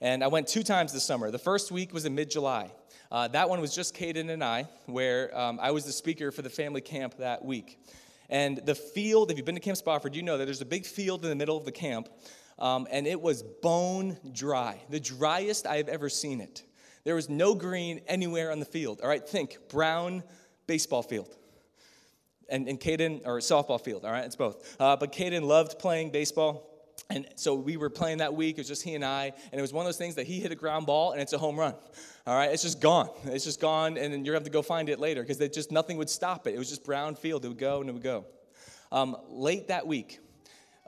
And 0.00 0.22
I 0.22 0.28
went 0.28 0.46
two 0.46 0.62
times 0.62 0.92
this 0.92 1.02
summer. 1.02 1.32
The 1.32 1.40
first 1.40 1.72
week 1.72 1.92
was 1.92 2.04
in 2.04 2.14
mid 2.14 2.30
July. 2.30 2.70
Uh, 3.10 3.26
that 3.28 3.48
one 3.48 3.60
was 3.60 3.74
just 3.74 3.96
Caden 3.96 4.30
and 4.30 4.44
I, 4.44 4.68
where 4.86 5.36
um, 5.36 5.58
I 5.60 5.72
was 5.72 5.86
the 5.86 5.92
speaker 5.92 6.30
for 6.30 6.42
the 6.42 6.50
family 6.50 6.80
camp 6.80 7.16
that 7.18 7.44
week. 7.44 7.80
And 8.28 8.58
the 8.58 8.74
field, 8.74 9.30
if 9.30 9.36
you've 9.36 9.46
been 9.46 9.54
to 9.54 9.60
Camp 9.60 9.76
Spofford, 9.76 10.14
you 10.14 10.22
know 10.22 10.38
that 10.38 10.44
there's 10.44 10.60
a 10.60 10.66
big 10.66 10.84
field 10.84 11.22
in 11.24 11.30
the 11.30 11.36
middle 11.36 11.56
of 11.56 11.64
the 11.64 11.72
camp, 11.72 12.08
um, 12.58 12.86
and 12.90 13.06
it 13.06 13.20
was 13.20 13.42
bone 13.42 14.16
dry, 14.32 14.80
the 14.90 15.00
driest 15.00 15.66
I 15.66 15.76
have 15.76 15.88
ever 15.88 16.08
seen 16.08 16.40
it. 16.40 16.62
There 17.04 17.14
was 17.14 17.28
no 17.28 17.54
green 17.54 18.00
anywhere 18.08 18.50
on 18.50 18.58
the 18.58 18.64
field. 18.64 19.00
All 19.00 19.08
right, 19.08 19.26
think 19.26 19.58
brown 19.68 20.24
baseball 20.66 21.02
field. 21.02 21.36
And, 22.48 22.68
and 22.68 22.80
Caden, 22.80 23.22
or 23.24 23.38
softball 23.38 23.80
field, 23.80 24.04
all 24.04 24.12
right, 24.12 24.24
it's 24.24 24.36
both. 24.36 24.76
Uh, 24.80 24.96
but 24.96 25.12
Caden 25.12 25.42
loved 25.42 25.78
playing 25.78 26.10
baseball. 26.10 26.75
And 27.10 27.26
so 27.36 27.54
we 27.54 27.76
were 27.76 27.90
playing 27.90 28.18
that 28.18 28.34
week. 28.34 28.56
It 28.56 28.62
was 28.62 28.68
just 28.68 28.82
he 28.82 28.94
and 28.94 29.04
I. 29.04 29.32
And 29.52 29.58
it 29.58 29.62
was 29.62 29.72
one 29.72 29.84
of 29.84 29.88
those 29.88 29.96
things 29.96 30.16
that 30.16 30.26
he 30.26 30.40
hit 30.40 30.50
a 30.50 30.56
ground 30.56 30.86
ball 30.86 31.12
and 31.12 31.20
it's 31.20 31.32
a 31.32 31.38
home 31.38 31.58
run. 31.58 31.74
All 32.26 32.36
right, 32.36 32.50
it's 32.50 32.62
just 32.62 32.80
gone. 32.80 33.08
It's 33.26 33.44
just 33.44 33.60
gone, 33.60 33.96
and 33.96 34.12
then 34.12 34.24
you're 34.24 34.32
going 34.32 34.42
to 34.42 34.44
have 34.44 34.44
to 34.44 34.50
go 34.50 34.62
find 34.62 34.88
it 34.88 34.98
later 34.98 35.22
because 35.22 35.38
just 35.54 35.70
nothing 35.70 35.96
would 35.98 36.10
stop 36.10 36.48
it. 36.48 36.54
It 36.54 36.58
was 36.58 36.68
just 36.68 36.84
brown 36.84 37.14
field. 37.14 37.44
It 37.44 37.48
would 37.48 37.58
go 37.58 37.80
and 37.80 37.88
it 37.88 37.92
would 37.92 38.02
go. 38.02 38.24
Um, 38.90 39.16
late 39.28 39.68
that 39.68 39.86
week, 39.86 40.18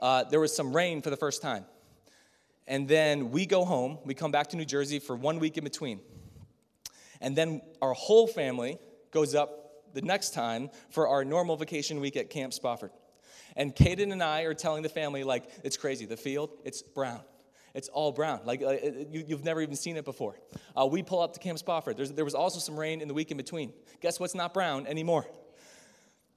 uh, 0.01 0.25
there 0.25 0.41
was 0.41 0.53
some 0.53 0.75
rain 0.75 1.01
for 1.01 1.09
the 1.09 1.17
first 1.17 1.41
time. 1.41 1.63
And 2.67 2.87
then 2.87 3.31
we 3.31 3.45
go 3.45 3.63
home. 3.63 3.99
We 4.03 4.13
come 4.13 4.31
back 4.31 4.47
to 4.49 4.57
New 4.57 4.65
Jersey 4.65 4.99
for 4.99 5.15
one 5.15 5.39
week 5.39 5.57
in 5.57 5.63
between. 5.63 6.01
And 7.21 7.35
then 7.35 7.61
our 7.81 7.93
whole 7.93 8.27
family 8.27 8.77
goes 9.11 9.33
up 9.33 9.93
the 9.93 10.01
next 10.01 10.33
time 10.33 10.69
for 10.89 11.07
our 11.07 11.25
normal 11.25 11.55
vacation 11.57 11.99
week 11.99 12.15
at 12.15 12.29
Camp 12.29 12.53
Spofford. 12.53 12.91
And 13.55 13.75
Caden 13.75 14.11
and 14.11 14.23
I 14.23 14.41
are 14.41 14.53
telling 14.53 14.83
the 14.83 14.89
family, 14.89 15.23
like, 15.23 15.49
it's 15.63 15.77
crazy. 15.77 16.05
The 16.05 16.17
field, 16.17 16.51
it's 16.63 16.81
brown. 16.81 17.21
It's 17.73 17.87
all 17.89 18.11
brown. 18.11 18.41
Like 18.45 18.61
uh, 18.61 18.75
you, 19.11 19.25
have 19.29 19.43
never 19.43 19.61
even 19.61 19.75
seen 19.75 19.95
it 19.97 20.05
before. 20.05 20.35
Uh, 20.75 20.85
we 20.85 21.03
pull 21.03 21.21
up 21.21 21.33
to 21.33 21.39
Camp 21.39 21.59
Spofford. 21.59 21.97
There's, 21.97 22.11
there 22.11 22.25
was 22.25 22.35
also 22.35 22.59
some 22.59 22.79
rain 22.79 23.01
in 23.01 23.07
the 23.07 23.13
week 23.13 23.31
in 23.31 23.37
between. 23.37 23.73
Guess 24.01 24.19
what's 24.19 24.35
not 24.35 24.53
brown 24.53 24.87
anymore? 24.87 25.25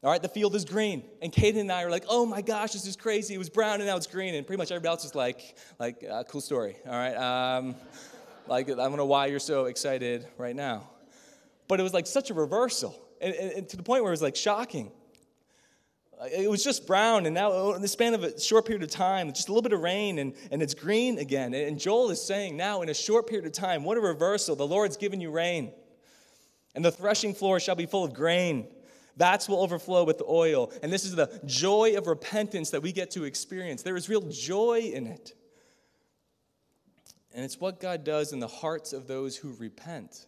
All 0.05 0.11
right, 0.11 0.21
the 0.21 0.29
field 0.29 0.55
is 0.57 0.65
green. 0.65 1.05
And 1.23 1.33
Caden 1.33 1.61
and 1.61 1.71
I 1.71 1.85
are 1.85 1.91
like, 1.91 2.05
oh 2.09 2.27
my 2.27 2.43
gosh, 2.43 2.73
this 2.73 2.87
is 2.87 2.97
crazy. 2.97 3.35
It 3.35 3.39
was 3.39 3.49
brown 3.49 3.75
and 3.75 3.87
now 3.87 3.97
it's 3.97 4.09
green. 4.09 4.35
And 4.35 4.47
pretty 4.47 4.59
much 4.59 4.73
everybody 4.73 4.91
else 4.91 5.05
is 5.05 5.15
like, 5.15 5.57
like, 5.79 6.05
uh, 6.09 6.25
cool 6.25 6.41
story. 6.41 6.77
All 6.87 6.93
right. 6.93 7.15
Um, 7.15 7.77
like, 8.49 8.69
I 8.69 8.75
don't 8.75 8.97
know 8.97 9.07
why 9.07 9.27
you're 9.27 9.39
so 9.39 9.67
excited 9.67 10.27
right 10.39 10.57
now. 10.57 10.91
But 11.69 11.79
it 11.79 11.85
was 11.85 11.95
like 11.95 12.09
such 12.09 12.31
a 12.31 12.35
reversal. 12.35 13.01
And, 13.21 13.33
and, 13.35 13.53
and 13.53 13.69
to 13.69 13.77
the 13.77 13.85
point 13.85 14.03
where 14.03 14.11
it 14.11 14.15
was 14.15 14.23
like 14.23 14.37
shocking. 14.37 14.91
Uh, 16.21 16.27
it 16.27 16.51
was 16.51 16.63
just 16.63 16.87
brown, 16.87 17.27
and 17.27 17.35
now 17.35 17.51
oh, 17.53 17.73
in 17.73 17.83
the 17.83 17.89
span 17.89 18.15
of 18.15 18.23
a 18.23 18.39
short 18.39 18.65
period 18.67 18.83
of 18.83 18.91
time, 18.91 19.33
just 19.33 19.49
a 19.49 19.53
little 19.53 19.63
bit 19.63 19.73
of 19.73 19.81
rain, 19.81 20.19
and, 20.19 20.35
and 20.51 20.63
it's 20.63 20.75
green 20.75 21.19
again. 21.19 21.55
And 21.55 21.79
Joel 21.79 22.11
is 22.11 22.23
saying 22.23 22.57
now, 22.57 22.83
in 22.83 22.89
a 22.89 22.95
short 22.95 23.27
period 23.27 23.47
of 23.47 23.53
time, 23.53 23.85
what 23.85 23.97
a 23.97 24.01
reversal. 24.01 24.55
The 24.55 24.67
Lord's 24.67 24.97
given 24.97 25.21
you 25.21 25.31
rain, 25.31 25.73
and 26.75 26.85
the 26.85 26.93
threshing 26.93 27.35
floor 27.35 27.61
shall 27.61 27.77
be 27.77 27.87
full 27.87 28.05
of 28.05 28.15
grain. 28.15 28.69
Vats 29.17 29.49
will 29.49 29.61
overflow 29.61 30.05
with 30.05 30.23
oil. 30.27 30.73
And 30.83 30.93
this 30.93 31.05
is 31.05 31.15
the 31.15 31.41
joy 31.45 31.97
of 31.97 32.07
repentance 32.07 32.71
that 32.71 32.83
we 32.83 32.93
get 32.93 33.11
to 33.13 33.25
experience. 33.25 33.83
There 33.83 33.97
is 33.97 34.09
real 34.09 34.23
joy 34.23 34.91
in 34.93 35.07
it. 35.07 35.35
And 37.35 37.45
it's 37.45 37.61
what 37.61 37.81
God 37.81 38.05
does 38.05 38.33
in 38.33 38.41
the 38.41 38.49
hearts 38.49 38.93
of 38.93 39.07
those 39.07 39.37
who 39.37 39.55
repent. 39.59 40.27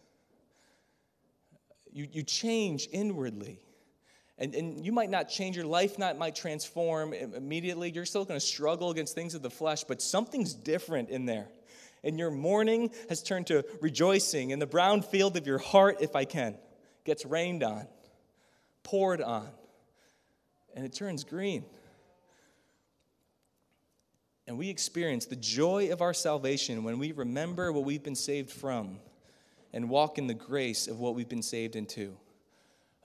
You, 1.91 2.07
you 2.11 2.23
change 2.23 2.87
inwardly. 2.91 3.59
And, 4.37 4.53
and 4.53 4.85
you 4.85 4.91
might 4.91 5.09
not 5.09 5.29
change, 5.29 5.55
your 5.55 5.65
life 5.65 5.97
not 5.97 6.17
might 6.17 6.35
transform 6.35 7.13
immediately. 7.13 7.89
You're 7.91 8.05
still 8.05 8.25
going 8.25 8.39
to 8.39 8.45
struggle 8.45 8.89
against 8.89 9.15
things 9.15 9.33
of 9.33 9.41
the 9.41 9.49
flesh, 9.49 9.85
but 9.85 10.01
something's 10.01 10.53
different 10.53 11.09
in 11.09 11.25
there. 11.25 11.47
And 12.03 12.19
your 12.19 12.31
mourning 12.31 12.91
has 13.09 13.23
turned 13.23 13.47
to 13.47 13.65
rejoicing, 13.81 14.51
and 14.51 14.61
the 14.61 14.67
brown 14.67 15.01
field 15.01 15.37
of 15.37 15.47
your 15.47 15.57
heart, 15.57 15.97
if 16.01 16.15
I 16.15 16.25
can, 16.25 16.55
gets 17.05 17.25
rained 17.25 17.63
on, 17.63 17.87
poured 18.83 19.21
on, 19.21 19.49
and 20.75 20.85
it 20.85 20.93
turns 20.93 21.23
green. 21.23 21.63
And 24.47 24.57
we 24.57 24.69
experience 24.69 25.25
the 25.25 25.35
joy 25.35 25.91
of 25.91 26.01
our 26.01 26.13
salvation 26.13 26.83
when 26.83 26.99
we 26.99 27.13
remember 27.13 27.71
what 27.71 27.85
we've 27.85 28.03
been 28.03 28.15
saved 28.15 28.51
from 28.51 28.99
and 29.73 29.89
walk 29.89 30.17
in 30.17 30.27
the 30.27 30.35
grace 30.35 30.87
of 30.87 30.99
what 30.99 31.15
we've 31.15 31.29
been 31.29 31.41
saved 31.41 31.75
into. 31.75 32.15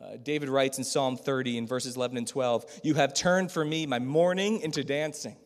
Uh, 0.00 0.16
David 0.22 0.48
writes 0.48 0.78
in 0.78 0.84
Psalm 0.84 1.16
30 1.16 1.58
in 1.58 1.66
verses 1.66 1.96
11 1.96 2.16
and 2.16 2.26
12 2.26 2.80
You 2.82 2.94
have 2.94 3.12
turned 3.12 3.52
for 3.52 3.64
me 3.64 3.86
my 3.86 3.98
mourning 3.98 4.60
into 4.60 4.82
dancing. 4.82 5.36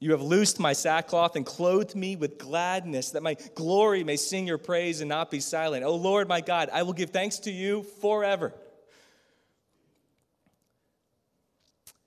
You 0.00 0.12
have 0.12 0.22
loosed 0.22 0.60
my 0.60 0.74
sackcloth 0.74 1.34
and 1.34 1.44
clothed 1.44 1.96
me 1.96 2.14
with 2.14 2.38
gladness, 2.38 3.10
that 3.10 3.22
my 3.22 3.36
glory 3.56 4.04
may 4.04 4.16
sing 4.16 4.46
your 4.46 4.58
praise 4.58 5.00
and 5.00 5.08
not 5.08 5.30
be 5.30 5.40
silent. 5.40 5.84
O 5.84 5.96
Lord 5.96 6.28
my 6.28 6.40
God, 6.40 6.70
I 6.72 6.84
will 6.84 6.92
give 6.92 7.10
thanks 7.10 7.40
to 7.40 7.50
you 7.50 7.82
forever. 8.00 8.54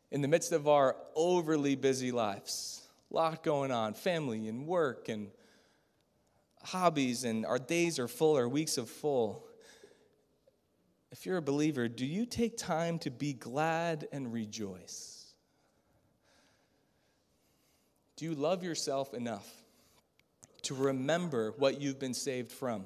In 0.09 0.21
the 0.21 0.27
midst 0.27 0.53
of 0.53 0.67
our 0.67 0.95
overly 1.15 1.75
busy 1.75 2.11
lives, 2.11 2.81
a 3.11 3.13
lot 3.13 3.43
going 3.43 3.71
on 3.71 3.93
family 3.93 4.47
and 4.47 4.65
work 4.65 5.09
and 5.09 5.29
hobbies, 6.63 7.25
and 7.25 7.45
our 7.45 7.59
days 7.59 7.99
are 7.99 8.07
full, 8.07 8.37
our 8.37 8.47
weeks 8.47 8.77
are 8.77 8.85
full. 8.85 9.45
If 11.11 11.25
you're 11.25 11.37
a 11.37 11.41
believer, 11.41 11.87
do 11.87 12.05
you 12.05 12.25
take 12.25 12.57
time 12.57 12.97
to 12.99 13.11
be 13.11 13.33
glad 13.33 14.07
and 14.11 14.31
rejoice? 14.31 15.33
Do 18.15 18.25
you 18.25 18.33
love 18.33 18.63
yourself 18.63 19.13
enough 19.13 19.47
to 20.63 20.75
remember 20.75 21.53
what 21.57 21.81
you've 21.81 21.99
been 21.99 22.13
saved 22.13 22.51
from? 22.51 22.85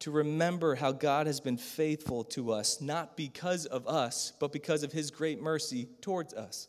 To 0.00 0.10
remember 0.10 0.74
how 0.74 0.92
God 0.92 1.26
has 1.26 1.38
been 1.38 1.58
faithful 1.58 2.24
to 2.24 2.52
us, 2.52 2.80
not 2.80 3.16
because 3.16 3.66
of 3.66 3.86
us, 3.86 4.32
but 4.40 4.52
because 4.52 4.82
of 4.82 4.92
his 4.92 5.10
great 5.10 5.40
mercy 5.40 5.88
towards 6.00 6.34
us. 6.34 6.68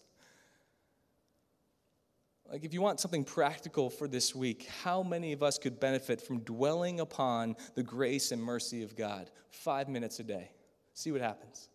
Like, 2.51 2.65
if 2.65 2.73
you 2.73 2.81
want 2.81 2.99
something 2.99 3.23
practical 3.23 3.89
for 3.89 4.07
this 4.07 4.33
week, 4.33 4.67
how 4.83 5.03
many 5.03 5.33
of 5.33 5.43
us 5.43 5.59
could 5.59 5.79
benefit 5.79 6.19
from 6.19 6.39
dwelling 6.39 6.99
upon 6.99 7.55
the 7.75 7.83
grace 7.83 8.31
and 8.31 8.41
mercy 8.41 8.81
of 8.81 8.95
God? 8.95 9.29
Five 9.51 9.87
minutes 9.87 10.19
a 10.19 10.23
day. 10.23 10.51
See 10.93 11.11
what 11.11 11.21
happens 11.21 11.69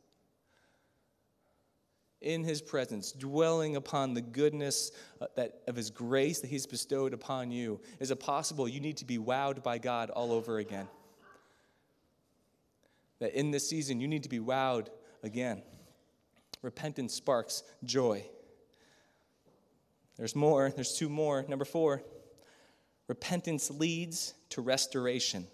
in 2.24 2.42
his 2.42 2.62
presence, 2.62 3.12
dwelling 3.12 3.76
upon 3.76 4.14
the 4.14 4.20
goodness 4.20 4.90
uh, 5.20 5.26
that, 5.36 5.60
of 5.68 5.76
his 5.76 5.90
grace 5.90 6.40
that 6.40 6.48
he's 6.48 6.66
bestowed 6.66 7.12
upon 7.12 7.50
you, 7.50 7.78
is 8.00 8.10
it 8.10 8.18
possible 8.18 8.66
you 8.66 8.80
need 8.80 8.96
to 8.96 9.04
be 9.04 9.18
wowed 9.18 9.62
by 9.62 9.76
God 9.78 10.10
all 10.10 10.32
over 10.32 10.58
again? 10.58 10.88
That 13.20 13.38
in 13.38 13.50
this 13.50 13.68
season, 13.68 14.00
you 14.00 14.08
need 14.08 14.22
to 14.22 14.28
be 14.28 14.40
wowed 14.40 14.88
again. 15.22 15.62
Repentance 16.62 17.12
sparks 17.12 17.62
joy. 17.84 18.24
There's 20.16 20.36
more, 20.36 20.70
there's 20.74 20.96
two 20.96 21.08
more. 21.08 21.44
Number 21.48 21.64
four, 21.64 22.02
repentance 23.08 23.70
leads 23.70 24.34
to 24.50 24.60
restoration. 24.60 25.46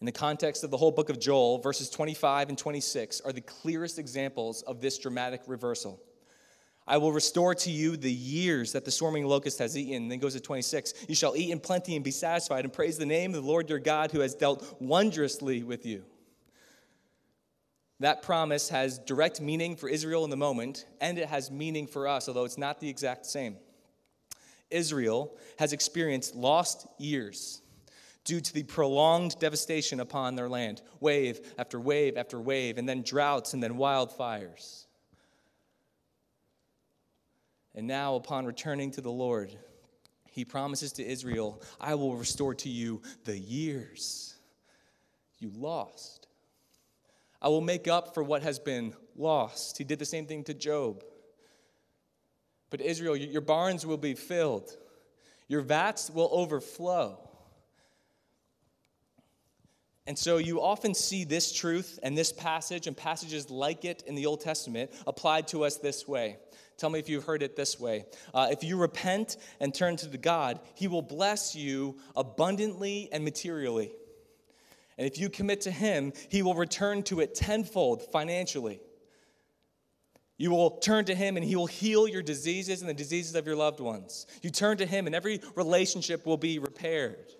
In 0.00 0.06
the 0.06 0.12
context 0.12 0.64
of 0.64 0.70
the 0.70 0.78
whole 0.78 0.92
book 0.92 1.10
of 1.10 1.20
Joel, 1.20 1.58
verses 1.58 1.90
25 1.90 2.48
and 2.48 2.56
26 2.56 3.20
are 3.20 3.32
the 3.32 3.42
clearest 3.42 3.98
examples 3.98 4.62
of 4.62 4.80
this 4.80 4.98
dramatic 4.98 5.42
reversal. 5.46 6.00
I 6.86 6.96
will 6.96 7.12
restore 7.12 7.54
to 7.54 7.70
you 7.70 7.96
the 7.96 8.10
years 8.10 8.72
that 8.72 8.84
the 8.84 8.90
swarming 8.90 9.26
locust 9.26 9.58
has 9.58 9.76
eaten. 9.76 10.08
Then 10.08 10.18
goes 10.18 10.32
to 10.32 10.40
26. 10.40 11.06
You 11.08 11.14
shall 11.14 11.36
eat 11.36 11.50
in 11.50 11.60
plenty 11.60 11.94
and 11.94 12.04
be 12.04 12.10
satisfied, 12.10 12.64
and 12.64 12.72
praise 12.72 12.96
the 12.96 13.06
name 13.06 13.34
of 13.34 13.42
the 13.42 13.48
Lord 13.48 13.68
your 13.68 13.78
God 13.78 14.10
who 14.10 14.20
has 14.20 14.34
dealt 14.34 14.76
wondrously 14.80 15.62
with 15.62 15.84
you. 15.84 16.04
That 18.00 18.22
promise 18.22 18.70
has 18.70 18.98
direct 18.98 19.40
meaning 19.42 19.76
for 19.76 19.88
Israel 19.88 20.24
in 20.24 20.30
the 20.30 20.36
moment, 20.36 20.86
and 21.00 21.18
it 21.18 21.28
has 21.28 21.50
meaning 21.50 21.86
for 21.86 22.08
us, 22.08 22.28
although 22.28 22.46
it's 22.46 22.58
not 22.58 22.80
the 22.80 22.88
exact 22.88 23.26
same. 23.26 23.56
Israel 24.70 25.36
has 25.58 25.72
experienced 25.72 26.34
lost 26.34 26.86
years 26.98 27.60
due 28.24 28.40
to 28.40 28.54
the 28.54 28.62
prolonged 28.62 29.38
devastation 29.38 30.00
upon 30.00 30.34
their 30.34 30.48
land 30.48 30.80
wave 31.00 31.40
after 31.58 31.78
wave 31.78 32.16
after 32.16 32.40
wave, 32.40 32.78
and 32.78 32.88
then 32.88 33.02
droughts 33.02 33.52
and 33.52 33.62
then 33.62 33.74
wildfires. 33.74 34.86
And 37.74 37.86
now, 37.86 38.14
upon 38.16 38.46
returning 38.46 38.90
to 38.92 39.00
the 39.00 39.12
Lord, 39.12 39.50
he 40.30 40.44
promises 40.44 40.92
to 40.92 41.06
Israel, 41.06 41.62
I 41.80 41.94
will 41.96 42.16
restore 42.16 42.54
to 42.56 42.68
you 42.68 43.02
the 43.24 43.38
years 43.38 44.34
you 45.38 45.52
lost. 45.54 46.19
I 47.42 47.48
will 47.48 47.60
make 47.60 47.88
up 47.88 48.14
for 48.14 48.22
what 48.22 48.42
has 48.42 48.58
been 48.58 48.94
lost. 49.16 49.78
He 49.78 49.84
did 49.84 49.98
the 49.98 50.04
same 50.04 50.26
thing 50.26 50.44
to 50.44 50.54
Job. 50.54 51.02
But 52.70 52.80
Israel, 52.80 53.16
your 53.16 53.40
barns 53.40 53.84
will 53.84 53.96
be 53.96 54.14
filled, 54.14 54.76
your 55.48 55.60
vats 55.60 56.10
will 56.10 56.28
overflow. 56.32 57.26
And 60.06 60.18
so 60.18 60.38
you 60.38 60.60
often 60.60 60.92
see 60.94 61.22
this 61.22 61.52
truth 61.52 62.00
and 62.02 62.18
this 62.18 62.32
passage 62.32 62.88
and 62.88 62.96
passages 62.96 63.48
like 63.48 63.84
it 63.84 64.02
in 64.06 64.16
the 64.16 64.26
Old 64.26 64.40
Testament 64.40 64.90
applied 65.06 65.46
to 65.48 65.62
us 65.64 65.76
this 65.76 66.08
way. 66.08 66.38
Tell 66.78 66.90
me 66.90 66.98
if 66.98 67.08
you've 67.08 67.24
heard 67.24 67.44
it 67.44 67.54
this 67.54 67.78
way. 67.78 68.06
Uh, 68.34 68.48
if 68.50 68.64
you 68.64 68.76
repent 68.76 69.36
and 69.60 69.72
turn 69.72 69.96
to 69.98 70.08
the 70.08 70.18
God, 70.18 70.58
He 70.74 70.88
will 70.88 71.02
bless 71.02 71.54
you 71.54 71.98
abundantly 72.16 73.08
and 73.12 73.22
materially. 73.22 73.92
And 75.00 75.06
if 75.06 75.18
you 75.18 75.30
commit 75.30 75.62
to 75.62 75.70
Him, 75.70 76.12
He 76.28 76.42
will 76.42 76.52
return 76.52 77.02
to 77.04 77.20
it 77.20 77.34
tenfold 77.34 78.02
financially. 78.12 78.82
You 80.36 80.50
will 80.50 80.72
turn 80.72 81.06
to 81.06 81.14
Him 81.14 81.38
and 81.38 81.44
He 81.44 81.56
will 81.56 81.64
heal 81.64 82.06
your 82.06 82.20
diseases 82.20 82.82
and 82.82 82.90
the 82.90 82.92
diseases 82.92 83.34
of 83.34 83.46
your 83.46 83.56
loved 83.56 83.80
ones. 83.80 84.26
You 84.42 84.50
turn 84.50 84.76
to 84.76 84.84
Him 84.84 85.06
and 85.06 85.14
every 85.14 85.40
relationship 85.56 86.26
will 86.26 86.36
be 86.36 86.58
repaired. 86.58 87.32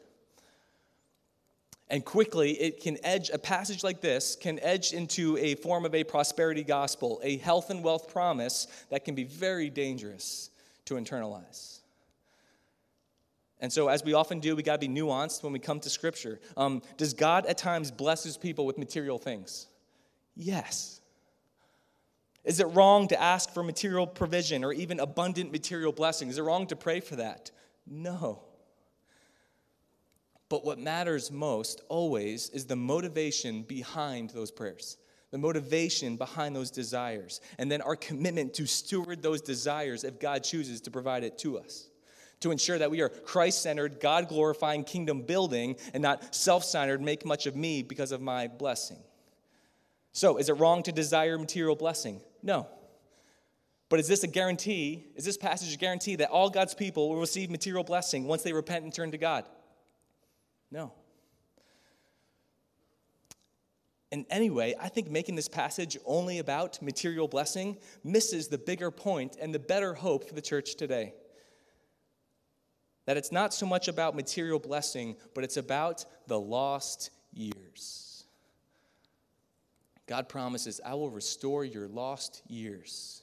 And 1.90 2.02
quickly, 2.02 2.52
it 2.52 2.80
can 2.80 2.96
edge, 3.04 3.28
a 3.28 3.38
passage 3.38 3.84
like 3.84 4.00
this 4.00 4.36
can 4.36 4.58
edge 4.60 4.94
into 4.94 5.36
a 5.36 5.54
form 5.56 5.84
of 5.84 5.94
a 5.94 6.02
prosperity 6.02 6.64
gospel, 6.64 7.20
a 7.22 7.36
health 7.36 7.68
and 7.68 7.84
wealth 7.84 8.10
promise 8.10 8.68
that 8.88 9.04
can 9.04 9.14
be 9.14 9.24
very 9.24 9.68
dangerous 9.68 10.48
to 10.86 10.94
internalize. 10.94 11.79
And 13.60 13.72
so, 13.72 13.88
as 13.88 14.02
we 14.02 14.14
often 14.14 14.40
do, 14.40 14.56
we 14.56 14.62
got 14.62 14.80
to 14.80 14.88
be 14.88 14.92
nuanced 14.92 15.42
when 15.42 15.52
we 15.52 15.58
come 15.58 15.80
to 15.80 15.90
Scripture. 15.90 16.40
Um, 16.56 16.82
does 16.96 17.12
God 17.12 17.46
at 17.46 17.58
times 17.58 17.90
bless 17.90 18.24
his 18.24 18.36
people 18.36 18.64
with 18.64 18.78
material 18.78 19.18
things? 19.18 19.66
Yes. 20.34 21.00
Is 22.42 22.58
it 22.58 22.64
wrong 22.68 23.08
to 23.08 23.20
ask 23.20 23.52
for 23.52 23.62
material 23.62 24.06
provision 24.06 24.64
or 24.64 24.72
even 24.72 24.98
abundant 24.98 25.52
material 25.52 25.92
blessing? 25.92 26.28
Is 26.28 26.38
it 26.38 26.42
wrong 26.42 26.66
to 26.68 26.76
pray 26.76 27.00
for 27.00 27.16
that? 27.16 27.50
No. 27.86 28.42
But 30.48 30.64
what 30.64 30.78
matters 30.78 31.30
most 31.30 31.82
always 31.88 32.48
is 32.50 32.64
the 32.64 32.76
motivation 32.76 33.62
behind 33.62 34.30
those 34.30 34.50
prayers, 34.50 34.96
the 35.30 35.38
motivation 35.38 36.16
behind 36.16 36.56
those 36.56 36.70
desires, 36.70 37.42
and 37.58 37.70
then 37.70 37.82
our 37.82 37.94
commitment 37.94 38.54
to 38.54 38.66
steward 38.66 39.22
those 39.22 39.42
desires 39.42 40.02
if 40.02 40.18
God 40.18 40.42
chooses 40.42 40.80
to 40.82 40.90
provide 40.90 41.24
it 41.24 41.38
to 41.38 41.58
us. 41.58 41.89
To 42.40 42.50
ensure 42.50 42.78
that 42.78 42.90
we 42.90 43.02
are 43.02 43.10
Christ 43.10 43.62
centered, 43.62 44.00
God 44.00 44.28
glorifying, 44.28 44.84
kingdom 44.84 45.22
building, 45.22 45.76
and 45.92 46.02
not 46.02 46.34
self 46.34 46.64
centered, 46.64 47.02
make 47.02 47.24
much 47.24 47.46
of 47.46 47.54
me 47.54 47.82
because 47.82 48.12
of 48.12 48.20
my 48.20 48.48
blessing. 48.48 48.98
So, 50.12 50.38
is 50.38 50.48
it 50.48 50.54
wrong 50.54 50.82
to 50.84 50.92
desire 50.92 51.38
material 51.38 51.76
blessing? 51.76 52.20
No. 52.42 52.66
But 53.90 54.00
is 54.00 54.08
this 54.08 54.22
a 54.22 54.28
guarantee? 54.28 55.04
Is 55.16 55.24
this 55.24 55.36
passage 55.36 55.74
a 55.74 55.76
guarantee 55.76 56.16
that 56.16 56.30
all 56.30 56.48
God's 56.48 56.74
people 56.74 57.08
will 57.08 57.20
receive 57.20 57.50
material 57.50 57.84
blessing 57.84 58.26
once 58.26 58.42
they 58.42 58.52
repent 58.52 58.84
and 58.84 58.94
turn 58.94 59.10
to 59.10 59.18
God? 59.18 59.44
No. 60.70 60.92
And 64.12 64.26
anyway, 64.30 64.74
I 64.80 64.88
think 64.88 65.10
making 65.10 65.36
this 65.36 65.48
passage 65.48 65.96
only 66.04 66.38
about 66.38 66.80
material 66.82 67.28
blessing 67.28 67.76
misses 68.02 68.48
the 68.48 68.58
bigger 68.58 68.90
point 68.90 69.36
and 69.40 69.54
the 69.54 69.58
better 69.58 69.94
hope 69.94 70.28
for 70.28 70.34
the 70.34 70.42
church 70.42 70.76
today. 70.76 71.14
That 73.06 73.16
it's 73.16 73.32
not 73.32 73.52
so 73.52 73.66
much 73.66 73.88
about 73.88 74.14
material 74.14 74.58
blessing, 74.58 75.16
but 75.34 75.44
it's 75.44 75.56
about 75.56 76.04
the 76.26 76.38
lost 76.38 77.10
years. 77.32 78.24
God 80.06 80.28
promises, 80.28 80.80
I 80.84 80.94
will 80.94 81.10
restore 81.10 81.64
your 81.64 81.86
lost 81.86 82.42
years 82.48 83.22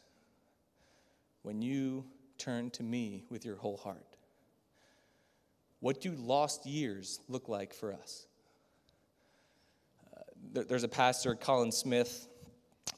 when 1.43 1.61
you 1.61 2.05
turn 2.37 2.69
to 2.71 2.83
me 2.83 3.25
with 3.29 3.45
your 3.45 3.55
whole 3.55 3.77
heart. 3.77 4.17
What 5.79 6.01
do 6.01 6.11
lost 6.13 6.65
years 6.65 7.19
look 7.27 7.49
like 7.49 7.73
for 7.73 7.93
us? 7.93 8.25
Uh, 10.15 10.63
there's 10.67 10.83
a 10.83 10.87
pastor, 10.87 11.35
Colin 11.35 11.71
Smith, 11.71 12.27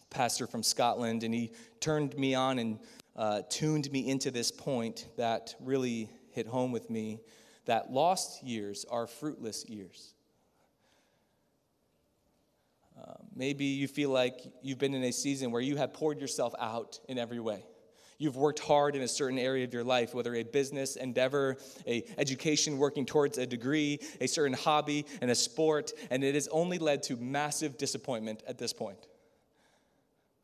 pastor 0.10 0.48
from 0.48 0.64
Scotland, 0.64 1.24
and 1.24 1.34
he 1.34 1.52
turned 1.80 2.18
me 2.18 2.36
on 2.36 2.60
and 2.60 2.80
uh, 3.16 3.42
tuned 3.50 3.92
me 3.92 4.08
into 4.08 4.32
this 4.32 4.52
point 4.52 5.08
that 5.18 5.56
really 5.60 6.10
hit 6.40 6.48
home 6.48 6.72
with 6.72 6.90
me 6.90 7.20
that 7.66 7.92
lost 7.92 8.42
years 8.42 8.86
are 8.90 9.06
fruitless 9.06 9.68
years. 9.68 10.14
Uh, 12.98 13.16
maybe 13.36 13.66
you 13.66 13.90
feel 13.90 14.10
like 14.10 14.40
you've 14.62 14.78
been 14.78 14.94
in 14.94 15.04
a 15.04 15.12
season 15.12 15.52
where 15.52 15.62
you 15.62 15.76
have 15.76 15.92
poured 15.92 16.22
yourself 16.22 16.54
out 16.58 16.98
in 17.10 17.18
every 17.18 17.42
way. 17.42 17.66
You've 18.18 18.38
worked 18.38 18.60
hard 18.60 18.96
in 18.96 19.02
a 19.02 19.08
certain 19.08 19.38
area 19.38 19.66
of 19.66 19.74
your 19.74 19.84
life, 19.84 20.14
whether 20.14 20.34
a 20.34 20.44
business 20.44 20.96
endeavor, 20.96 21.58
a 21.86 22.06
education 22.18 22.78
working 22.78 23.06
towards 23.06 23.38
a 23.38 23.46
degree, 23.46 24.00
a 24.22 24.28
certain 24.28 24.56
hobby, 24.56 25.06
and 25.22 25.30
a 25.30 25.36
sport, 25.36 25.92
and 26.10 26.24
it 26.24 26.36
has 26.36 26.48
only 26.54 26.78
led 26.78 27.04
to 27.04 27.18
massive 27.18 27.78
disappointment 27.78 28.44
at 28.48 28.58
this 28.58 28.72
point. 28.72 29.08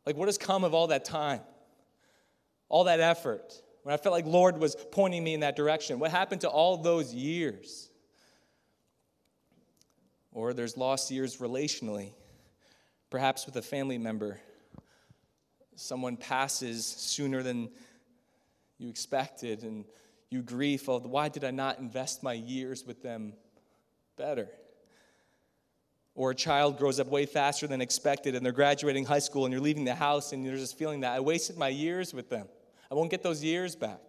Like, 0.05 0.17
what 0.17 0.27
has 0.27 0.37
come 0.37 0.65
of 0.65 0.73
all 0.73 0.87
that 0.87 1.05
time? 1.05 1.39
All 2.67 2.83
that 2.83 2.99
effort? 2.99 3.61
When 3.85 3.93
I 3.93 3.97
felt 3.97 4.13
like 4.13 4.25
Lord 4.25 4.57
was 4.57 4.75
pointing 4.75 5.23
me 5.23 5.35
in 5.35 5.41
that 5.41 5.55
direction. 5.55 5.99
What 5.99 6.09
happened 6.09 6.41
to 6.41 6.49
all 6.49 6.77
those 6.77 7.13
years? 7.13 7.91
Or 10.31 10.55
there's 10.55 10.75
lost 10.75 11.11
years 11.11 11.37
relationally, 11.37 12.13
perhaps 13.11 13.45
with 13.45 13.55
a 13.57 13.61
family 13.61 13.99
member 13.99 14.39
someone 15.75 16.17
passes 16.17 16.83
sooner 16.83 17.43
than 17.43 17.69
you 18.79 18.89
expected 18.89 19.61
and 19.61 19.85
you 20.31 20.41
grieve 20.41 20.89
of 20.89 21.05
why 21.05 21.29
did 21.29 21.43
I 21.43 21.51
not 21.51 21.77
invest 21.77 22.23
my 22.23 22.33
years 22.33 22.87
with 22.87 23.03
them 23.03 23.33
better? 24.17 24.47
Or 26.15 26.31
a 26.31 26.35
child 26.35 26.79
grows 26.79 26.99
up 26.99 27.05
way 27.05 27.27
faster 27.27 27.67
than 27.67 27.81
expected 27.81 28.33
and 28.33 28.43
they're 28.43 28.51
graduating 28.51 29.05
high 29.05 29.19
school 29.19 29.45
and 29.45 29.51
you're 29.51 29.61
leaving 29.61 29.85
the 29.85 29.93
house 29.93 30.33
and 30.33 30.43
you're 30.43 30.55
just 30.55 30.75
feeling 30.75 31.01
that 31.01 31.11
I 31.11 31.19
wasted 31.19 31.55
my 31.55 31.69
years 31.69 32.15
with 32.15 32.31
them. 32.31 32.47
I 32.91 32.95
won't 32.95 33.11
get 33.11 33.23
those 33.23 33.43
years 33.43 33.75
back. 33.75 33.99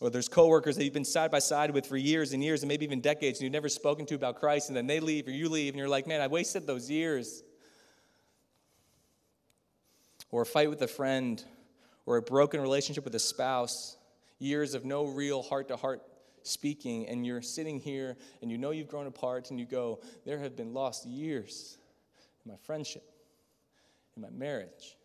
Or 0.00 0.10
there's 0.10 0.28
coworkers 0.28 0.76
that 0.76 0.84
you've 0.84 0.92
been 0.92 1.04
side 1.04 1.30
by 1.30 1.38
side 1.38 1.70
with 1.70 1.86
for 1.86 1.96
years 1.96 2.32
and 2.32 2.42
years 2.42 2.62
and 2.62 2.68
maybe 2.68 2.84
even 2.84 3.00
decades 3.00 3.38
and 3.38 3.44
you've 3.44 3.52
never 3.52 3.68
spoken 3.68 4.04
to 4.06 4.16
about 4.16 4.40
Christ 4.40 4.68
and 4.68 4.76
then 4.76 4.88
they 4.88 4.98
leave 4.98 5.28
or 5.28 5.30
you 5.30 5.48
leave 5.48 5.74
and 5.74 5.78
you're 5.78 5.88
like, 5.88 6.08
man, 6.08 6.20
I 6.20 6.26
wasted 6.26 6.66
those 6.66 6.90
years 6.90 7.44
or 10.32 10.42
a 10.42 10.46
fight 10.46 10.70
with 10.70 10.82
a 10.82 10.88
friend, 10.88 11.44
or 12.06 12.16
a 12.16 12.22
broken 12.22 12.60
relationship 12.60 13.04
with 13.04 13.14
a 13.14 13.20
spouse, 13.20 13.96
years 14.38 14.74
of 14.74 14.84
no 14.84 15.04
real 15.04 15.42
heart 15.42 15.68
to 15.68 15.76
heart 15.76 16.02
speaking, 16.42 17.06
and 17.06 17.24
you're 17.24 17.42
sitting 17.42 17.78
here 17.78 18.16
and 18.40 18.50
you 18.50 18.58
know 18.58 18.70
you've 18.72 18.88
grown 18.88 19.06
apart, 19.06 19.50
and 19.50 19.60
you 19.60 19.66
go, 19.66 20.00
There 20.24 20.38
have 20.38 20.56
been 20.56 20.74
lost 20.74 21.06
years 21.06 21.78
in 22.44 22.50
my 22.50 22.56
friendship, 22.64 23.04
in 24.16 24.22
my 24.22 24.30
marriage, 24.30 24.96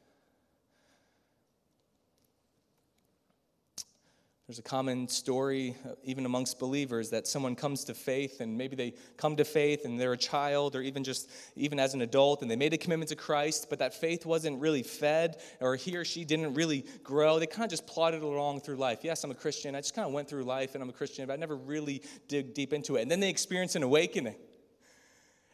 There's 4.47 4.59
a 4.59 4.63
common 4.63 5.09
story, 5.09 5.75
uh, 5.85 5.95
even 6.05 6.25
amongst 6.25 6.57
believers, 6.57 7.09
that 7.09 7.27
someone 7.27 7.53
comes 7.53 7.83
to 7.83 7.93
faith 7.93 8.39
and 8.39 8.57
maybe 8.57 8.77
they 8.77 8.93
come 9.17 9.35
to 9.35 9.43
faith 9.43 9.83
and 9.83 9.99
they're 9.99 10.13
a 10.13 10.17
child 10.17 10.73
or 10.73 10.81
even 10.81 11.03
just 11.03 11.29
even 11.57 11.81
as 11.81 11.93
an 11.93 12.01
adult 12.01 12.41
and 12.41 12.49
they 12.49 12.55
made 12.55 12.73
a 12.73 12.77
commitment 12.77 13.09
to 13.09 13.17
Christ, 13.17 13.67
but 13.69 13.79
that 13.79 13.93
faith 13.93 14.25
wasn't 14.25 14.57
really 14.61 14.83
fed 14.83 15.41
or 15.59 15.75
he 15.75 15.97
or 15.97 16.05
she 16.05 16.23
didn't 16.23 16.53
really 16.53 16.85
grow. 17.03 17.39
They 17.39 17.45
kind 17.45 17.65
of 17.65 17.71
just 17.71 17.85
plodded 17.85 18.21
along 18.21 18.61
through 18.61 18.77
life. 18.77 18.99
Yes, 19.03 19.21
I'm 19.25 19.31
a 19.31 19.35
Christian. 19.35 19.75
I 19.75 19.81
just 19.81 19.93
kind 19.93 20.07
of 20.07 20.13
went 20.13 20.29
through 20.29 20.45
life 20.45 20.75
and 20.75 20.81
I'm 20.81 20.89
a 20.89 20.93
Christian, 20.93 21.27
but 21.27 21.33
I 21.33 21.35
never 21.35 21.57
really 21.57 22.01
dig 22.29 22.53
deep 22.53 22.71
into 22.71 22.95
it. 22.95 23.01
And 23.01 23.11
then 23.11 23.19
they 23.19 23.29
experience 23.29 23.75
an 23.75 23.83
awakening 23.83 24.35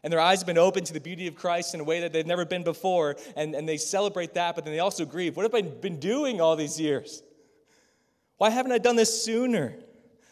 and 0.03 0.13
their 0.13 0.19
eyes 0.19 0.41
have 0.41 0.47
been 0.47 0.60
opened 0.60 0.86
to 0.86 0.93
the 0.93 0.99
beauty 0.99 1.25
of 1.25 1.34
Christ 1.34 1.73
in 1.73 1.79
a 1.79 1.84
way 1.84 2.01
that 2.01 2.13
they've 2.13 2.27
never 2.27 2.45
been 2.45 2.63
before, 2.63 3.15
and, 3.38 3.56
and 3.56 3.67
they 3.67 3.77
celebrate 3.77 4.34
that, 4.34 4.53
but 4.53 4.65
then 4.65 4.73
they 4.73 4.82
also 4.82 5.06
grieve. 5.06 5.36
What 5.38 5.43
have 5.43 5.56
I 5.56 5.62
been 5.62 5.99
doing 5.99 6.41
all 6.41 6.58
these 6.58 6.77
years? 6.79 7.23
Why 8.43 8.49
haven't 8.49 8.73
I 8.73 8.77
done 8.77 8.97
this 8.97 9.23
sooner? 9.23 9.73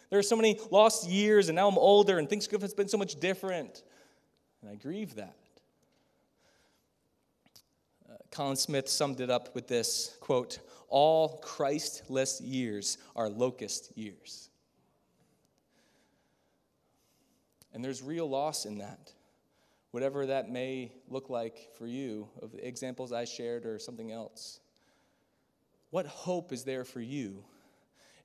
There 0.09 0.19
are 0.19 0.21
so 0.21 0.35
many 0.35 0.59
lost 0.69 1.07
years, 1.07 1.47
and 1.47 1.55
now 1.55 1.69
I'm 1.69 1.77
older, 1.77 2.19
and 2.19 2.29
things 2.29 2.45
have 2.51 2.75
been 2.75 2.89
so 2.89 2.97
much 2.97 3.17
different. 3.21 3.83
And 4.61 4.69
I 4.69 4.75
grieve 4.75 5.15
that. 5.15 5.37
Uh, 8.09 8.15
Colin 8.29 8.57
Smith 8.57 8.89
summed 8.89 9.21
it 9.21 9.29
up 9.29 9.55
with 9.55 9.69
this 9.69 10.17
quote 10.19 10.59
All 10.89 11.37
Christless 11.37 12.41
years 12.41 12.97
are 13.15 13.29
locust 13.29 13.93
years. 13.95 14.49
And 17.73 17.81
there's 17.81 18.03
real 18.03 18.29
loss 18.29 18.65
in 18.65 18.79
that. 18.79 19.13
Whatever 19.91 20.25
that 20.25 20.49
may 20.49 20.91
look 21.07 21.29
like 21.29 21.69
for 21.77 21.87
you, 21.87 22.27
of 22.41 22.51
the 22.51 22.67
examples 22.67 23.13
I 23.13 23.23
shared 23.23 23.65
or 23.65 23.79
something 23.79 24.11
else. 24.11 24.59
What 25.91 26.07
hope 26.07 26.51
is 26.51 26.65
there 26.65 26.83
for 26.83 26.99
you 26.99 27.45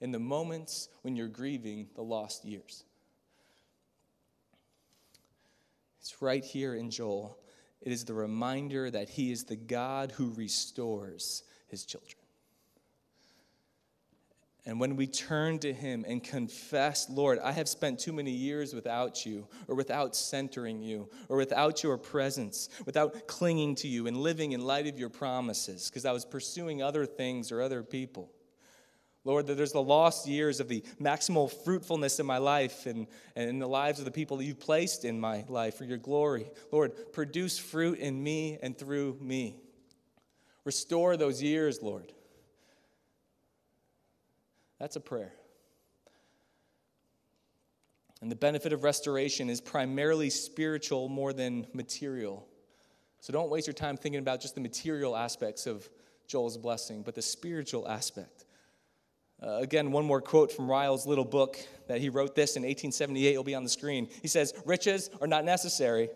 in 0.00 0.12
the 0.12 0.18
moments 0.18 0.88
when 1.02 1.16
you're 1.16 1.28
grieving 1.28 1.88
the 1.94 2.02
lost 2.02 2.44
years. 2.44 2.84
It's 6.00 6.20
right 6.22 6.44
here 6.44 6.74
in 6.74 6.90
Joel. 6.90 7.38
It 7.80 7.92
is 7.92 8.04
the 8.04 8.14
reminder 8.14 8.90
that 8.90 9.08
he 9.08 9.32
is 9.32 9.44
the 9.44 9.56
God 9.56 10.12
who 10.12 10.32
restores 10.34 11.42
his 11.68 11.84
children. 11.84 12.16
And 14.66 14.80
when 14.80 14.96
we 14.96 15.06
turn 15.06 15.60
to 15.60 15.72
Him 15.72 16.04
and 16.08 16.22
confess, 16.22 17.08
Lord, 17.08 17.38
I 17.38 17.52
have 17.52 17.68
spent 17.68 18.00
too 18.00 18.12
many 18.12 18.32
years 18.32 18.74
without 18.74 19.24
you, 19.24 19.46
or 19.68 19.76
without 19.76 20.16
centering 20.16 20.82
you, 20.82 21.08
or 21.28 21.36
without 21.36 21.84
your 21.84 21.96
presence, 21.96 22.68
without 22.84 23.28
clinging 23.28 23.76
to 23.76 23.88
you 23.88 24.08
and 24.08 24.16
living 24.16 24.52
in 24.52 24.60
light 24.60 24.88
of 24.88 24.98
your 24.98 25.08
promises, 25.08 25.88
because 25.88 26.04
I 26.04 26.10
was 26.10 26.24
pursuing 26.24 26.82
other 26.82 27.06
things 27.06 27.52
or 27.52 27.62
other 27.62 27.84
people. 27.84 28.28
Lord, 29.26 29.48
that 29.48 29.56
there's 29.56 29.72
the 29.72 29.82
lost 29.82 30.28
years 30.28 30.60
of 30.60 30.68
the 30.68 30.84
maximal 31.00 31.52
fruitfulness 31.64 32.20
in 32.20 32.26
my 32.26 32.38
life 32.38 32.86
and, 32.86 33.08
and 33.34 33.50
in 33.50 33.58
the 33.58 33.66
lives 33.66 33.98
of 33.98 34.04
the 34.04 34.12
people 34.12 34.36
that 34.36 34.44
you've 34.44 34.60
placed 34.60 35.04
in 35.04 35.18
my 35.18 35.44
life 35.48 35.74
for 35.78 35.84
your 35.84 35.98
glory. 35.98 36.46
Lord, 36.70 37.12
produce 37.12 37.58
fruit 37.58 37.98
in 37.98 38.22
me 38.22 38.56
and 38.62 38.78
through 38.78 39.18
me. 39.20 39.56
Restore 40.64 41.16
those 41.16 41.42
years, 41.42 41.82
Lord. 41.82 42.12
That's 44.78 44.94
a 44.94 45.00
prayer. 45.00 45.32
And 48.22 48.30
the 48.30 48.36
benefit 48.36 48.72
of 48.72 48.84
restoration 48.84 49.50
is 49.50 49.60
primarily 49.60 50.30
spiritual 50.30 51.08
more 51.08 51.32
than 51.32 51.66
material. 51.72 52.46
So 53.20 53.32
don't 53.32 53.50
waste 53.50 53.66
your 53.66 53.74
time 53.74 53.96
thinking 53.96 54.20
about 54.20 54.40
just 54.40 54.54
the 54.54 54.60
material 54.60 55.16
aspects 55.16 55.66
of 55.66 55.88
Joel's 56.28 56.56
blessing, 56.56 57.02
but 57.02 57.16
the 57.16 57.22
spiritual 57.22 57.88
aspect. 57.88 58.45
Uh, 59.42 59.58
again, 59.58 59.92
one 59.92 60.04
more 60.04 60.20
quote 60.20 60.50
from 60.50 60.70
Ryle's 60.70 61.06
little 61.06 61.24
book 61.24 61.58
that 61.88 62.00
he 62.00 62.08
wrote 62.08 62.34
this 62.34 62.56
in 62.56 62.62
1878. 62.62 63.30
It'll 63.32 63.44
be 63.44 63.54
on 63.54 63.64
the 63.64 63.70
screen. 63.70 64.08
He 64.22 64.28
says, 64.28 64.54
Riches 64.64 65.10
are 65.20 65.26
not 65.26 65.44
necessary. 65.44 66.08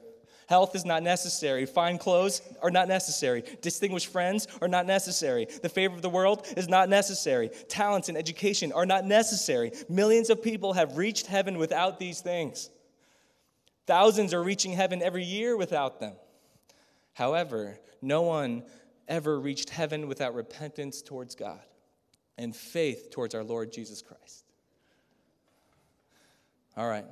Health 0.48 0.74
is 0.74 0.84
not 0.84 1.04
necessary. 1.04 1.64
Fine 1.64 1.98
clothes 1.98 2.42
are 2.60 2.72
not 2.72 2.88
necessary. 2.88 3.44
Distinguished 3.60 4.08
friends 4.08 4.48
are 4.60 4.66
not 4.66 4.84
necessary. 4.84 5.46
The 5.62 5.68
favor 5.68 5.94
of 5.94 6.02
the 6.02 6.08
world 6.08 6.44
is 6.56 6.68
not 6.68 6.88
necessary. 6.88 7.50
Talents 7.68 8.08
and 8.08 8.18
education 8.18 8.72
are 8.72 8.86
not 8.86 9.04
necessary. 9.04 9.70
Millions 9.88 10.28
of 10.28 10.42
people 10.42 10.72
have 10.72 10.96
reached 10.96 11.26
heaven 11.26 11.56
without 11.56 12.00
these 12.00 12.20
things. 12.20 12.68
Thousands 13.86 14.34
are 14.34 14.42
reaching 14.42 14.72
heaven 14.72 15.02
every 15.02 15.24
year 15.24 15.56
without 15.56 16.00
them. 16.00 16.14
However, 17.12 17.78
no 18.02 18.22
one 18.22 18.64
ever 19.06 19.38
reached 19.38 19.70
heaven 19.70 20.08
without 20.08 20.34
repentance 20.34 21.00
towards 21.00 21.36
God 21.36 21.60
and 22.40 22.56
faith 22.56 23.10
towards 23.10 23.34
our 23.34 23.44
Lord 23.44 23.70
Jesus 23.70 24.00
Christ. 24.00 24.44
All 26.74 26.88
right. 26.88 27.04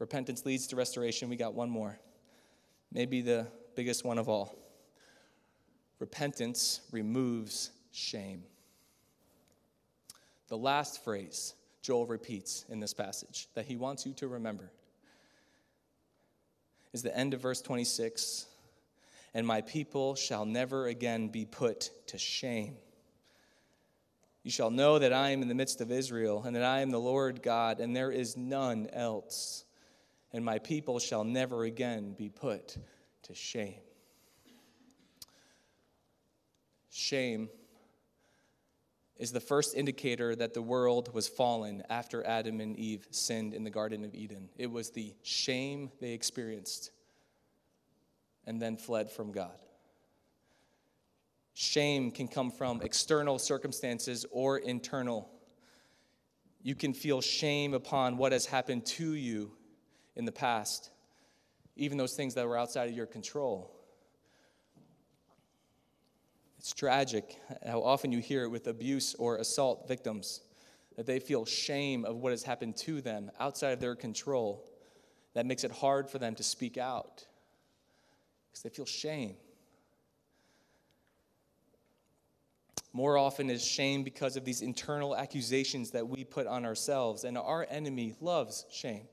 Repentance 0.00 0.44
leads 0.44 0.66
to 0.68 0.76
restoration. 0.76 1.28
We 1.28 1.36
got 1.36 1.54
one 1.54 1.70
more. 1.70 1.96
Maybe 2.92 3.20
the 3.20 3.46
biggest 3.76 4.04
one 4.04 4.18
of 4.18 4.28
all. 4.28 4.58
Repentance 6.00 6.80
removes 6.90 7.70
shame. 7.92 8.42
The 10.48 10.58
last 10.58 11.04
phrase 11.04 11.54
Joel 11.80 12.06
repeats 12.06 12.64
in 12.68 12.80
this 12.80 12.92
passage 12.92 13.48
that 13.54 13.66
he 13.66 13.76
wants 13.76 14.04
you 14.04 14.14
to 14.14 14.26
remember 14.26 14.72
is 16.92 17.02
the 17.02 17.16
end 17.16 17.34
of 17.34 17.40
verse 17.40 17.62
26 17.62 18.46
and 19.32 19.46
my 19.46 19.60
people 19.60 20.16
shall 20.16 20.44
never 20.44 20.88
again 20.88 21.28
be 21.28 21.44
put 21.44 21.90
to 22.08 22.18
shame. 22.18 22.76
You 24.46 24.52
shall 24.52 24.70
know 24.70 25.00
that 25.00 25.12
I 25.12 25.30
am 25.30 25.42
in 25.42 25.48
the 25.48 25.56
midst 25.56 25.80
of 25.80 25.90
Israel, 25.90 26.44
and 26.46 26.54
that 26.54 26.62
I 26.62 26.78
am 26.78 26.90
the 26.90 27.00
Lord 27.00 27.42
God, 27.42 27.80
and 27.80 27.96
there 27.96 28.12
is 28.12 28.36
none 28.36 28.86
else. 28.92 29.64
And 30.32 30.44
my 30.44 30.60
people 30.60 31.00
shall 31.00 31.24
never 31.24 31.64
again 31.64 32.14
be 32.16 32.28
put 32.28 32.76
to 33.24 33.34
shame. 33.34 33.80
Shame 36.92 37.48
is 39.16 39.32
the 39.32 39.40
first 39.40 39.74
indicator 39.74 40.36
that 40.36 40.54
the 40.54 40.62
world 40.62 41.12
was 41.12 41.26
fallen 41.26 41.82
after 41.90 42.24
Adam 42.24 42.60
and 42.60 42.78
Eve 42.78 43.04
sinned 43.10 43.52
in 43.52 43.64
the 43.64 43.70
Garden 43.70 44.04
of 44.04 44.14
Eden. 44.14 44.48
It 44.56 44.70
was 44.70 44.90
the 44.90 45.12
shame 45.24 45.90
they 46.00 46.12
experienced 46.12 46.92
and 48.46 48.62
then 48.62 48.76
fled 48.76 49.10
from 49.10 49.32
God. 49.32 49.65
Shame 51.58 52.10
can 52.10 52.28
come 52.28 52.50
from 52.50 52.82
external 52.82 53.38
circumstances 53.38 54.26
or 54.30 54.58
internal. 54.58 55.30
You 56.62 56.74
can 56.74 56.92
feel 56.92 57.22
shame 57.22 57.72
upon 57.72 58.18
what 58.18 58.32
has 58.32 58.44
happened 58.44 58.84
to 58.84 59.14
you 59.14 59.52
in 60.16 60.26
the 60.26 60.32
past, 60.32 60.90
even 61.74 61.96
those 61.96 62.12
things 62.12 62.34
that 62.34 62.46
were 62.46 62.58
outside 62.58 62.90
of 62.90 62.94
your 62.94 63.06
control. 63.06 63.74
It's 66.58 66.74
tragic 66.74 67.40
how 67.66 67.80
often 67.80 68.12
you 68.12 68.18
hear 68.18 68.42
it 68.42 68.50
with 68.50 68.66
abuse 68.66 69.14
or 69.14 69.38
assault 69.38 69.88
victims 69.88 70.42
that 70.96 71.06
they 71.06 71.18
feel 71.18 71.46
shame 71.46 72.04
of 72.04 72.16
what 72.16 72.32
has 72.32 72.42
happened 72.42 72.76
to 72.76 73.00
them 73.00 73.30
outside 73.40 73.70
of 73.70 73.80
their 73.80 73.96
control. 73.96 74.70
That 75.32 75.46
makes 75.46 75.64
it 75.64 75.72
hard 75.72 76.10
for 76.10 76.18
them 76.18 76.34
to 76.34 76.42
speak 76.42 76.76
out 76.76 77.24
because 78.50 78.62
they 78.62 78.68
feel 78.68 78.84
shame. 78.84 79.36
More 82.96 83.18
often 83.18 83.50
is 83.50 83.62
shame 83.62 84.04
because 84.04 84.38
of 84.38 84.46
these 84.46 84.62
internal 84.62 85.14
accusations 85.14 85.90
that 85.90 86.08
we 86.08 86.24
put 86.24 86.46
on 86.46 86.64
ourselves, 86.64 87.24
and 87.24 87.36
our 87.36 87.66
enemy 87.68 88.14
loves 88.22 88.64
shame. 88.72 89.06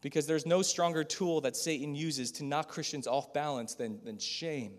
Because 0.00 0.26
there's 0.26 0.44
no 0.44 0.60
stronger 0.60 1.04
tool 1.04 1.40
that 1.42 1.54
Satan 1.54 1.94
uses 1.94 2.32
to 2.32 2.44
knock 2.44 2.66
Christians 2.66 3.06
off 3.06 3.32
balance 3.32 3.74
than, 3.74 4.00
than 4.02 4.18
shame. 4.18 4.72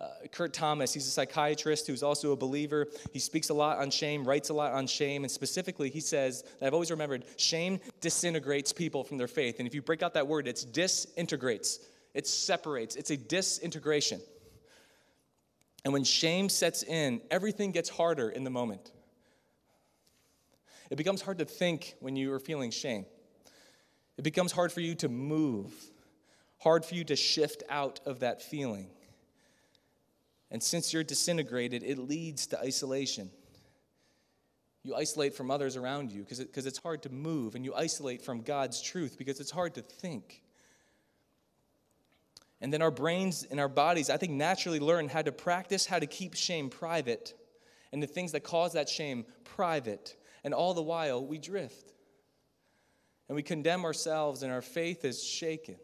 Uh, 0.00 0.08
Curt 0.32 0.52
Thompson, 0.52 0.98
he's 0.98 1.06
a 1.06 1.10
psychiatrist 1.12 1.86
who's 1.86 2.02
also 2.02 2.32
a 2.32 2.36
believer. 2.36 2.88
He 3.12 3.20
speaks 3.20 3.50
a 3.50 3.54
lot 3.54 3.78
on 3.78 3.88
shame, 3.92 4.24
writes 4.24 4.48
a 4.48 4.54
lot 4.54 4.72
on 4.72 4.88
shame, 4.88 5.22
and 5.22 5.30
specifically, 5.30 5.90
he 5.90 6.00
says 6.00 6.42
I've 6.60 6.74
always 6.74 6.90
remembered 6.90 7.24
shame 7.36 7.78
disintegrates 8.00 8.72
people 8.72 9.04
from 9.04 9.16
their 9.16 9.28
faith. 9.28 9.60
And 9.60 9.68
if 9.68 9.76
you 9.76 9.80
break 9.80 10.02
out 10.02 10.14
that 10.14 10.26
word, 10.26 10.48
it's 10.48 10.64
disintegrates, 10.64 11.78
it 12.14 12.26
separates, 12.26 12.96
it's 12.96 13.10
a 13.10 13.16
disintegration. 13.16 14.20
And 15.86 15.92
when 15.92 16.02
shame 16.02 16.48
sets 16.48 16.82
in, 16.82 17.20
everything 17.30 17.70
gets 17.70 17.88
harder 17.88 18.28
in 18.28 18.42
the 18.42 18.50
moment. 18.50 18.90
It 20.90 20.96
becomes 20.96 21.22
hard 21.22 21.38
to 21.38 21.44
think 21.44 21.94
when 22.00 22.16
you 22.16 22.32
are 22.32 22.40
feeling 22.40 22.72
shame. 22.72 23.06
It 24.18 24.22
becomes 24.22 24.50
hard 24.50 24.72
for 24.72 24.80
you 24.80 24.96
to 24.96 25.08
move, 25.08 25.72
hard 26.58 26.84
for 26.84 26.96
you 26.96 27.04
to 27.04 27.14
shift 27.14 27.62
out 27.68 28.00
of 28.04 28.18
that 28.18 28.42
feeling. 28.42 28.88
And 30.50 30.60
since 30.60 30.92
you're 30.92 31.04
disintegrated, 31.04 31.84
it 31.84 31.98
leads 31.98 32.48
to 32.48 32.58
isolation. 32.58 33.30
You 34.82 34.96
isolate 34.96 35.36
from 35.36 35.52
others 35.52 35.76
around 35.76 36.10
you 36.10 36.24
because 36.24 36.40
it, 36.40 36.50
it's 36.52 36.78
hard 36.78 37.04
to 37.04 37.10
move, 37.10 37.54
and 37.54 37.64
you 37.64 37.76
isolate 37.76 38.22
from 38.22 38.40
God's 38.40 38.82
truth 38.82 39.14
because 39.16 39.38
it's 39.38 39.52
hard 39.52 39.76
to 39.76 39.82
think. 39.82 40.42
And 42.60 42.72
then 42.72 42.82
our 42.82 42.90
brains 42.90 43.44
and 43.50 43.60
our 43.60 43.68
bodies, 43.68 44.08
I 44.08 44.16
think, 44.16 44.32
naturally 44.32 44.80
learn 44.80 45.08
how 45.08 45.22
to 45.22 45.32
practice 45.32 45.86
how 45.86 45.98
to 45.98 46.06
keep 46.06 46.34
shame 46.34 46.70
private 46.70 47.34
and 47.92 48.02
the 48.02 48.06
things 48.06 48.32
that 48.32 48.40
cause 48.40 48.72
that 48.72 48.88
shame 48.88 49.26
private. 49.44 50.16
And 50.42 50.54
all 50.54 50.74
the 50.74 50.82
while, 50.82 51.24
we 51.24 51.38
drift. 51.38 51.92
And 53.28 53.36
we 53.36 53.42
condemn 53.42 53.84
ourselves, 53.84 54.42
and 54.42 54.52
our 54.52 54.62
faith 54.62 55.04
is 55.04 55.22
shaken. 55.22 55.76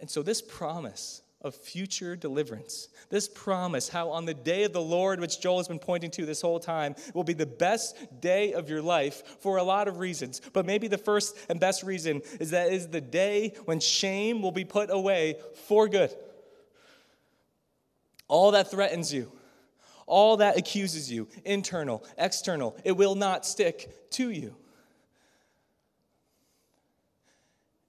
And 0.00 0.10
so, 0.10 0.22
this 0.22 0.42
promise 0.42 1.22
of 1.46 1.54
future 1.54 2.16
deliverance, 2.16 2.88
this 3.08 3.28
promise 3.28 3.88
how 3.88 4.10
on 4.10 4.24
the 4.26 4.34
day 4.34 4.64
of 4.64 4.72
the 4.72 4.82
Lord, 4.82 5.20
which 5.20 5.40
Joel 5.40 5.58
has 5.58 5.68
been 5.68 5.78
pointing 5.78 6.10
to 6.10 6.26
this 6.26 6.42
whole 6.42 6.60
time, 6.60 6.94
will 7.14 7.24
be 7.24 7.32
the 7.32 7.46
best 7.46 8.20
day 8.20 8.52
of 8.52 8.68
your 8.68 8.82
life 8.82 9.38
for 9.40 9.56
a 9.56 9.62
lot 9.62 9.88
of 9.88 9.98
reasons. 9.98 10.40
But 10.52 10.66
maybe 10.66 10.88
the 10.88 10.98
first 10.98 11.38
and 11.48 11.58
best 11.58 11.82
reason 11.82 12.22
is 12.40 12.50
that 12.50 12.72
is 12.72 12.88
the 12.88 13.00
day 13.00 13.54
when 13.64 13.80
shame 13.80 14.42
will 14.42 14.52
be 14.52 14.64
put 14.64 14.90
away 14.90 15.36
for 15.66 15.88
good. 15.88 16.14
All 18.28 18.50
that 18.50 18.70
threatens 18.70 19.14
you, 19.14 19.30
all 20.06 20.38
that 20.38 20.58
accuses 20.58 21.10
you, 21.10 21.28
internal, 21.44 22.04
external, 22.18 22.76
it 22.84 22.92
will 22.92 23.14
not 23.14 23.46
stick 23.46 24.10
to 24.10 24.30
you. 24.30 24.54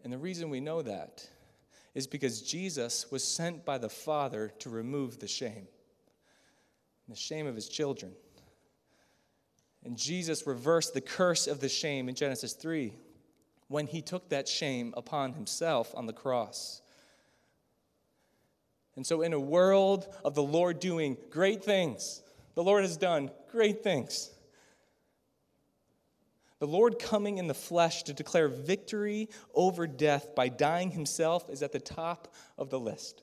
And 0.04 0.14
the 0.14 0.18
reason 0.18 0.50
we 0.50 0.60
know 0.60 0.84
that 0.84 1.28
is 1.98 2.06
because 2.06 2.44
Jesus 2.44 3.10
was 3.10 3.24
sent 3.24 3.66
by 3.66 3.80
the 3.80 3.90
Father 3.90 4.54
to 4.60 4.70
remove 4.70 5.18
the 5.18 5.28
shame, 5.28 5.68
the 7.10 7.16
shame 7.16 7.48
of 7.48 7.56
his 7.56 7.68
children. 7.68 8.12
And 9.84 9.98
Jesus 9.98 10.46
reversed 10.46 10.94
the 10.94 11.02
curse 11.02 11.48
of 11.48 11.60
the 11.60 11.68
shame 11.68 12.08
in 12.08 12.14
Genesis 12.14 12.54
3 12.54 12.94
when 13.68 13.88
he 13.88 14.04
took 14.04 14.30
that 14.30 14.48
shame 14.48 14.94
upon 14.96 15.34
himself 15.34 15.92
on 15.96 16.06
the 16.06 16.14
cross. 16.14 16.84
And 18.96 19.04
so, 19.04 19.24
in 19.24 19.34
a 19.34 19.40
world 19.40 20.08
of 20.24 20.36
the 20.36 20.44
Lord 20.44 20.80
doing 20.80 21.18
great 21.32 21.64
things, 21.64 22.22
the 22.54 22.64
Lord 22.64 22.84
has 22.84 22.98
done 22.98 23.32
great 23.52 23.82
things. 23.82 24.30
The 26.60 26.68
Lord 26.68 26.98
coming 26.98 27.38
in 27.38 27.48
the 27.48 27.54
flesh 27.54 28.04
to 28.04 28.14
declare 28.14 28.48
victory 28.48 29.30
over 29.54 29.86
death 29.86 30.34
by 30.36 30.50
dying 30.50 30.92
himself 30.92 31.50
is 31.50 31.62
at 31.62 31.72
the 31.72 31.80
top 31.80 32.34
of 32.58 32.70
the 32.70 32.80
list. 32.80 33.22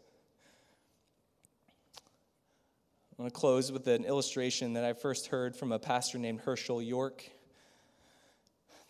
I 3.18 3.22
want 3.22 3.34
to 3.34 3.38
close 3.38 3.72
with 3.72 3.86
an 3.88 4.04
illustration 4.04 4.72
that 4.74 4.84
I 4.84 4.92
first 4.92 5.28
heard 5.28 5.56
from 5.56 5.72
a 5.72 5.78
pastor 5.78 6.18
named 6.18 6.42
Hershael 6.42 6.84
York 6.84 7.24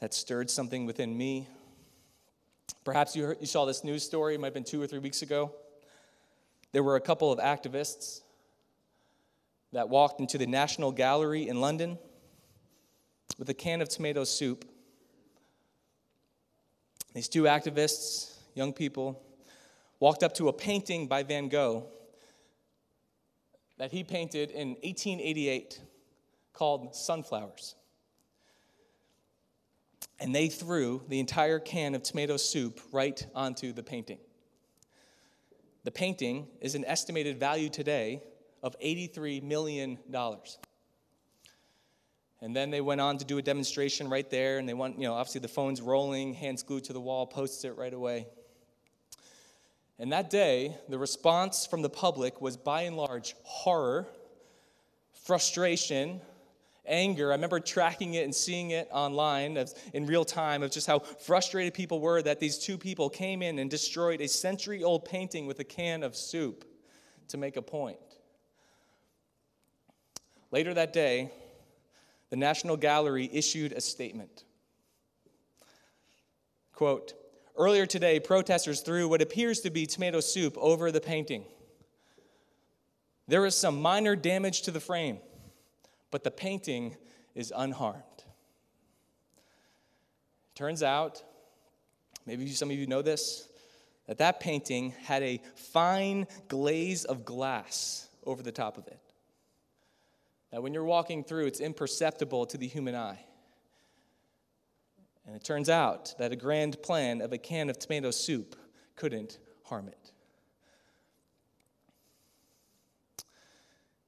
that 0.01 0.13
stirred 0.13 0.51
something 0.51 0.87
within 0.87 1.17
me. 1.17 1.49
Perhaps 2.85 3.17
you, 3.17 3.25
heard, 3.25 3.39
you 3.41 3.47
saw 3.47 3.65
this 3.65 3.85
news 3.85 4.03
story, 4.03 4.35
it 4.35 4.41
might 4.41 4.49
have 4.49 4.55
been 4.55 4.65
two 4.65 4.81
or 4.81 4.87
three 4.87 4.99
weeks 4.99 5.23
ago. 5.23 5.53
There 6.73 6.83
were 6.83 6.97
a 6.97 7.01
couple 7.01 7.33
of 7.33 7.39
activists 7.39 8.21
that 9.73 9.89
walked 9.89 10.21
into 10.21 10.39
the 10.39 10.47
National 10.47 10.93
Gallery 10.93 11.49
in 11.49 11.61
London 11.61 11.99
with 13.39 13.49
a 13.49 13.55
can 13.55 13.81
of 13.81 13.89
tomato 13.89 14.25
soup. 14.25 14.65
These 17.15 17.29
two 17.29 17.45
activists, 17.45 18.37
young 18.55 18.73
people, 18.73 19.23
walked 20.01 20.23
up 20.23 20.35
to 20.35 20.49
a 20.49 20.53
painting 20.53 21.07
by 21.07 21.23
Van 21.23 21.49
Gogh 21.49 21.87
that 23.79 23.93
he 23.93 24.05
painted 24.05 24.51
in 24.51 24.71
1888 24.83 25.81
called 26.53 26.95
Sunflowers. 26.95 27.75
And 30.21 30.35
they 30.35 30.49
threw 30.49 31.03
the 31.09 31.19
entire 31.19 31.59
can 31.59 31.95
of 31.95 32.03
tomato 32.03 32.37
soup 32.37 32.81
right 32.93 33.27
onto 33.35 33.73
the 33.73 33.83
painting. 33.83 34.19
The 35.83 35.91
painting 35.91 36.47
is 36.61 36.75
an 36.75 36.85
estimated 36.85 37.39
value 37.39 37.69
today 37.69 38.23
of 38.63 38.79
$83 38.81 39.43
million. 39.43 39.99
And 42.45 42.55
then 42.55 42.71
they 42.71 42.83
went 42.83 43.01
on 43.01 43.17
to 43.17 43.25
do 43.25 43.39
a 43.39 43.43
demonstration 43.43 44.11
right 44.11 44.29
there, 44.29 44.59
and 44.59 44.69
they 44.69 44.75
want, 44.75 44.99
you 44.99 45.05
know, 45.05 45.15
obviously 45.15 45.41
the 45.41 45.49
phone's 45.49 45.81
rolling, 45.81 46.35
hands 46.35 46.63
glued 46.63 46.85
to 46.85 46.93
the 46.93 47.01
wall, 47.01 47.27
posts 47.27 47.65
it 47.65 47.75
right 47.79 47.95
away. 47.95 48.27
And 49.99 50.13
that 50.13 50.29
day, 50.29 50.77
the 50.91 50.99
response 50.99 51.65
from 51.65 51.81
the 51.81 51.89
public 51.89 52.43
was 52.43 52.59
by 52.59 52.83
and 52.83 52.99
large 52.99 53.35
horror, 53.45 54.07
frustration, 55.25 56.21
anger. 56.85 57.31
I 57.31 57.37
remember 57.37 57.61
tracking 57.61 58.13
it 58.13 58.25
and 58.25 58.35
seeing 58.35 58.73
it 58.73 58.91
online 58.93 59.57
in 59.95 60.05
real 60.05 60.27
time 60.27 60.63
of 60.63 60.71
just 60.71 60.87
how 60.87 60.99
frustrated 60.99 61.73
people 61.73 61.99
were 61.99 62.21
that 62.21 62.41
these 62.41 62.59
two 62.59 62.77
people 62.77 63.09
came 63.09 63.41
in 63.41 63.59
and 63.59 63.71
destroyed 63.71 64.21
a 64.21 64.29
century 64.29 64.85
old 64.85 65.07
painting 65.07 65.47
with 65.47 65.61
a 65.61 65.65
can 65.65 66.03
of 66.03 66.15
soup 66.15 66.67
to 67.29 67.39
make 67.39 67.57
a 67.57 67.63
point. 67.63 67.97
Later 70.51 70.75
that 70.75 70.93
day, 70.93 71.33
the 72.35 72.41
National 72.41 72.77
Gallery 72.77 73.31
issued 73.33 73.71
a 73.71 73.81
statement. 73.81 74.43
Quote, 76.73 77.15
Earlier 77.57 77.87
today, 77.87 78.19
protesters 78.19 78.81
threw 78.81 79.07
what 79.07 79.23
appears 79.23 79.61
to 79.61 79.71
be 79.71 79.87
tomato 79.87 80.19
soup 80.19 80.59
over 80.59 80.91
the 80.91 81.01
painting. 81.01 81.45
There 83.29 83.47
is 83.47 83.57
some 83.57 83.81
minor 83.81 84.17
damage 84.17 84.63
to 84.63 84.73
the 84.73 84.81
frame, 84.81 85.19
but 86.11 86.25
the 86.25 86.33
painting 86.33 86.97
is 87.37 87.53
unharmed. 87.57 88.03
Turns 90.57 90.83
out, 90.83 91.23
maybe 92.27 92.49
some 92.49 92.69
of 92.69 92.77
you 92.77 92.89
know 92.89 93.01
this, 93.01 93.47
that 94.09 94.19
that 94.19 94.41
painting 94.41 94.93
had 95.05 95.23
a 95.23 95.41
fine 95.55 96.27
glaze 96.49 97.05
of 97.05 97.25
glass 97.25 98.09
over 98.27 98.43
the 98.43 98.51
top 98.51 98.77
of 98.77 98.89
it 98.89 98.99
that 100.55 100.63
when 100.63 100.73
you're 100.73 100.85
walking 100.85 101.25
through, 101.25 101.47
it's 101.47 101.59
imperceptible 101.59 102.47
to 102.47 102.57
the 102.57 102.69
human 102.69 102.95
eye. 102.95 103.19
And 105.27 105.35
it 105.35 105.43
turns 105.43 105.69
out 105.69 106.15
that 106.21 106.31
a 106.31 106.37
grand 106.37 106.81
plan 106.81 107.21
of 107.23 107.33
a 107.33 107.39
can 107.39 107.69
of 107.69 107.77
tomato 107.77 108.13
soup 108.13 108.55
couldn't 108.95 109.41
harm 109.65 109.89
it. 109.89 110.13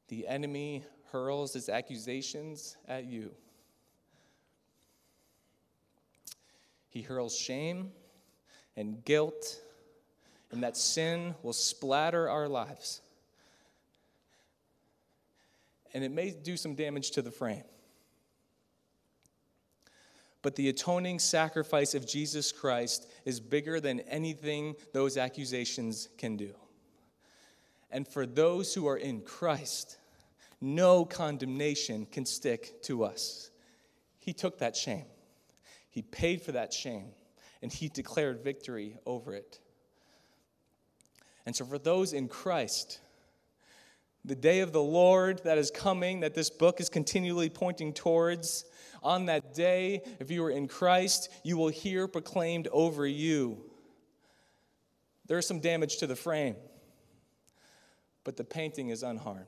The 0.06 0.28
enemy 0.28 0.84
hurls 1.10 1.52
his 1.52 1.68
accusations 1.68 2.76
at 2.86 3.06
you. 3.06 3.32
He 6.90 7.02
hurls 7.02 7.36
shame 7.36 7.90
and 8.76 9.04
guilt, 9.04 9.60
and 10.52 10.62
that 10.62 10.76
sin 10.76 11.34
will 11.42 11.52
splatter 11.52 12.30
our 12.30 12.46
lives 12.46 13.00
and 15.96 16.04
it 16.04 16.12
may 16.12 16.30
do 16.30 16.58
some 16.58 16.74
damage 16.74 17.12
to 17.12 17.22
the 17.22 17.30
frame. 17.30 17.64
but 20.42 20.54
the 20.54 20.68
atoning 20.68 21.18
sacrifice 21.18 21.94
of 21.94 22.06
Jesus 22.06 22.52
Christ 22.52 23.10
is 23.24 23.40
bigger 23.40 23.80
than 23.80 24.00
anything 24.00 24.76
those 24.92 25.16
accusations 25.16 26.08
can 26.18 26.36
do. 26.36 26.54
And 27.90 28.06
for 28.06 28.26
those 28.26 28.72
who 28.74 28.86
are 28.86 28.98
in 28.98 29.22
Christ, 29.22 29.96
no 30.60 31.04
condemnation 31.04 32.06
can 32.06 32.26
stick 32.26 32.80
to 32.82 33.02
us. 33.02 33.50
He 34.18 34.32
took 34.32 34.58
that 34.58 34.76
shame, 34.76 35.06
He 35.90 36.02
paid 36.02 36.42
for 36.42 36.52
that 36.52 36.72
shame, 36.72 37.08
and 37.62 37.72
He 37.72 37.88
declared 37.88 38.44
victory 38.44 38.98
over 39.06 39.34
it. 39.34 39.58
And 41.46 41.56
so, 41.56 41.64
for 41.64 41.78
those 41.78 42.12
in 42.12 42.28
Christ, 42.28 43.00
the 44.26 44.34
day 44.34 44.60
of 44.60 44.72
the 44.72 44.82
Lord 44.82 45.40
that 45.44 45.56
is 45.56 45.70
coming, 45.70 46.20
that 46.20 46.34
this 46.34 46.50
book 46.50 46.80
is 46.80 46.88
continually 46.88 47.48
pointing 47.48 47.92
towards, 47.92 48.64
on 49.02 49.26
that 49.26 49.54
day, 49.54 50.02
if 50.18 50.32
you 50.32 50.44
are 50.44 50.50
in 50.50 50.66
Christ, 50.66 51.30
you 51.44 51.56
will 51.56 51.68
hear 51.68 52.08
proclaimed 52.08 52.66
over 52.72 53.06
you. 53.06 53.62
There 55.26 55.38
is 55.38 55.46
some 55.46 55.60
damage 55.60 55.98
to 55.98 56.08
the 56.08 56.16
frame, 56.16 56.56
but 58.24 58.36
the 58.36 58.42
painting 58.42 58.88
is 58.88 59.04
unharmed. 59.04 59.46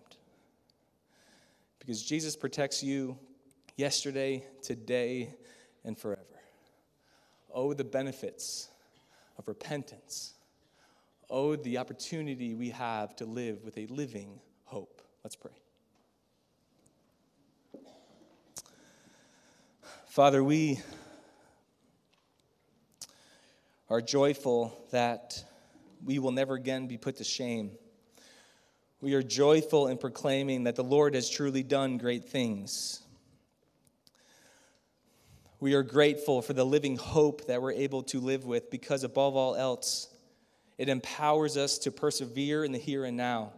Because 1.80 2.00
Jesus 2.00 2.36
protects 2.36 2.80
you 2.80 3.18
yesterday, 3.76 4.44
today, 4.62 5.34
and 5.84 5.98
forever. 5.98 6.22
Oh, 7.52 7.72
the 7.72 7.84
benefits 7.84 8.68
of 9.38 9.48
repentance. 9.48 10.34
Oh, 11.28 11.56
the 11.56 11.78
opportunity 11.78 12.54
we 12.54 12.70
have 12.70 13.16
to 13.16 13.24
live 13.24 13.64
with 13.64 13.76
a 13.76 13.86
living 13.86 14.40
hope. 14.68 15.00
Let's 15.24 15.34
pray. 15.34 15.52
Father, 20.06 20.44
we 20.44 20.78
are 23.88 24.02
joyful 24.02 24.78
that 24.90 25.42
we 26.04 26.18
will 26.18 26.32
never 26.32 26.54
again 26.54 26.86
be 26.86 26.98
put 26.98 27.16
to 27.16 27.24
shame. 27.24 27.70
We 29.00 29.14
are 29.14 29.22
joyful 29.22 29.88
in 29.88 29.96
proclaiming 29.96 30.64
that 30.64 30.76
the 30.76 30.84
Lord 30.84 31.14
has 31.14 31.30
truly 31.30 31.62
done 31.62 31.96
great 31.96 32.24
things. 32.24 33.00
We 35.60 35.72
are 35.74 35.82
grateful 35.82 36.42
for 36.42 36.52
the 36.52 36.66
living 36.66 36.96
hope 36.96 37.46
that 37.46 37.62
we're 37.62 37.72
able 37.72 38.02
to 38.04 38.20
live 38.20 38.44
with 38.44 38.70
because, 38.70 39.04
above 39.04 39.34
all 39.34 39.56
else, 39.56 40.08
it 40.76 40.88
empowers 40.88 41.56
us 41.56 41.78
to 41.78 41.90
persevere 41.90 42.64
in 42.64 42.72
the 42.72 42.78
here 42.78 43.04
and 43.04 43.16
now. 43.16 43.52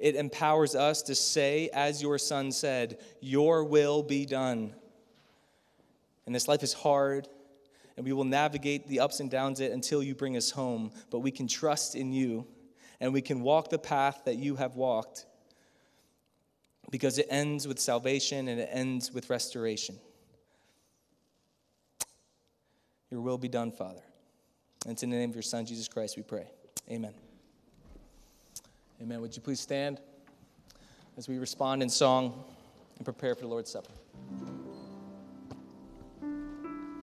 It 0.00 0.16
empowers 0.16 0.74
us 0.74 1.02
to 1.02 1.14
say, 1.14 1.68
as 1.74 2.00
your 2.00 2.18
son 2.18 2.50
said, 2.52 2.98
Your 3.20 3.62
will 3.62 4.02
be 4.02 4.24
done. 4.24 4.74
And 6.24 6.34
this 6.34 6.48
life 6.48 6.62
is 6.62 6.72
hard, 6.72 7.28
and 7.96 8.06
we 8.06 8.12
will 8.12 8.24
navigate 8.24 8.88
the 8.88 9.00
ups 9.00 9.20
and 9.20 9.30
downs 9.30 9.60
it 9.60 9.72
until 9.72 10.02
you 10.02 10.14
bring 10.14 10.36
us 10.38 10.50
home. 10.50 10.90
But 11.10 11.18
we 11.18 11.30
can 11.30 11.46
trust 11.46 11.94
in 11.94 12.12
you, 12.12 12.46
and 12.98 13.12
we 13.12 13.20
can 13.20 13.42
walk 13.42 13.68
the 13.68 13.78
path 13.78 14.22
that 14.24 14.36
you 14.36 14.56
have 14.56 14.74
walked 14.74 15.26
because 16.90 17.18
it 17.18 17.26
ends 17.28 17.68
with 17.68 17.78
salvation 17.78 18.48
and 18.48 18.58
it 18.58 18.70
ends 18.72 19.12
with 19.12 19.28
restoration. 19.28 19.98
Your 23.10 23.20
will 23.20 23.38
be 23.38 23.48
done, 23.48 23.70
Father. 23.70 24.02
And 24.84 24.92
it's 24.92 25.02
in 25.02 25.10
the 25.10 25.16
name 25.16 25.30
of 25.30 25.36
your 25.36 25.42
Son, 25.42 25.66
Jesus 25.66 25.88
Christ, 25.88 26.16
we 26.16 26.22
pray. 26.22 26.46
Amen. 26.90 27.12
Amen. 29.02 29.20
Would 29.22 29.34
you 29.34 29.40
please 29.40 29.60
stand 29.60 29.98
as 31.16 31.26
we 31.26 31.38
respond 31.38 31.82
in 31.82 31.88
song 31.88 32.44
and 32.98 33.04
prepare 33.04 33.34
for 33.34 33.42
the 33.42 33.46
Lord's 33.46 33.70
Supper? 33.70 33.92